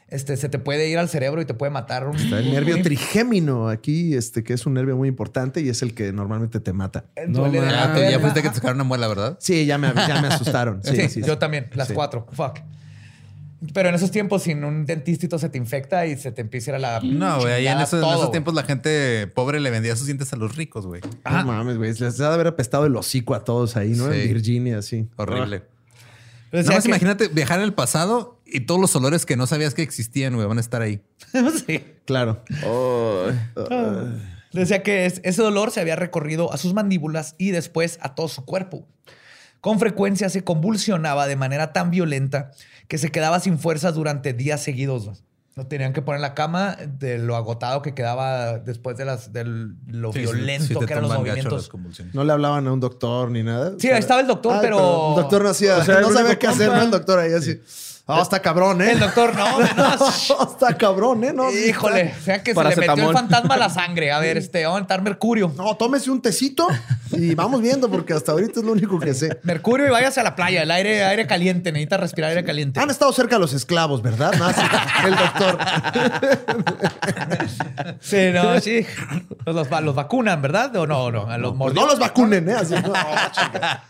[0.09, 2.05] este, se te puede ir al cerebro y te puede matar.
[2.07, 5.69] Un, Está el nervio un- trigémino aquí, este, que es un nervio muy importante y
[5.69, 7.05] es el que normalmente te mata.
[7.15, 7.25] de
[7.61, 9.37] la Ah, ya fuiste que te sacaron una muela, ¿verdad?
[9.39, 10.81] Sí, ya me, ya me asustaron.
[10.83, 11.23] Sí, Sí, sí, sí.
[11.23, 11.93] yo también, las Sí.
[11.93, 12.27] cuatro.
[12.33, 12.59] Fuck.
[13.73, 16.71] Pero en esos tiempos, sin un dentistito se te infecta y se te empieza a
[16.71, 16.99] ir a la.
[17.01, 17.53] No, güey.
[17.53, 20.85] Ahí en esos, en tiempos la gente pobre le vendía sus dientes a los ricos,
[20.85, 21.01] güey.
[21.23, 21.93] No mames, güey.
[21.93, 24.11] Les ha de haber apestado el hocico a todos ahí, ¿no?
[24.11, 24.19] Sí.
[24.21, 25.07] En Virginia, sí.
[25.15, 25.63] Horrible.
[26.51, 29.37] Yo decía Nada más que- imagínate viajar en el pasado y todos los olores que
[29.37, 31.01] no sabías que existían, güey, van a estar ahí.
[31.65, 31.83] sí.
[32.05, 32.43] Claro.
[34.51, 38.27] Decía que es- ese dolor se había recorrido a sus mandíbulas y después a todo
[38.27, 38.85] su cuerpo.
[39.61, 42.51] Con frecuencia se convulsionaba de manera tan violenta
[42.93, 45.09] que se quedaba sin fuerzas durante días seguidos.
[45.55, 49.33] Lo tenían que poner en la cama de lo agotado que quedaba después de las,
[49.33, 51.71] de lo Sí, violento sí que eran los movimientos.
[52.13, 53.73] No le hablaban a un doctor ni nada.
[53.79, 56.37] Sí, ahí estaba el doctor, Ah, pero- El doctor no hacía, O sea, no sabía
[56.37, 56.69] qué hacer.
[56.69, 56.79] ¿no?
[56.83, 57.59] El doctor ahí así.
[58.05, 58.91] Ah, está cabrón, ¿eh?
[58.91, 60.09] El doctor, no, no.
[60.51, 61.31] está cabrón, ¿eh?
[61.31, 64.11] No, Híjole, o sea que se le metió el fantasma a la sangre.
[64.11, 65.53] A ver, este, vamos a entrar mercurio.
[65.55, 66.67] No, tómese un tecito
[67.13, 69.39] y vamos viendo, porque hasta ahorita es lo único que sé.
[69.43, 72.77] Mercurio y váyase a la playa, el aire, aire caliente, necesita respirar aire caliente.
[72.81, 74.33] Han estado cerca los esclavos, ¿verdad?
[74.37, 74.61] No, sí,
[75.05, 75.57] el doctor.
[78.01, 78.85] Sí, no, sí.
[79.45, 80.75] Los, los va- los vacunan, ¿verdad?
[80.75, 81.83] O no, no, a los Pues mordidos.
[81.85, 82.53] no los vacunen, ¿eh?
[82.53, 82.93] Así, no.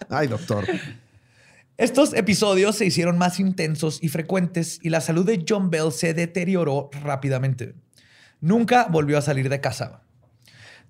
[0.10, 0.66] Ay, doctor.
[1.78, 6.14] Estos episodios se hicieron más intensos y frecuentes y la salud de John Bell se
[6.14, 7.74] deterioró rápidamente.
[8.42, 10.04] Nunca volvió a salir de casa.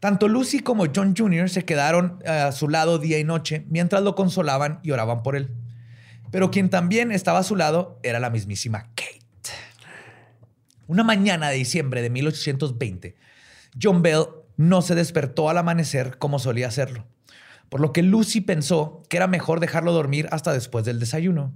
[0.01, 1.49] Tanto Lucy como John Jr.
[1.49, 5.37] se quedaron eh, a su lado día y noche mientras lo consolaban y oraban por
[5.37, 5.51] él.
[6.31, 9.21] Pero quien también estaba a su lado era la mismísima Kate.
[10.87, 13.15] Una mañana de diciembre de 1820,
[13.81, 14.25] John Bell
[14.57, 17.07] no se despertó al amanecer como solía hacerlo,
[17.73, 21.55] por lo que Lucy pensó que era mejor dejarlo dormir hasta después del desayuno.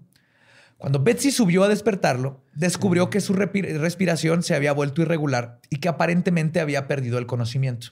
[0.79, 5.89] Cuando Betsy subió a despertarlo, descubrió que su respiración se había vuelto irregular y que
[5.89, 7.89] aparentemente había perdido el conocimiento.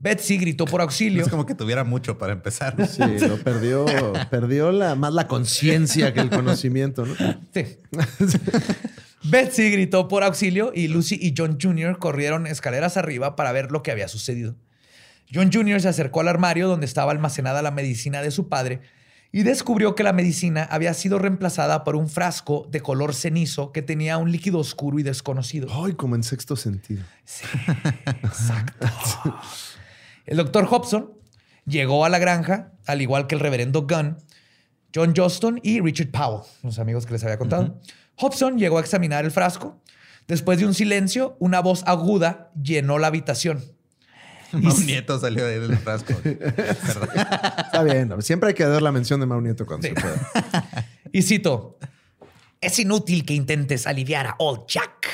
[0.00, 1.22] Betsy gritó por auxilio.
[1.26, 2.74] Es como que tuviera mucho para empezar.
[2.88, 3.86] Sí, lo perdió,
[4.30, 7.14] perdió la, más la conciencia que el conocimiento, ¿no?
[7.54, 7.78] Sí.
[9.22, 12.00] Betsy gritó por auxilio y Lucy y John Jr.
[12.00, 14.56] corrieron escaleras arriba para ver lo que había sucedido.
[15.32, 15.80] John Jr.
[15.80, 18.80] se acercó al armario donde estaba almacenada la medicina de su padre
[19.30, 23.82] y descubrió que la medicina había sido reemplazada por un frasco de color cenizo que
[23.82, 25.68] tenía un líquido oscuro y desconocido.
[25.84, 27.04] Ay, como en sexto sentido.
[30.24, 31.12] El doctor Hobson
[31.66, 34.16] llegó a la granja, al igual que el reverendo Gunn,
[34.94, 37.78] John Johnston y Richard Powell, los amigos que les había contado.
[38.16, 39.82] Hobson llegó a examinar el frasco.
[40.26, 43.62] Después de un silencio, una voz aguda llenó la habitación.
[44.52, 46.14] Un nieto salió de ahí del frasco.
[46.22, 47.08] Perdón.
[47.14, 49.94] Está bien, siempre hay que dar la mención de Mau Nieto cuando Sí.
[49.94, 50.86] se pueda.
[51.12, 51.78] Y cito,
[52.60, 55.08] es inútil que intentes aliviar a Old Jack.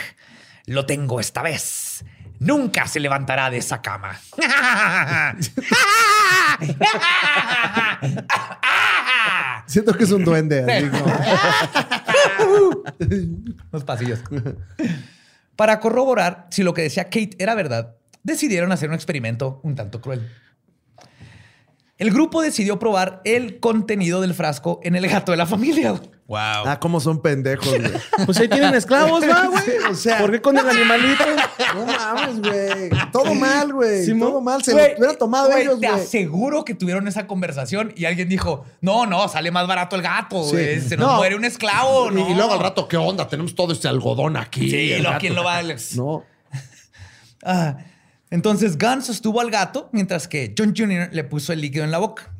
[0.66, 2.04] Lo tengo esta vez.
[2.40, 4.18] nunca se levantará de esa cama.
[9.66, 10.90] Siento que es un duende.
[13.72, 14.20] Los pasillos.
[15.56, 17.94] Para corroborar si lo que decía Kate era verdad,
[18.24, 20.28] decidieron hacer un experimento un tanto cruel.
[21.96, 25.92] El grupo decidió probar el contenido del frasco en el gato de la familia.
[26.26, 26.38] Wow.
[26.66, 27.92] Ah, cómo son pendejos, güey.
[28.26, 29.62] Pues ahí tienen esclavos, ¿va, güey?
[29.62, 31.22] Sí, o sea- ¿Por qué con el animalito?
[31.74, 32.90] No mames, güey.
[33.12, 34.04] Todo mal, güey.
[34.04, 34.28] Simón.
[34.30, 34.64] Todo mal.
[34.64, 36.00] Se Güey, lo hubieran tomado güey, ellos, Te güey.
[36.00, 40.42] aseguro que tuvieron esa conversación y alguien dijo, no, no, sale más barato el gato,
[40.44, 40.50] Sí.
[40.52, 40.80] güey.
[40.80, 41.16] Se nos No.
[41.18, 42.28] muere un esclavo, Y- ¿no?
[42.30, 43.28] Y, luego al rato, ¿qué onda?
[43.28, 44.68] Tenemos todo este algodón aquí.
[44.68, 45.16] Sí, lo.
[45.18, 45.62] ¿quién lo va a...
[45.94, 46.24] No.
[47.46, 47.76] Ah,
[48.30, 51.10] entonces Gunn sostuvo al gato mientras que John Jr.
[51.12, 52.32] le puso el líquido en la boca.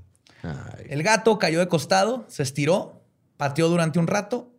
[0.43, 0.87] Ay.
[0.89, 3.03] El gato cayó de costado, se estiró,
[3.37, 4.53] pateó durante un rato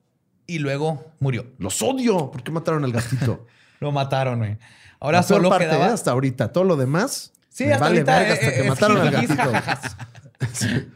[0.47, 1.47] y luego murió.
[1.57, 2.31] Los odio.
[2.31, 3.45] ¿Por qué mataron al gatito?
[3.79, 4.57] Lo mataron, güey.
[4.99, 5.87] Ahora La solo parte, quedaba...
[5.87, 5.91] ¿eh?
[5.91, 6.51] hasta ahorita.
[6.51, 7.33] Todo lo demás.
[7.49, 9.35] Sí, hasta vale ahorita hasta eh, que eh, mataron al gatito.
[9.35, 9.97] jajajas.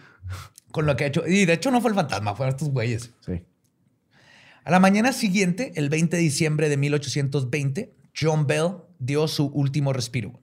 [0.72, 1.28] Con lo que ha hecho.
[1.28, 3.12] Y de hecho no fue el fantasma, fueron estos güeyes.
[3.26, 3.44] Sí.
[4.64, 9.94] A la mañana siguiente, el 20 de diciembre de 1820, John Bell dio su último
[9.94, 10.40] respiro.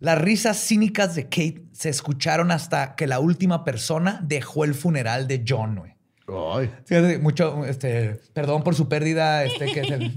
[0.00, 5.26] Las risas cínicas de Kate se escucharon hasta que la última persona dejó el funeral
[5.28, 5.76] de John.
[5.76, 5.94] güey.
[6.26, 6.70] Ay,
[7.18, 10.12] mucho, este, perdón por su pérdida, este, que es el...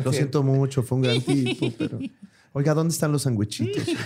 [0.04, 0.82] lo siento mucho.
[0.82, 1.98] Fue un gran tipo, pero...
[2.52, 3.84] Oiga, ¿dónde están los sandwichitos?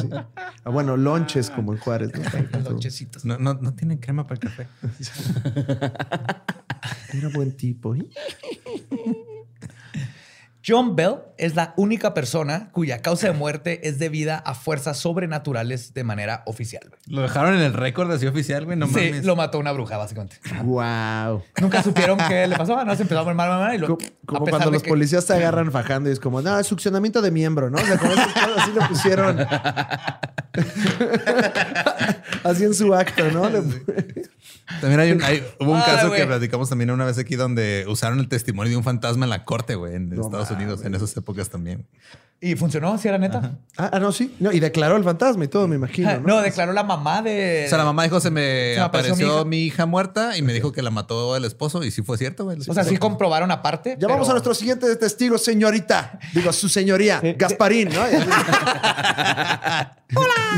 [0.00, 0.08] Sí.
[0.64, 2.12] Ah, bueno, lonches como en Juárez.
[2.14, 2.70] ¿no?
[2.70, 3.24] Lonchecitos.
[3.24, 4.66] No, no, no tienen crema para el café.
[7.12, 7.94] Era buen tipo.
[7.94, 8.06] ¿eh?
[10.66, 15.94] John Bell es la única persona cuya causa de muerte es debida a fuerzas sobrenaturales
[15.94, 16.82] de manera oficial.
[16.88, 17.00] güey.
[17.06, 18.76] Lo dejaron en el récord así oficial, güey.
[18.76, 19.24] No sí, mames.
[19.24, 20.38] lo mató una bruja, básicamente.
[20.64, 21.42] Wow.
[21.60, 22.84] Nunca supieron qué le pasó.
[22.84, 25.34] No se empezó a mal, mal, mal, y lo, Como, cuando los que- policías te
[25.34, 27.78] agarran fajando y es como, no, es succionamiento de miembro, ¿no?
[27.78, 29.38] O sea, como así lo pusieron.
[32.46, 33.42] así en su acto, ¿no?
[34.80, 37.84] También hay un, hay- hubo un Ay, caso que platicamos también una vez aquí donde
[37.88, 40.94] usaron el testimonio de un fantasma en la corte, güey, en No Estados Unidos, en
[40.94, 41.86] esas épocas también.
[42.40, 43.58] Y funcionó, si era neta.
[43.78, 44.34] Ah, ah, no, sí.
[44.40, 46.10] No, y declaró el fantasma y todo, me imagino.
[46.10, 46.26] Ah, ¿no?
[46.36, 47.62] No, declaró la mamá de.
[47.66, 49.86] O sea, la mamá dijo, se me, Se me apareció apareció mi mi hija.
[49.86, 52.58] muerta y me dijo que la mató el esposo y sí fue cierto, güey.
[52.68, 53.96] O sea, sí comprobaron aparte.
[53.98, 56.18] Ya vamos pero- a nuestro siguiente testigo, señorita.
[56.34, 58.00] Digo, su señoría, Gasparín, ¿no?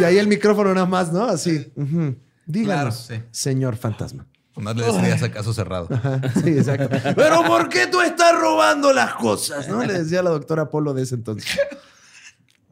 [0.01, 1.24] Y ahí el micrófono nada más, ¿no?
[1.24, 1.73] Así.
[1.82, 2.16] Ujú.
[2.46, 3.28] Díganos, Claro, sí.
[3.30, 4.26] señor fantasma.
[4.56, 5.86] Más le decía ese caso cerrado.
[5.90, 6.88] Ajá, Sí, exacto.
[7.16, 9.68] Pero ¿por qué tú estás robando las cosas?
[9.68, 9.84] ¿No?
[9.84, 11.48] Le decía la doctora Polo de ese entonces.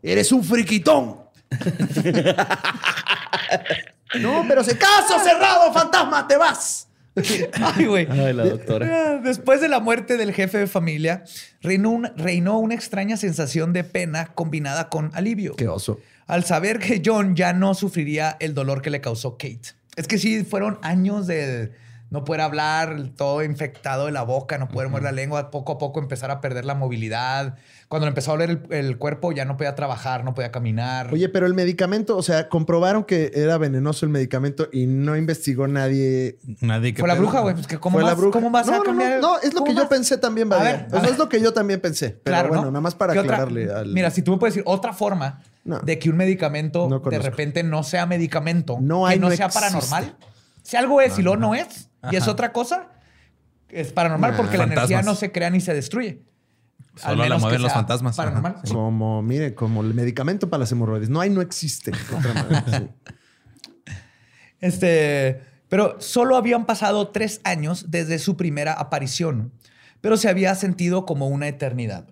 [0.02, 1.16] Eres un friquitón.
[4.20, 6.88] no, pero se caso cerrado, fantasma, te vas.
[7.76, 8.06] Ay, güey.
[8.10, 8.86] Ay, la doctora.
[8.90, 11.24] Ah, Después de la muerte del jefe de familia,
[11.62, 15.54] reinó, un- reinó una extraña sensación de pena combinada con alivio.
[15.56, 15.98] Qué oso.
[16.26, 19.60] Al saber que John ya no sufriría el dolor que le causó Kate.
[19.96, 21.72] Es que sí, fueron años de
[22.10, 25.78] no poder hablar, todo infectado de la boca, no poder mover la lengua, poco a
[25.78, 27.56] poco empezar a perder la movilidad.
[27.88, 31.12] Cuando le empezó a doler el, el cuerpo, ya no podía trabajar, no podía caminar.
[31.12, 35.66] Oye, pero el medicamento, o sea, comprobaron que era venenoso el medicamento y no investigó
[35.68, 36.38] nadie.
[36.60, 37.54] Nadie que fue la bruja, güey.
[37.54, 38.32] Pues que ¿cómo, Fue vas, la bruja.
[38.38, 39.20] ¿Cómo vas no, a cambiar?
[39.20, 40.72] No, no, es lo ¿Cómo que yo pensé también, A Badía.
[40.72, 41.10] ver, a Eso ver.
[41.10, 42.10] es lo que yo también pensé.
[42.10, 42.70] Pero Claro, bueno, ¿no?
[42.70, 43.92] nada más para ¿Qué otra- aclararle al.
[43.92, 45.80] Mira, si tú me puedes decir otra forma No.
[45.80, 49.36] de que un medicamento No de repente no sea medicamento, No hay, que no, no
[49.36, 49.66] sea existe.
[49.68, 50.16] paranormal.
[50.62, 52.88] Si algo es y luego no es, y es otra cosa,
[53.68, 54.36] es paranormal Nah.
[54.36, 56.22] porque la energía no se crea ni se destruye.
[56.94, 58.16] Solo la mueven los fantasmas.
[58.16, 58.56] Paranormal.
[58.64, 58.72] sí.
[58.72, 61.10] Como, mire, como el medicamento para las hemorroides.
[61.10, 61.92] No hay, no existe.
[62.16, 62.64] Otra manera,
[63.84, 63.92] sí.
[64.60, 69.52] Este, pero solo habían pasado tres años desde su primera aparición,
[70.00, 72.06] pero se había sentido como una eternidad.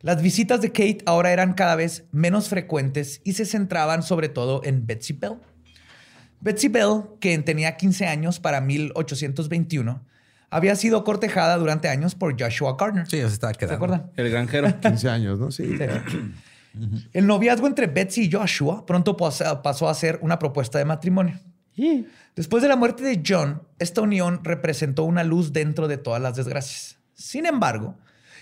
[0.00, 4.60] Las visitas de Kate ahora eran cada vez menos frecuentes y se centraban sobre todo
[4.64, 5.38] en Betsy Bell.
[6.40, 10.04] Betsy Bell, que tenía 15 años para 1821,
[10.50, 13.06] había sido cortejada durante años por Joshua Gardner.
[13.08, 13.74] Sí, ya se estaba ¿Se quedando.
[13.76, 14.10] acuerdan?
[14.16, 14.80] El granjero.
[14.80, 15.50] 15 años, ¿no?
[15.50, 15.76] Sí.
[17.12, 21.38] El noviazgo entre Betsy y Joshua pronto pas- pasó a ser una propuesta de matrimonio.
[22.34, 26.34] Después de la muerte de John, esta unión representó una luz dentro de todas las
[26.36, 26.98] desgracias.
[27.14, 27.96] Sin embargo,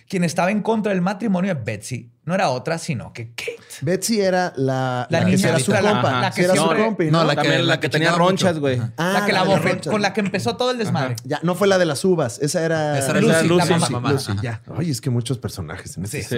[0.09, 3.57] quien estaba en contra del matrimonio de Betsy no era otra sino que Kate.
[3.83, 6.21] Betsy era la, La que niña era su la- compa.
[6.21, 7.19] la que era su compi, ¿no?
[7.21, 8.81] No, la que, la que tenía ronchas, güey.
[8.97, 9.91] Ah, la que la de las bofe- ronchas.
[9.93, 11.17] con la que empezó todo el desmadre.
[11.25, 12.39] Ya, no fue la de las uvas.
[12.41, 12.99] Esa era...
[12.99, 14.13] Esa era Lucy, Lucy, la sí, mamá.
[14.13, 14.43] Lucy, Ajá.
[14.43, 14.63] ya.
[14.77, 16.23] Oye, es que muchos personajes en este.
[16.23, 16.37] Sí.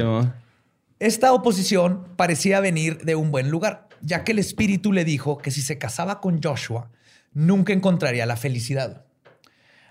[0.99, 5.51] Esta oposición parecía venir de un buen lugar, ya que el espíritu le dijo que
[5.51, 6.91] si se casaba con Joshua,
[7.33, 9.05] nunca encontraría la felicidad.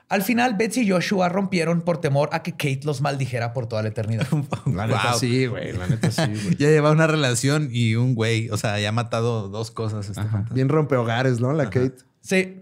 [0.09, 3.81] Al final, Betsy y Joshua rompieron por temor a que Kate los maldijera por toda
[3.81, 4.25] la eternidad.
[4.65, 5.19] La neta Wow.
[5.19, 5.73] sí, güey.
[5.73, 6.55] La neta sí, güey.
[6.57, 10.07] Ya lleva una relación y un güey, o sea, ya ha matado dos cosas.
[10.09, 10.21] Este.
[10.51, 11.51] Bien rompehogares, ¿no?
[11.51, 11.95] La Kate.
[12.21, 12.59] Sí.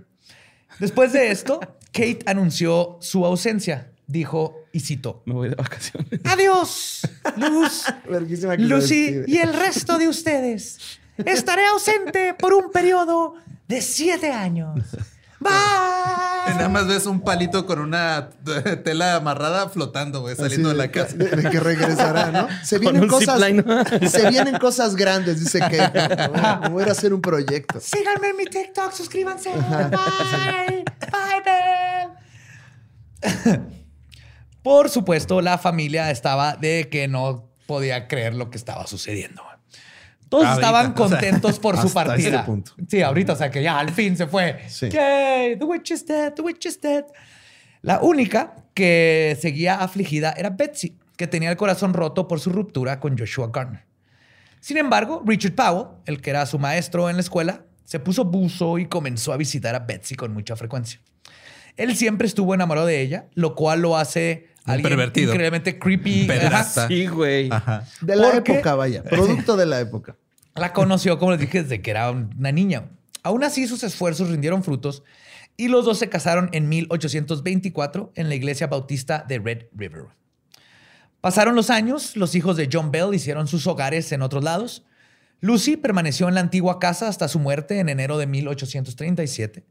[0.80, 1.60] Después de esto,
[1.94, 3.92] Kate anunció su ausencia.
[4.08, 6.08] Dijo, y citó, Me voy de vacaciones.
[6.26, 7.86] Adiós, Luz,
[8.60, 11.00] Lucy y el resto de ustedes.
[11.18, 13.36] Estaré ausente por un periodo
[13.68, 14.80] de siete años.
[15.40, 16.70] Y Nada Bye.
[16.70, 18.30] más ves un palito con una
[18.84, 21.16] tela amarrada flotando, güey, saliendo Así de la casa.
[21.16, 22.48] De, de que regresará, ¿no?
[22.64, 23.42] Se Con vienen un cosas.
[24.12, 26.30] Se vienen cosas grandes, dice Kate.
[26.64, 27.80] Me voy a hacer un proyecto.
[27.80, 29.52] Síganme en mi TikTok, suscríbanse.
[29.52, 30.84] Bye.
[31.12, 32.12] Bye, Ben.
[34.62, 39.42] Por supuesto, la familia estaba de que no podía creer lo que estaba sucediendo.
[40.30, 42.30] Todos Ahorita, estaban o sea, contentos por su partida.
[42.30, 42.72] este punto.
[42.88, 44.64] Sí, ahorita, o sea que ya al fin se fue.
[44.68, 44.90] Sí.
[44.90, 47.06] Yay, the witch is dead, the witch is dead.
[47.82, 53.00] La única que seguía afligida era Betsy, que tenía el corazón roto por su ruptura
[53.00, 53.86] con Joshua Garner.
[54.60, 58.80] Sin embargo, Richard Powell, el que era su maestro en la escuela, se puso buzo
[58.80, 61.00] y comenzó a visitar a Betsy con mucha frecuencia.
[61.78, 65.32] Él siempre estuvo enamorado de ella, lo cual lo hace alguien pervertido.
[65.32, 66.28] increíblemente creepy.
[66.30, 66.88] Ajá.
[66.88, 67.50] Sí, güey.
[67.52, 67.86] Ajá.
[68.02, 69.04] De la Porque- época, vaya.
[69.04, 70.16] Producto de la época.
[70.56, 72.86] La conoció, como les dije, desde que era una niña.
[73.24, 75.04] Aún así, sus esfuerzos rindieron frutos
[75.58, 80.06] y los dos se casaron en 1824 en la iglesia bautista de Red River.
[81.22, 84.86] Pasaron los años, los hijos de John Bell hicieron sus hogares en otros lados.
[85.42, 89.66] Lucy permaneció en la antigua casa hasta su muerte en enero de 1837.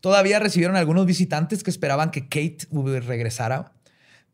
[0.00, 2.66] Todavía recibieron algunos visitantes que esperaban que Kate
[3.06, 3.72] regresara,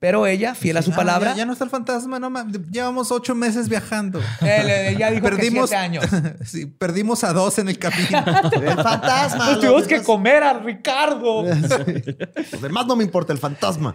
[0.02, 2.28] pero ella, fiel a su Ah, palabra, Ya, ya no está el fantasma, no
[2.72, 4.18] Llevamos ocho meses viajando.
[4.40, 6.04] él, eh, ya dijo perdimos, que siete años.
[6.44, 8.18] sí, perdimos a dos en el camino.
[8.52, 9.46] El fantasma.
[9.52, 11.44] Nos tuvimos que comer a Ricardo.
[11.44, 13.94] Los demás no me importa, el fantasma.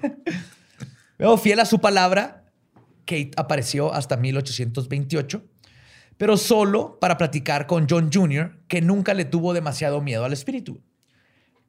[1.17, 2.45] Luego, fiel a su palabra,
[3.01, 5.43] Kate apareció hasta 1828,
[6.15, 10.81] pero solo para platicar con John Jr., que nunca le tuvo demasiado miedo al espíritu.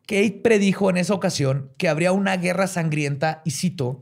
[0.03, 3.99] Kate predijo en esa ocasión que habría una guerra sangrienta, y cito,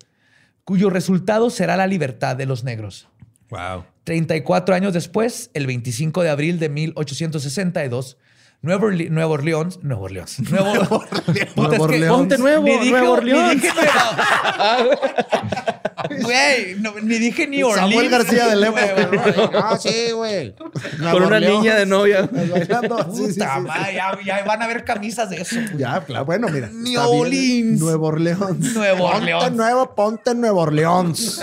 [0.67, 3.09] cuyo resultado será la libertad de los negros.
[3.49, 3.85] wow.
[4.05, 8.19] 34 años después, el 25 de abril de 1862,
[8.63, 11.49] Nueva, Orle- Nueva Orleans, Nueva Orleans, Nuevo, que-
[11.81, 12.07] Orleans.
[12.07, 13.63] Ponte nuevo, ni Orleans.
[16.23, 17.91] Güey, no, ni dije ni Orleans.
[17.91, 18.57] Samuel García de.
[18.61, 20.55] Nueva- Ah, sí, güey.
[20.55, 22.29] Con una niña de novia.
[22.31, 22.99] Bailando.
[23.15, 23.61] Sí, sí, Puta sí.
[23.63, 25.57] madre, ya, ya van a ver camisas de eso.
[25.77, 26.25] Ya, claro.
[26.27, 26.69] Bueno, mira.
[26.73, 27.01] New.
[27.01, 27.81] Orleans.
[27.81, 28.75] Nuevo Orleans.
[28.75, 29.57] Nuevo Ponte Orleans.
[29.57, 31.41] nuevo, ponte Nuevo Orleans.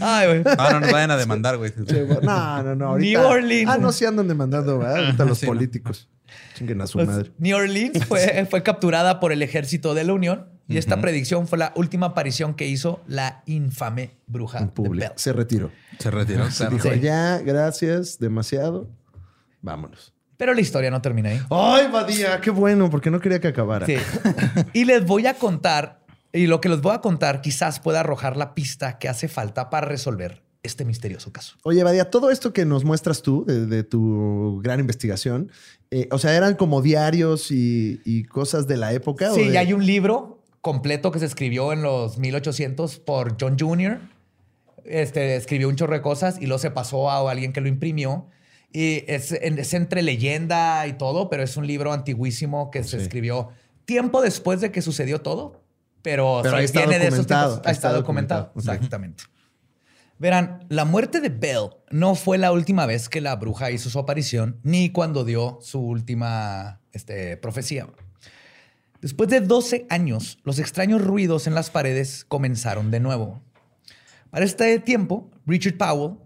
[0.00, 0.42] Ay, güey.
[0.58, 1.72] Ahora no nos vayan a demandar, güey.
[2.22, 2.86] No, no, no.
[2.88, 3.70] Ahorita, New Orleans.
[3.70, 5.04] Ah, no, sí andan demandando, ¿verdad?
[5.06, 5.52] Ahorita los Sí, no.
[5.52, 6.08] políticos.
[6.54, 7.30] Chinguen a su Pues, madre.
[7.38, 11.58] New Orleans fue, fue capturada por el ejército de la Unión y esta predicción fue
[11.58, 15.12] la última aparición que hizo la infame bruja En de.
[15.16, 15.70] Se retiró.
[15.98, 16.50] Se retiró.
[16.50, 17.00] Se dijo, Sí.
[17.00, 18.88] ya, gracias, demasiado.
[19.62, 20.12] Vámonos.
[20.36, 21.40] Pero la historia no termina ahí.
[21.50, 23.86] Ay, Badía, qué bueno, porque no quería que acabara.
[23.86, 23.96] Sí.
[24.72, 28.36] Y les voy a contar, y lo que les voy a contar quizás pueda arrojar
[28.36, 31.56] la pista que hace falta para resolver este misterioso caso.
[31.64, 35.50] Oye, Badía, todo esto que nos muestras tú de, de tu gran investigación,
[35.90, 39.32] eh, o sea, eran como diarios y, y cosas de la época.
[39.32, 43.36] o Sí, de- y hay un libro completo que se escribió en los 1800 por
[43.40, 44.00] John Jr.
[44.84, 48.26] Este, escribió un chorro de cosas y luego se pasó a alguien que lo imprimió.
[48.72, 53.02] Y es, es entre leyenda y todo, pero es un libro antiguísimo que se Sí.
[53.02, 53.48] escribió
[53.86, 55.62] tiempo después de que sucedió todo.
[56.02, 58.44] Pero, Pero o sea, ahí está viene de esos ahí está documentado.
[58.46, 58.52] documentado.
[58.56, 59.24] Exactamente.
[60.18, 63.98] Verán, la muerte de Bell no fue la última vez que la bruja hizo su
[63.98, 67.86] aparición, ni cuando dio su última este, profecía.
[69.00, 73.42] Después de 12 años, los extraños ruidos en las paredes comenzaron de nuevo.
[74.30, 76.16] Para este tiempo, Richard Powell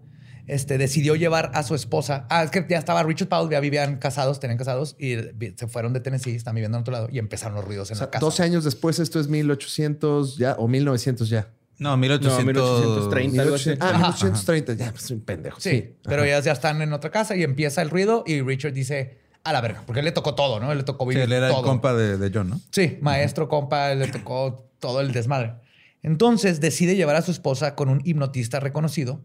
[0.47, 2.25] este, decidió llevar a su esposa.
[2.29, 5.67] Ah, es que ya estaba Richard Powell, ya vivían casados, tenían casados y vi- se
[5.67, 8.07] fueron de Tennessee, están viviendo en otro lado y empezaron los ruidos en O sea,
[8.07, 8.25] la casa.
[8.25, 11.47] 12 años después, esto es 1800 ya, o 1900 ya.
[11.79, 12.45] No, 1800.
[12.45, 13.41] 1830.
[13.41, 13.69] algo así.
[13.69, 14.07] 1800 ah, Ajá.
[14.17, 15.59] 1830, ya, pues soy un pendejo.
[15.61, 16.27] Sí, pero Ajá.
[16.27, 19.61] ellas ya están en otra casa y empieza el ruido y Richard dice a la
[19.61, 20.71] verga, porque él le tocó todo, ¿no?
[20.71, 21.59] Él le tocó Sí, vivir él era todo.
[21.59, 22.61] el compa de, de John, ¿no?
[22.71, 25.53] Sí, maestro, compa, le tocó todo el desmadre.
[26.01, 29.21] Entonces decide llevar a su esposa con un hipnotista reconocido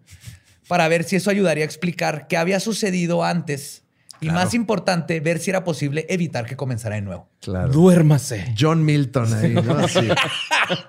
[0.68, 3.82] para ver si eso ayudaría a explicar qué había sucedido antes
[4.20, 4.40] Y Claro.
[4.44, 7.28] más importante, ver si era posible evitar que comenzara de nuevo.
[7.40, 7.72] Claro.
[7.72, 8.52] Duérmase.
[8.58, 9.60] John Milton ahí, ¿no?
[9.78, 10.00] Así.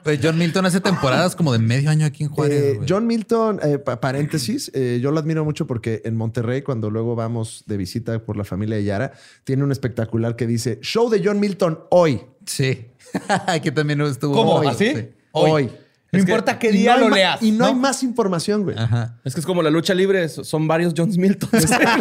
[0.03, 2.61] Pues John Milton hace temporadas como de medio año aquí en Juárez.
[2.61, 2.79] Eh.
[2.87, 7.15] John Milton, eh, pa- paréntesis, eh, yo lo admiro mucho porque en Monterrey, cuando luego
[7.15, 9.11] vamos de visita por la familia de Yara,
[9.43, 12.21] tiene un espectacular que dice Show de John Milton hoy.
[12.45, 12.87] Sí.
[13.47, 14.33] aquí también estuvo.
[14.33, 14.53] ¿Cómo?
[14.55, 14.87] Hoy, ¿Así?
[14.95, 15.09] sí.
[15.31, 15.51] Hoy.
[15.51, 15.71] Hoy.
[16.11, 17.41] No Es que- importa qué día no lo leas.
[17.43, 18.77] Y no, hay más información, güey.
[18.77, 19.15] Ajá.
[19.23, 21.49] Es que es como la lucha libre, so- son varios John Milton.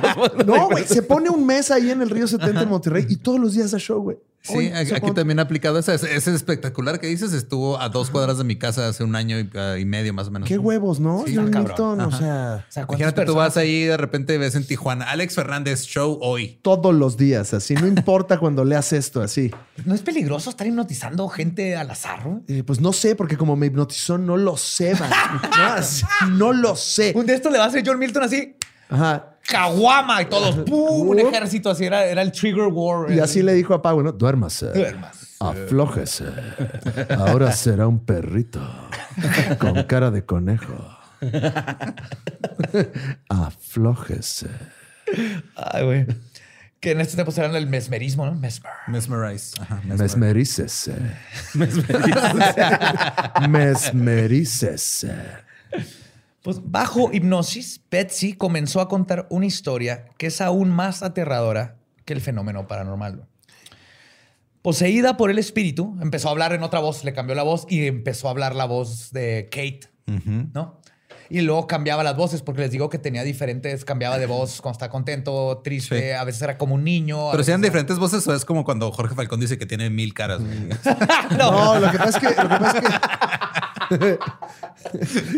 [0.46, 3.38] No, güey, se pone un mes ahí en el Río 70 en Monterrey y todos
[3.38, 4.16] los días da show, güey.
[4.40, 5.94] Sí, aquí, también ha aplicado esa.
[5.94, 9.38] Ese, ese espectacular que dices estuvo a dos cuadras de mi casa hace un año
[9.38, 10.48] y, ah, y medio más o menos.
[10.48, 11.24] Qué huevos, ¿no?
[11.26, 11.98] Sí, John cabrón.
[11.98, 14.64] Milton, o sea, O sea, ¿cuántas Imagínate, tú vas ahí y de repente ves en
[14.66, 16.60] Tijuana, Alex Fernández, show hoy.
[16.62, 17.74] todos los días, así.
[17.74, 19.50] No importa cuando leas esto, así.
[19.84, 22.24] ¿No es peligroso estar hipnotizando gente al azar?
[22.24, 22.42] ¿no?
[22.48, 25.10] Eh, pues no sé, porque como me hipnotizó, no lo sé, man.
[25.56, 27.12] No, así, no lo sé.
[27.14, 28.56] Un de estos le va a hacer John Milton así,
[28.88, 29.34] Ajá.
[29.48, 30.56] Caguama y todos.
[30.58, 31.08] ¡Pum!
[31.08, 31.28] Un Up.
[31.28, 31.86] ejército así.
[31.86, 33.10] Era, era el Trigger War.
[33.10, 34.12] Y así le dijo a Pau, ¿no?
[34.12, 34.72] Duérmase.
[34.72, 35.26] Duérmase.
[35.40, 36.26] Aflójese.
[37.16, 38.60] Ahora será un perrito
[39.58, 40.74] con cara de conejo.
[43.28, 44.48] Aflójese.
[45.56, 46.06] Ay, güey.
[46.80, 48.34] Que en estos tiempos eran el mesmerismo, ¿no?
[48.34, 48.72] Mesmer.
[48.86, 49.60] Mesmerize.
[49.60, 50.92] Ajá, mesmerize.
[51.54, 52.68] Mesmerícese.
[53.48, 55.14] Mesmerícese.
[56.42, 62.12] Pues bajo hipnosis, Betsy comenzó a contar una historia que es aún más aterradora que
[62.14, 63.26] el fenómeno paranormal.
[64.62, 67.86] Poseída por el espíritu, empezó a hablar en otra voz, le cambió la voz y
[67.86, 69.80] empezó a hablar la voz de Kate.
[70.54, 70.80] ¿no?
[71.30, 74.76] Y luego cambiaba las voces porque les digo que tenía diferentes, cambiaba de voz cuando
[74.76, 76.10] está contento, triste, Sí.
[76.12, 77.30] a veces era como un niño.
[77.30, 80.40] Pero veces diferentes voces o es como cuando Jorge Falcón dice que tiene mil caras.
[81.36, 82.42] No, lo que pasa es que.
[82.42, 82.94] Lo que pasa es que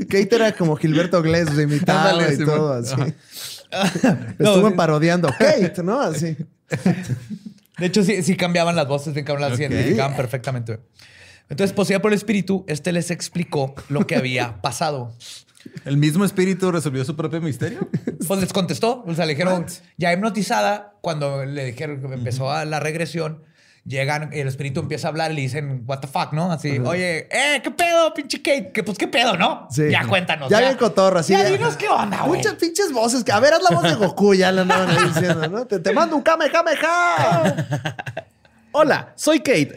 [0.09, 2.95] Kate era como Gilberto Glés, imitaba Ándale, y sí, todo así.
[4.39, 4.75] Estuvo sí.
[4.77, 6.01] parodiando Kate, ¿no?
[6.01, 6.37] Así.
[7.79, 9.61] De hecho, sí, sí cambiaban las voces, bien cabrón, las Ok.
[9.61, 10.81] identificaban perfectamente.
[11.49, 15.15] Entonces, poseída por el espíritu, este les explicó lo que había pasado.
[15.85, 17.81] ¿El mismo espíritu resolvió su propio misterio?
[18.27, 19.03] Pues les contestó.
[19.07, 19.67] O sea, le dijeron,
[19.99, 23.43] ya hipnotizada, cuando le dijeron que empezó a la regresión,
[23.85, 26.53] llegan, el espíritu empieza a hablar y le dicen, what the fuck, ¿no?
[26.53, 28.71] Así, oye, eh, ¿qué pedo, pinche Kate?
[28.73, 29.67] ¿Qué, pues, ¿qué pedo, no?
[29.71, 29.91] Sí.
[29.91, 30.51] Ya cuéntanos.
[30.51, 31.33] Ya bien cotorra, sí.
[31.33, 31.51] Ya ya.
[31.51, 32.39] dinos qué onda, güey.
[32.39, 33.25] Muchas pinches voces.
[33.25, 35.67] que- A ver, haz la voz de Goku, ya la andaban ahí diciendo, ¿no?
[35.67, 37.57] Te, te mando un Kamehameha.
[38.73, 39.75] Hola, soy Kate.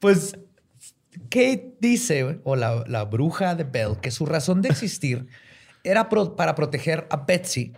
[0.00, 0.32] Pues
[1.30, 5.26] Kate dice, o la, la bruja de Bell, que su razón de existir
[5.84, 7.72] era pro- para proteger a Betsy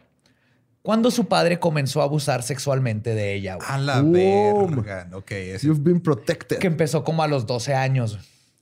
[0.84, 3.66] cuando su padre comenzó a abusar sexualmente de ella, güey.
[3.70, 5.08] A la verga.
[5.14, 6.58] Ok, ese- You've been protected.
[6.58, 8.18] que empezó como a los 12 años.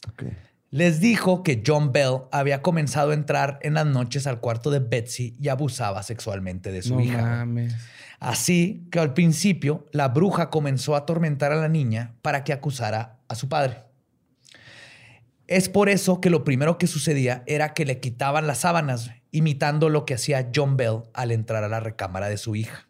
[0.08, 0.26] Ok.
[0.70, 4.78] Les dijo que John Bell había comenzado a entrar en las noches al cuarto de
[4.78, 7.20] Betsy y abusaba sexualmente de su No hija.
[7.22, 7.74] mames.
[8.20, 13.18] Así que al principio la bruja comenzó a atormentar a la niña para que acusara
[13.26, 13.82] a su padre.
[15.48, 19.88] Es por eso que lo primero que sucedía era que le quitaban las sábanas, imitando
[19.88, 22.86] lo que hacía John Bell al entrar a la recámara de su hija,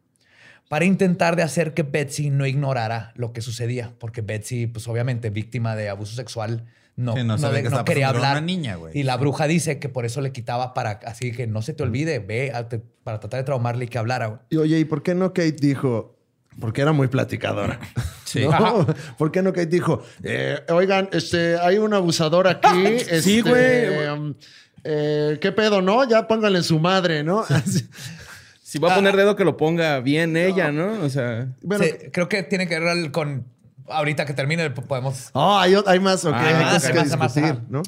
[0.68, 5.30] para intentar de hacer que Betsy no ignorara lo que sucedía, porque Betsy, pues obviamente
[5.30, 6.64] víctima de abuso sexual,
[6.96, 8.32] no, Sí, no no, de- no quería hablar.
[8.32, 8.98] una niña, güey.
[8.98, 11.82] Y la bruja dice que por eso le quitaba para así que no se te
[11.82, 14.26] olvide, ve a- te- para tratar de traumarle y que hablara.
[14.26, 14.40] güey.
[14.50, 16.18] Y oye, ¿y por qué no Kate dijo?
[16.60, 17.78] Porque era muy platicadora.
[18.24, 18.46] Sí.
[18.48, 18.86] ¿No?
[19.18, 20.02] ¿Por qué no Kate dijo?
[20.22, 22.86] eh, oigan, este, hay un abusador aquí.
[22.86, 24.06] este, Sí, güey.
[24.08, 24.34] um,
[24.84, 26.08] eh, ¿Qué pedo, no?
[26.08, 27.44] Ya pónganle su madre, ¿no?
[28.62, 31.02] Si va a poner dedo, que lo ponga bien ella, ¿no?
[31.04, 31.46] O sea.
[31.60, 33.44] Bueno, Sí, creo que tiene que ver con.
[33.86, 35.28] Ahorita que termine, podemos.
[35.34, 37.60] oh, hay, hay más, ok, Ah, hay más, hay más, discutir.
[37.68, 37.82] ¿no?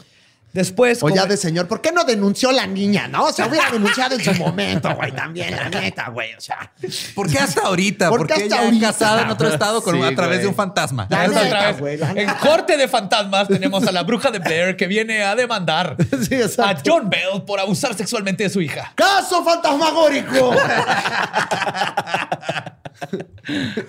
[0.55, 1.02] Después.
[1.02, 3.24] O ya de señor, ¿por qué no denunció la niña, no?
[3.24, 6.72] O sea, hubiera denunciado en su momento, güey, también, la neta, güey, o sea.
[7.14, 8.09] ¿Por qué hasta ahorita?
[8.09, 8.86] ¿Por ¿Por qué hasta ella ahorita?
[8.86, 10.43] casada en otro estado con, Sí, a través güey.
[10.43, 11.06] de un fantasma?
[11.10, 12.39] La Otra neta, vez, güey, la En neta.
[12.39, 15.97] corte de fantasmas tenemos a la bruja de Blair que viene a demandar
[16.28, 16.76] Sí, a.
[16.86, 18.93] John Bell por abusar sexualmente de su hija.
[18.94, 20.55] ¡Caso fantasmagórico!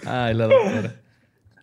[0.06, 0.96] Ay, la doctora.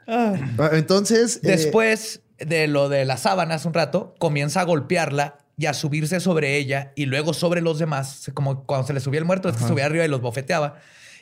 [0.07, 0.35] Ah,
[0.73, 5.75] Entonces, eh, Después de lo de las sábanas un rato, comienza a golpearla y a
[5.75, 9.49] subirse sobre ella y luego sobre los demás, como cuando se le subía el muerto,
[9.49, 10.77] este subía arriba y los bofeteaba,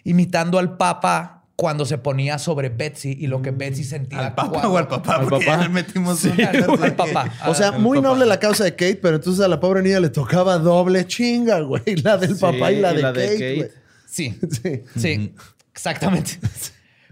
[0.04, 4.20] imitando al papa cuando se ponía sobre Betsy y lo que Betsy sentía.
[4.28, 5.16] ¿Al papá cuando- o al papá?
[5.16, 5.62] Al Porque papá.
[5.62, 6.48] ya metimos Sí, una-
[6.84, 7.30] Al papá.
[7.46, 8.08] o sea, muy papá.
[8.08, 11.60] noble la causa de Kate, pero entonces a la pobre niña le tocaba doble chinga,
[11.60, 11.82] güey.
[12.02, 13.68] La del Sí, papá y la y de la de Kate, güey.
[14.06, 14.38] Sí.
[14.62, 14.82] Sí.
[14.96, 15.34] Sí,
[15.74, 16.38] exactamente.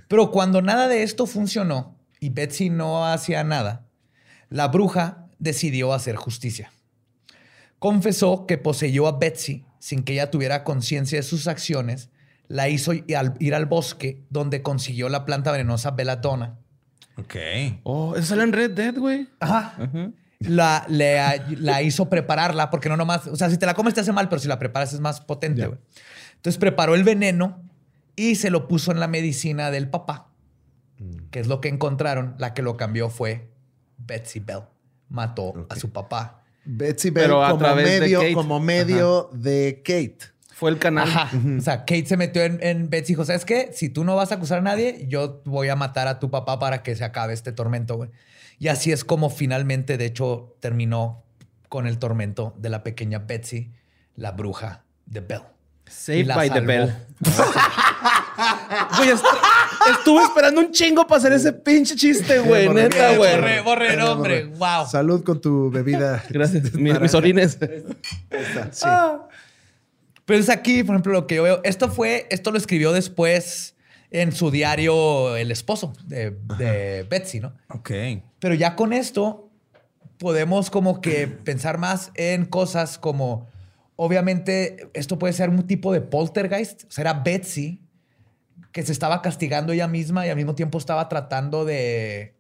[0.08, 3.84] Pero cuando nada de esto funcionó y Betsy no hacía nada,
[4.50, 6.72] la bruja decidió hacer justicia.
[7.78, 12.10] Confesó que poseyó a Betsy sin que ella tuviera conciencia de sus acciones,
[12.48, 16.58] la hizo ir al, ir al bosque donde consiguió la planta venenosa belladonna.
[17.16, 17.36] Ok.
[17.84, 19.28] Oh, eso sale en Red Dead, güey.
[19.38, 19.76] Ajá.
[20.40, 21.20] La, le-
[21.56, 24.28] la hizo prepararla, porque no nomás, o sea, si te la comes te hace mal,
[24.28, 25.78] pero si la preparas es más potente, güey.
[26.36, 27.60] Entonces preparó el veneno
[28.16, 30.30] y se lo puso en la medicina del papá,
[31.30, 32.34] que es lo que encontraron.
[32.38, 33.50] La que lo cambió fue
[33.98, 34.62] Betsy Bell.
[35.08, 36.42] Mató a su papá.
[36.64, 38.34] Betsy Bell Pero a como través de medio, Kate.
[38.34, 40.18] como medio de Kate.
[40.52, 41.08] Fue el canal.
[41.08, 41.30] Ajá.
[41.58, 43.70] O sea, Kate se metió en, en Betsy y dijo, ¿sabes qué?
[43.72, 46.58] Si tú no vas a acusar a nadie, yo voy a matar a tu papá
[46.58, 48.10] para que se acabe este tormento, güey.
[48.58, 51.22] Y así es como finalmente, de hecho, terminó
[51.68, 53.72] con el tormento de la pequeña Betsy,
[54.16, 55.42] la bruja de Bell.
[55.86, 56.60] Saved la by the.
[56.60, 56.94] Bell.
[58.96, 59.24] Güey, est-
[59.90, 62.68] estuve esperando un chingo para hacer ese pinche chiste, güey.
[62.68, 63.34] Neta, güey.
[63.36, 64.44] Borré, borré el nombre.
[64.44, 64.86] Wow.
[64.90, 66.22] Salud con tu bebida.
[66.30, 66.72] Gracias.
[66.74, 67.58] Mis, mis orines.
[68.72, 68.86] Sí.
[70.24, 71.60] Pero es aquí, por ejemplo, lo que yo veo.
[71.64, 73.74] Esto fue, esto lo escribió después
[74.10, 77.54] en su diario el esposo de, de Betsy, ¿no?
[77.70, 77.90] Ok.
[78.38, 79.50] Pero ya con esto
[80.18, 83.48] podemos como que pensar más en cosas como,
[83.96, 86.84] obviamente, esto puede ser un tipo de poltergeist.
[86.84, 87.80] O sea, era Betsy
[88.72, 92.34] que se estaba castigando ella misma y al mismo tiempo estaba tratando de,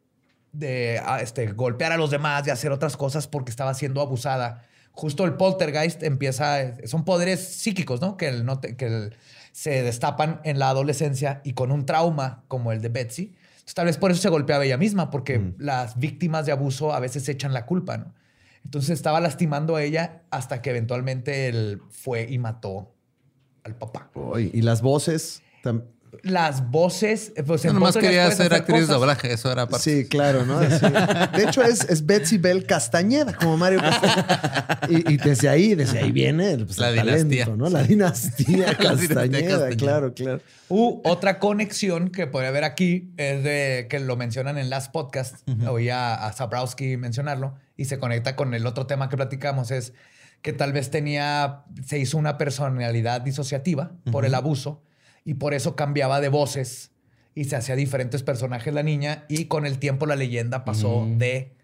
[0.52, 4.64] de ah, este, golpear a los demás y hacer otras cosas porque estaba siendo abusada.
[4.92, 8.16] Justo el poltergeist empieza, son poderes psíquicos, ¿no?
[8.16, 9.16] Que, el no te- que el-
[9.52, 13.34] se destapan en la adolescencia y con un trauma como el de Betsy.
[13.56, 17.00] Entonces, tal vez por eso se golpeaba ella misma, porque las víctimas de abuso a
[17.00, 18.14] veces echan la culpa, ¿no?
[18.64, 22.94] Entonces estaba lastimando a ella hasta que eventualmente él fue y mató
[23.64, 24.10] al papá.
[24.36, 25.42] Y las voces.
[25.62, 25.84] tam-
[26.22, 29.32] Las voces, eh, pues en nomás quería ser actriz de doblaje.
[29.32, 30.02] Eso era parte.
[30.02, 30.58] Sí, claro, ¿no?
[30.58, 30.86] Así.
[31.36, 34.80] De hecho, es, es Betsy Bell Castañeda, como Mario Castañeda.
[34.88, 37.56] Y, y desde ahí, desde ahí viene pues, La el talento, dinastía.
[37.56, 37.68] ¿no?
[37.68, 40.40] La dinastía Castañeda, claro, claro.
[40.68, 45.42] U otra conexión que podría haber aquí es de que lo mencionan en las podcasts.
[45.68, 49.70] Oí a, a Zabrowski mencionarlo y se conecta con el otro tema que platicamos.
[49.70, 49.92] Es
[50.42, 54.82] que tal vez tenía, se hizo una personalidad disociativa por el abuso
[55.28, 56.92] y por eso cambiaba de voces
[57.34, 59.26] y se hacía diferentes personajes la niña.
[59.28, 61.54] Y con el tiempo la leyenda pasó de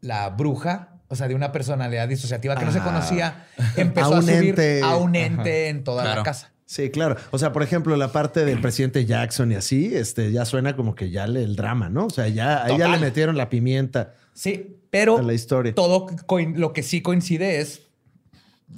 [0.00, 0.94] la bruja.
[1.08, 2.84] O sea, de una personalidad disociativa que no se Ah.
[2.84, 3.46] conocía,
[3.76, 4.80] empezó A a, un subir ente.
[4.82, 6.20] a un ente en toda Claro.
[6.20, 6.52] la casa.
[6.66, 7.16] Sí, claro.
[7.32, 10.94] O sea, por ejemplo, la parte del presidente Jackson y así, este, ya suena como
[10.94, 12.06] que ya le, el drama, ¿no?
[12.06, 15.74] O sea, ya, ahí ya le metieron la pimienta Sí, pero a la historia.
[15.74, 17.88] todo coin- lo que sí coincide es,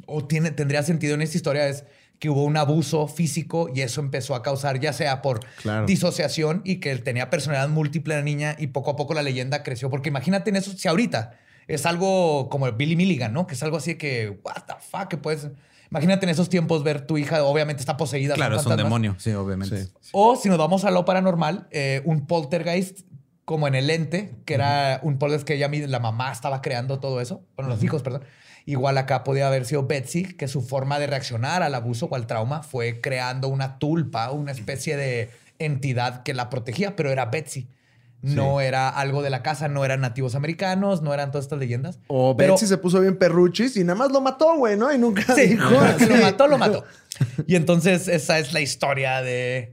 [0.06, 1.84] o tiene, tendría sentido en esta historia, es
[2.22, 5.86] que hubo un abuso físico y eso empezó a causar, ya sea por Claro.
[5.86, 9.90] disociación y que tenía personalidad múltiple la niña y poco a poco la leyenda creció.
[9.90, 11.32] Porque imagínate en eso, si ahorita
[11.66, 13.48] es algo como Billy Milligan, ¿no?
[13.48, 15.48] Que es algo así que, what the fuck, que puedes...
[15.90, 18.36] Imagínate en esos tiempos ver tu hija, obviamente está poseída.
[18.36, 19.16] Claro, es un demonio.
[19.18, 19.86] Sí, obviamente.
[19.86, 19.92] Sí.
[20.12, 23.00] O si nos vamos a lo paranormal, eh, un poltergeist
[23.44, 27.20] como en el ente, que era un poltergeist que ella, la mamá estaba creando todo
[27.20, 27.42] eso.
[27.56, 28.22] Bueno, los hijos, perdón.
[28.66, 32.26] Igual acá podía haber sido Betsy, que su forma de reaccionar al abuso o al
[32.26, 37.68] trauma fue creando una tulpa, una especie de entidad que la protegía, pero era Betsy.
[38.22, 41.98] No era algo de la casa, no eran nativos americanos, no eran todas estas leyendas.
[42.06, 44.92] O Pero- Betsy se puso bien perruchis y nada más lo mató, güey, ¿no?
[44.92, 45.68] Y nunca Sí, dijo.
[45.98, 46.84] que lo mató, lo mató.
[47.46, 49.72] Y entonces esa es la historia de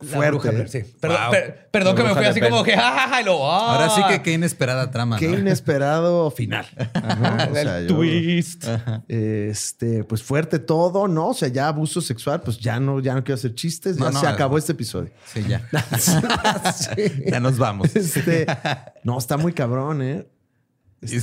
[0.00, 0.52] Fuerte, bruja ¿eh?
[0.52, 0.80] Blair, sí.
[1.00, 1.30] Perdón, Wow.
[1.30, 2.50] per- perdón que me fui así Blair.
[2.52, 5.18] como que jajaja y luego, ah, Ahora sí que qué inesperada trama.
[5.18, 5.38] Qué ¿no?
[5.38, 6.66] inesperado final.
[6.94, 7.44] ¿no?
[7.52, 8.64] O el sea, yo- twist.
[9.08, 11.28] Este, pues fuerte todo, ¿no?
[11.28, 14.10] O sea, ya abuso sexual, pues ya no, ya no quiero hacer chistes, ya No,
[14.12, 14.58] no, se acabó no.
[14.58, 15.10] este episodio.
[15.32, 15.68] Sí, ya.
[16.72, 17.12] Sí.
[17.26, 17.94] Ya nos vamos.
[17.96, 18.46] Este,
[19.04, 20.26] no, está muy cabrón, ¿eh?
[21.00, 21.16] Es que,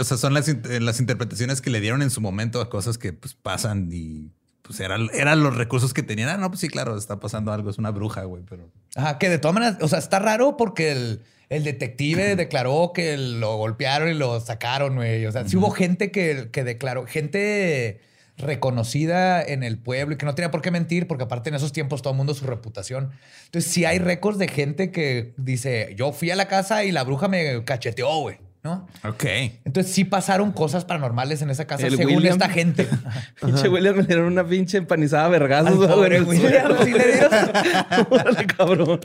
[0.00, 0.48] o sea, son las,
[0.80, 4.32] las interpretaciones que le dieron en su momento a cosas que pues pasan y
[4.66, 6.30] pues eran, eran los recursos que tenían.
[6.30, 8.70] Ah, no, pues sí, claro, está pasando algo, es una bruja, güey, pero...
[8.96, 11.20] Ajá, que de todas maneras, o sea, está raro porque el,
[11.50, 15.26] el detective declaró que lo golpearon y lo sacaron, güey.
[15.26, 18.00] O sea, sí hubo gente que, que declaró, gente
[18.38, 21.72] reconocida en el pueblo y que no tenía por qué mentir, porque aparte en esos
[21.72, 23.10] tiempos todo el mundo su reputación.
[23.44, 27.04] Entonces, sí hay récords de gente que dice, yo fui a la casa y la
[27.04, 28.86] bruja me cacheteó, güey, ¿no?
[29.06, 29.24] Ok.
[29.66, 32.32] Entonces sí pasaron cosas paranormales en esa casa, El según William.
[32.32, 32.88] esta gente.
[33.44, 35.86] Pinche William me dieron una pinche empanizada vergazos.
[35.86, 37.30] Pobre William, sí le dieron.
[38.10, 39.00] Órale, cabrón.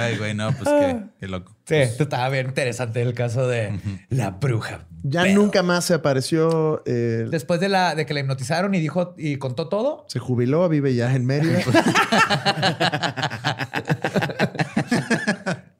[0.00, 1.54] Ay, güey, no, pues qué, qué loco.
[1.66, 3.78] Sí, esto estaba bien interesante el caso de
[4.08, 4.86] la bruja.
[5.02, 6.82] ya nunca más se apareció.
[6.86, 10.66] eh, Después de, la, de que la hipnotizaron y dijo y contó todo, se jubiló,
[10.68, 11.58] vive ya en Mérida.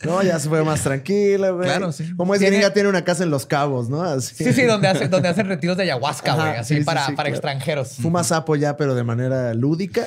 [0.05, 1.67] no, No, ya se fue más tranquila, güey.
[1.69, 2.15] Claro, sí.
[2.17, 4.03] Como es Tiene- gringa, tiene una casa en Los Cabos, ¿no?
[4.03, 4.35] Así.
[4.45, 6.49] Sí, sí, donde, hace- donde hacen retiros de ayahuasca, güey.
[6.57, 7.35] Así sí, sí, para, sí, para claro.
[7.37, 7.89] extranjeros.
[8.01, 10.07] Fuma sapo ya, pero de manera lúdica.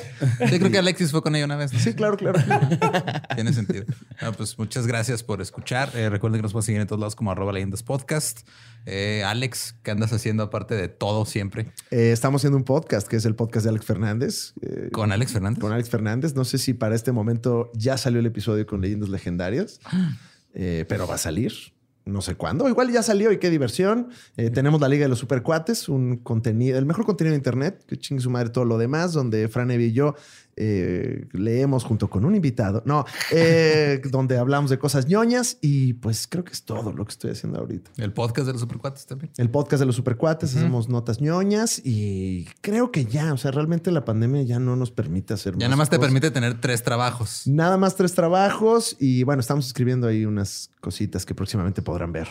[0.50, 1.72] Yo creo que Alexis fue con ella una vez.
[1.72, 1.78] ¿no?
[1.78, 2.38] Sí, claro, claro.
[3.34, 3.84] Tiene sentido.
[4.20, 5.90] Ah, pues muchas gracias por escuchar.
[5.94, 8.40] Eh, recuerden que nos pueden seguir en todos lados como arroba leyendas podcast.
[8.86, 11.66] Eh, Alex, ¿qué andas haciendo aparte de todo siempre?
[11.90, 14.52] Eh, estamos haciendo un podcast que es el podcast de Alex Fernández.
[14.62, 15.60] eh, Con Alex Fernández.
[15.60, 16.34] con Alex Fernández.
[16.34, 19.80] No sé si para este momento ya salió el episodio con leyendas legendarias,
[20.54, 21.52] eh, pero va a salir.
[22.04, 22.66] No sé cuándo.
[22.68, 24.08] Igual ya salió y qué diversión.
[24.38, 27.98] Eh, tenemos la Liga de los Supercuates, un contenido, el mejor contenido de Internet, que
[27.98, 30.14] chingue su madre todo lo demás, donde Fran Evia y yo
[30.58, 32.82] eh, leemos junto con un invitado.
[32.84, 37.12] No, eh, donde hablamos de cosas ñoñas y pues creo que es todo lo que
[37.12, 37.90] estoy haciendo ahorita.
[37.96, 39.30] El podcast de los Supercuates también.
[39.36, 43.90] El podcast de los supercuates, hacemos notas ñoñas y creo que ya, o sea, realmente
[43.90, 46.82] la pandemia ya no nos permite hacer Ya más nada más te permite tener tres
[46.82, 47.42] trabajos.
[47.46, 52.28] Nada más tres trabajos y bueno, estamos escribiendo ahí unas cositas que próximamente podrán ver,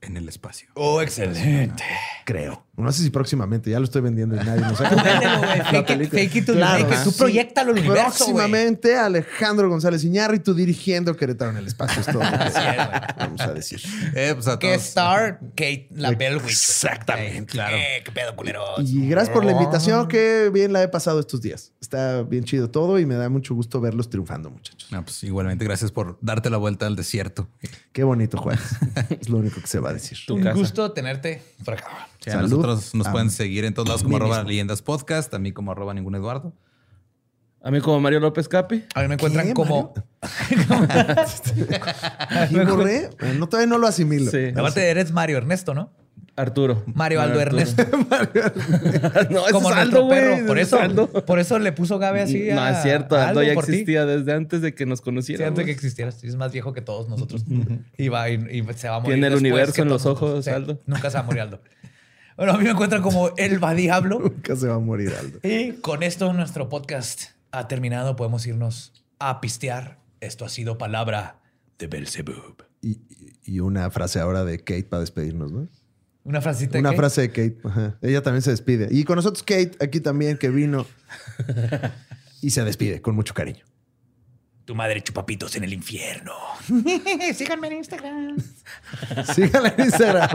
[0.00, 0.68] En el espacio.
[0.74, 1.82] Oh, excelente.
[2.24, 2.65] creo.
[2.76, 6.06] No sé si próximamente, ya lo estoy vendiendo y nadie nos ha Véndelo, güey.
[6.08, 6.86] Fake it, Claro.
[7.04, 7.18] Tú sí.
[7.18, 8.02] proyectalo al universo.
[8.26, 12.00] Próximamente Alejandro González Iñárritu dirigiendo Querétaro en el espacio.
[12.00, 13.80] Es todo Así es, vamos a decir.
[14.14, 14.82] Eh, pues a Que todos.
[14.88, 16.50] Star Kate la Bellwitch.
[16.50, 17.76] Exactamente, claro.
[17.76, 18.80] Eh, qué pedo, culeros.
[18.90, 21.72] Y gracias por la invitación, que bien la he pasado estos días.
[21.80, 24.90] Está bien chido todo y me da mucho gusto verlos triunfando, muchachos.
[24.92, 27.48] No, pues igualmente gracias por darte la vuelta al desierto.
[27.92, 28.58] Qué bonito, Juan.
[29.20, 30.18] es lo único que se va a decir.
[30.26, 30.54] Tu Un casa.
[30.58, 32.08] gusto tenerte por acá.
[32.26, 34.48] Sí, a nosotros nos pueden seguir en todos lados como arroba mismo.
[34.50, 36.52] leyendas podcast, a mí como arroba ningún Eduardo.
[37.62, 38.84] A mí como Mario López Capi.
[38.94, 39.92] A mí me encuentran ¿Qué, como.
[42.50, 43.10] ¿Y borré?
[43.38, 44.30] No, todavía no lo asimilo.
[44.30, 44.48] Sí.
[44.56, 45.90] Aparte, eres Mario Ernesto, ¿no?
[46.36, 46.82] Arturo.
[46.94, 47.60] Mario Aldo Arturo.
[47.62, 47.82] Ernesto.
[49.30, 50.20] no, como es Aldo, güey.
[50.20, 50.46] perro.
[50.46, 51.08] Por es eso, Aldo.
[51.24, 52.48] por eso le puso Gabe así.
[52.52, 53.16] No, es cierto.
[53.16, 55.48] Aldo ya existía desde antes de que nos Sí, conociéramos.
[55.50, 56.22] antes de que existieras.
[56.22, 57.44] Es más viejo que todos nosotros.
[57.96, 59.14] y, va, y, y se va a morir.
[59.14, 60.54] Tiene el universo en los ojos, nosotros.
[60.54, 60.78] Aldo.
[60.86, 61.60] Nunca se va a morir Aldo.
[62.36, 64.18] Bueno, a mí me encuentran como el va Diablo.
[64.22, 65.38] Nunca se va a morir, Aldo.
[65.42, 68.14] Y con esto nuestro podcast ha terminado.
[68.16, 69.98] Podemos irnos a pistear.
[70.20, 71.40] Esto ha sido palabra
[71.78, 72.64] de Belzebub.
[72.82, 73.00] Y,
[73.44, 75.68] y una frase ahora de Kate para despedirnos, ¿no?
[76.24, 76.78] Una frasita.
[76.78, 77.58] Una que- frase de Kate.
[77.64, 77.98] Ajá.
[78.02, 78.88] Ella también se despide.
[78.90, 80.84] Y con nosotros Kate aquí también que vino
[82.42, 83.64] y se despide con mucho cariño.
[84.66, 86.32] Tu madre chupapitos en el infierno.
[87.34, 88.36] Síganme en Instagram.
[89.34, 90.28] Síganla en Instagram.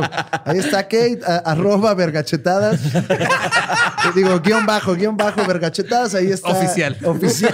[0.46, 2.80] Ahí está Kate, a- arroba vergachetadas.
[4.16, 6.16] Digo, guion bajo, guion bajo, vergachetadas.
[6.16, 6.48] Ahí está.
[6.48, 6.98] Oficial.
[7.04, 7.54] Oficial.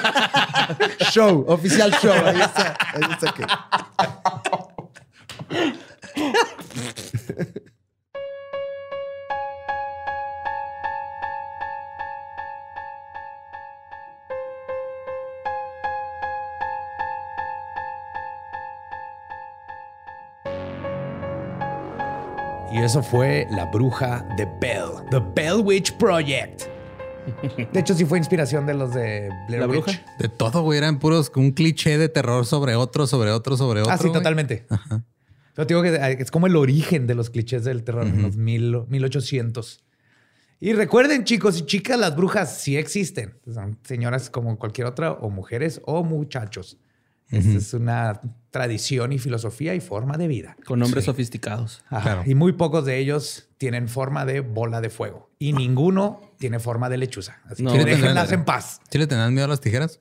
[1.11, 2.13] show, oficial show.
[2.13, 2.77] Ahí está.
[2.93, 4.77] Ahí está Kate.
[22.77, 24.91] Y eso fue La Bruja de Bell.
[25.09, 26.63] The Bell Witch Project.
[27.73, 29.83] De hecho, sí fue inspiración de los de Blair ¿La Witch.
[29.85, 30.05] bruja?
[30.19, 30.77] De todo, güey.
[30.77, 33.91] Eran puros un cliché de terror sobre otro, sobre otro, sobre otro.
[33.91, 34.13] Ah, sí, güey.
[34.13, 34.65] totalmente.
[35.55, 38.21] Pero te digo que eh, es como el origen de los clichés del terror en
[38.21, 39.83] los mil, 1800.
[40.59, 43.39] Y recuerden, chicos y chicas, las brujas sí existen.
[43.51, 46.77] Son señoras como cualquier otra, o mujeres o muchachos.
[47.29, 48.21] Esta es una
[48.51, 50.55] tradición y filosofía y forma de vida.
[50.65, 51.83] Con nombres sofisticados.
[51.89, 52.01] Ajá.
[52.01, 52.23] Claro.
[52.25, 55.29] Y muy pocos de ellos tienen forma de bola de fuego.
[55.39, 57.39] Y ninguno tiene forma de lechuza.
[57.45, 58.39] Así No, que déjenlas tendrán.
[58.39, 58.79] en paz.
[58.89, 59.99] ¿Sí le tenían miedo a las tijeras?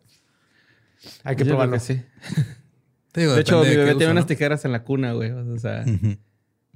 [1.24, 1.74] Hay que Yo probarlo.
[1.74, 2.02] que sí.
[3.12, 4.18] Te digo, De hecho, mi bebé uso, tiene ¿no?
[4.20, 5.30] unas tijeras en la cuna, güey.
[5.32, 5.84] O sea,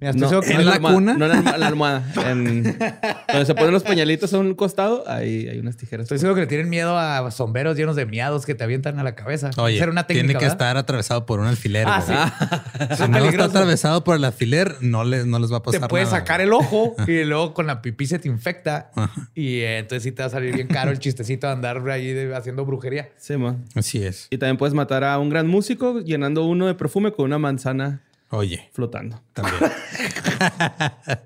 [0.00, 1.14] Mira, estoy no, seguro que- ¿En no la almohada, cuna?
[1.18, 2.02] No en la, la almohada.
[2.30, 6.04] En, donde se ponen los pañalitos a un costado, ahí hay unas tijeras.
[6.04, 9.02] Estoy seguro que le tienen miedo a sombreros llenos de miados que te avientan a
[9.04, 9.50] la cabeza.
[9.58, 10.54] Oye, Esa era una técnica, tiene que ¿verdad?
[10.54, 11.86] estar atravesado por un alfiler.
[11.88, 12.96] Ah, sí.
[12.96, 15.88] Si no está atravesado por el alfiler, no les, no les va a Te pasar
[15.90, 18.90] puede nada, sacar el ojo y luego con la pipí se te infecta.
[19.34, 22.12] Y eh, entonces sí te va a salir bien caro el chistecito de andar ahí
[22.12, 23.10] de- haciendo brujería.
[23.18, 23.64] Sí, man.
[23.74, 24.28] Así es.
[24.30, 28.00] Y también puedes matar a un gran músico llenando uno de perfume con una manzana
[28.30, 29.20] Oye, flotando.
[29.32, 29.56] también.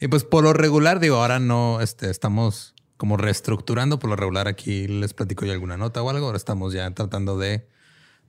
[0.00, 3.98] y pues por lo regular, digo, ahora no este, estamos como reestructurando.
[3.98, 6.26] Por lo regular, aquí les platico yo alguna nota o algo.
[6.26, 7.68] Ahora estamos ya tratando de,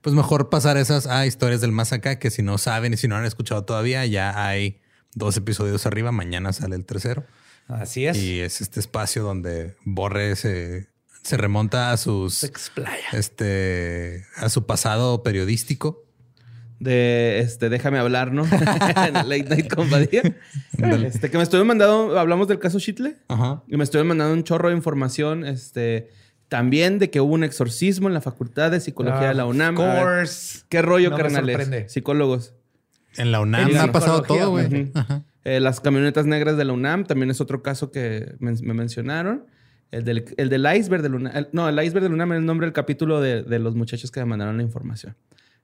[0.00, 3.08] pues mejor pasar esas a historias del más acá, que si no saben y si
[3.08, 4.80] no han escuchado todavía, ya hay
[5.14, 6.12] dos episodios arriba.
[6.12, 7.24] Mañana sale el tercero.
[7.68, 8.16] Así es.
[8.16, 10.88] Y es este espacio donde Borre se,
[11.22, 13.08] se remonta a sus, Se explaya.
[13.12, 16.04] este, a su pasado periodístico.
[16.82, 18.42] De este, déjame hablar, ¿no?
[18.96, 20.22] En Late Night con Badía.
[21.06, 23.16] Este, que me estuvieron mandando, hablamos del caso Chitle.
[23.28, 23.62] Ajá.
[23.68, 25.44] Y me estuvieron mandando un chorro de información.
[25.44, 26.10] Este,
[26.48, 29.76] También de que hubo un exorcismo en la Facultad de Psicología de la UNAM.
[29.78, 30.64] Of A ver, course.
[30.68, 31.92] ¿Qué rollo, No carnales?
[31.92, 32.54] Psicólogos.
[33.16, 34.90] En la UNAM En ha pasado todo, güey.
[35.44, 39.46] Eh, las camionetas negras de la UNAM también es otro caso que me mencionaron.
[39.92, 41.36] El del, el del iceberg del UNAM.
[41.36, 44.10] el- no, el iceberg del UNAM es el nombre del capítulo de, de los muchachos
[44.10, 45.14] que me mandaron la información.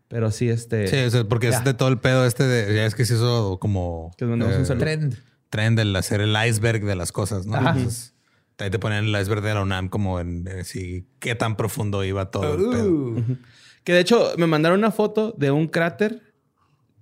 [0.09, 0.86] Pero sí, este.
[0.89, 1.59] Sí, o sea, porque Ya.
[1.59, 2.74] es de todo el pedo este de.
[2.74, 4.12] Ya es que se hizo como.
[4.16, 4.85] Que mandamos un saludo.
[4.85, 5.16] Trend.
[5.51, 7.56] Trend el hacer el iceberg de las cosas, ¿no?
[7.56, 7.70] Ajá.
[7.76, 8.14] Entonces,
[8.59, 10.47] ahí te ponen el iceberg de la UNAM como en.
[10.48, 12.90] eh, sí, qué tan profundo iba todo el pedo.
[12.90, 13.36] Uh.
[13.85, 16.22] Que de hecho me mandaron una foto de un cráter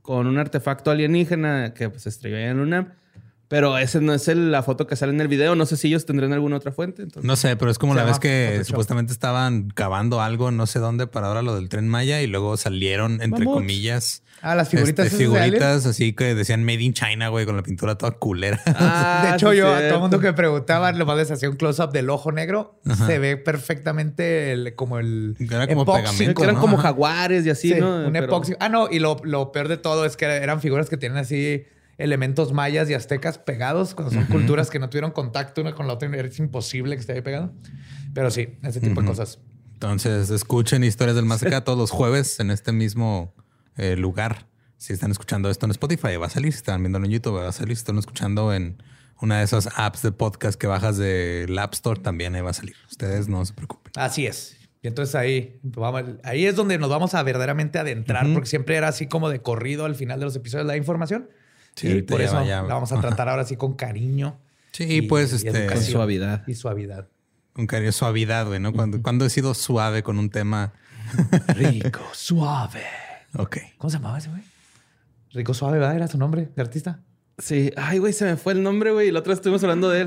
[0.03, 2.93] con un artefacto alienígena que pues, se estrelló allá en UNAM.
[3.49, 5.55] Pero esa no es el- la foto que sale en el video.
[5.55, 7.03] No sé si ellos tendrán alguna otra fuente.
[7.03, 8.67] entonces- No sé, pero es como la vez que Photoshop.
[8.67, 12.57] supuestamente estaban cavando algo, no sé dónde, para ahora lo del tren Maya y luego
[12.57, 15.07] salieron, entre comillas, Ah, las figuritas.
[15.07, 18.61] este, figuritas así que decían Made in China, güey, con la pintura toda culera.
[18.67, 21.49] Ah, de hecho, sí, yo a todo mundo que me preguntaba, lo más les hacía
[21.49, 22.81] un close-up del ojo negro.
[23.07, 26.61] Se ve perfectamente el- como el Era como pegamento, eran ¿no?
[26.61, 28.07] como jaguares y así, Sí, ¿no?
[28.07, 28.55] un Pero- epoxi.
[28.61, 31.65] Ah, no, y lo, lo peor de todo es que eran figuras que tienen así
[31.99, 35.95] elementos mayas y aztecas pegados cuando son culturas que no tuvieron contacto una con la
[35.95, 36.09] otra.
[36.17, 37.53] Es imposible que esté ahí pegado.
[38.15, 39.39] Pero sí, ese tipo de cosas.
[39.75, 43.35] Entonces, escuchen historias del más acá todos los jueves en este mismo
[43.77, 44.47] eh, lugar.
[44.79, 46.53] Si están escuchando esto en Spotify, va a salir.
[46.53, 47.77] Si están viéndolo en YouTube, va a salir.
[47.77, 48.83] Si están escuchando en
[49.21, 52.55] una de esas apps de podcast que bajas del App Store, también ahí va a
[52.55, 52.75] salir.
[52.91, 53.93] Ustedes no se preocupen.
[53.97, 54.57] Así es.
[54.83, 58.89] Y entonces ahí, vamos- ahí es donde nos vamos a verdaderamente adentrar, porque siempre era
[58.89, 61.29] así como de corrido al final de los episodios la información.
[61.77, 64.41] Sí, y por eso ya la vamos a tratar ahora sí con cariño.
[64.73, 66.47] Sí, y pues este, Con suavidad.
[66.47, 67.09] Y suavidad.
[67.55, 68.75] un cariño suavidad, güey, ¿no?
[68.75, 70.75] Cuando, cuando he sido suave con un tema.
[71.55, 72.85] Rico, suave.
[73.39, 73.57] Ok.
[73.79, 74.43] ¿Cómo se llamaba ese güey?
[75.33, 75.97] Rico Suave, ¿verdad?
[75.97, 77.01] Era su nombre de artista.
[77.39, 77.73] Sí.
[77.77, 79.11] Ay, güey, se me fue el nombre, güey.
[79.11, 80.07] La otra vez estuvimos hablando de él.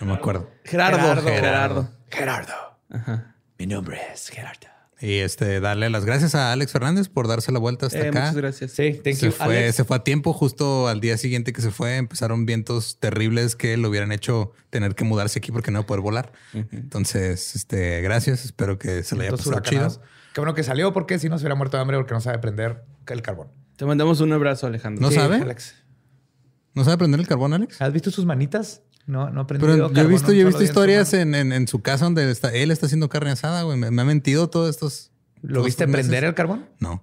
[0.00, 0.48] No me acuerdo.
[0.64, 0.98] Gerardo.
[0.98, 1.28] Gerardo.
[1.28, 1.90] Gerardo.
[2.08, 2.78] Gerardo.
[2.90, 3.34] Ajá.
[3.58, 4.68] Mi nombre es Gerardo.
[5.02, 8.20] Y este, darle las gracias a Alex Fernández por darse la vuelta hasta Eh, acá.
[8.20, 8.70] muchas gracias.
[8.72, 9.76] Sí, thank se you, fue, Alex.
[9.76, 13.76] se fue a tiempo, justo al día siguiente que se fue, empezaron vientos terribles que
[13.78, 16.32] lo hubieran hecho tener que mudarse aquí porque no iba a poder volar.
[16.72, 18.44] Entonces, este, gracias.
[18.44, 20.02] Espero que se le haya pasado chido.
[20.34, 22.38] Qué bueno que salió porque si no se hubiera muerto de hambre porque no sabe
[22.38, 23.48] prender el carbón.
[23.76, 25.00] Te mandamos un abrazo, Alejandro.
[25.02, 25.36] ¿No Sí, sabe?
[25.36, 25.74] Alex.
[26.74, 27.80] ¿No sabe prender el carbón, Alex?
[27.80, 28.82] ¿Has visto sus manitas?
[29.06, 31.66] No, no aprendido Pero yo he carbón, visto, yo he visto historias en, en- en
[31.68, 33.76] su casa donde está, él está haciendo carne asada, güey.
[33.76, 35.10] Me, me ha mentido todos estos.
[35.42, 36.06] ¿Lo todos viste estos meses.
[36.08, 36.66] prender el carbón?
[36.78, 37.02] No.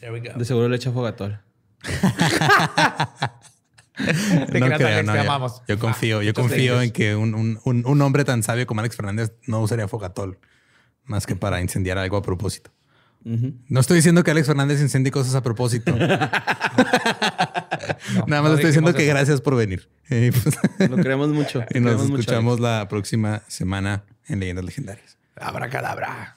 [0.00, 0.38] There we go.
[0.38, 1.40] De seguro le echa fogatol.
[1.82, 1.92] Te
[4.60, 5.62] no creo, no, amamos.
[5.68, 8.96] Yo confío, yo confío en que un, un- un- un hombre tan sabio como Alex
[8.96, 10.38] Fernández no usaría fogatol
[11.04, 12.70] más que para incendiar algo a propósito.
[13.24, 15.94] No estoy diciendo que Alex Fernández incendie cosas a propósito.
[18.26, 19.14] Nada más no estoy diciendo que eso.
[19.14, 19.88] gracias por venir.
[20.08, 21.64] Pues, Lo queremos mucho.
[21.70, 25.18] y nos Queremos mucho, escuchamos la próxima semana en Leyendas Legendarias.
[25.36, 26.36] Abracadabra.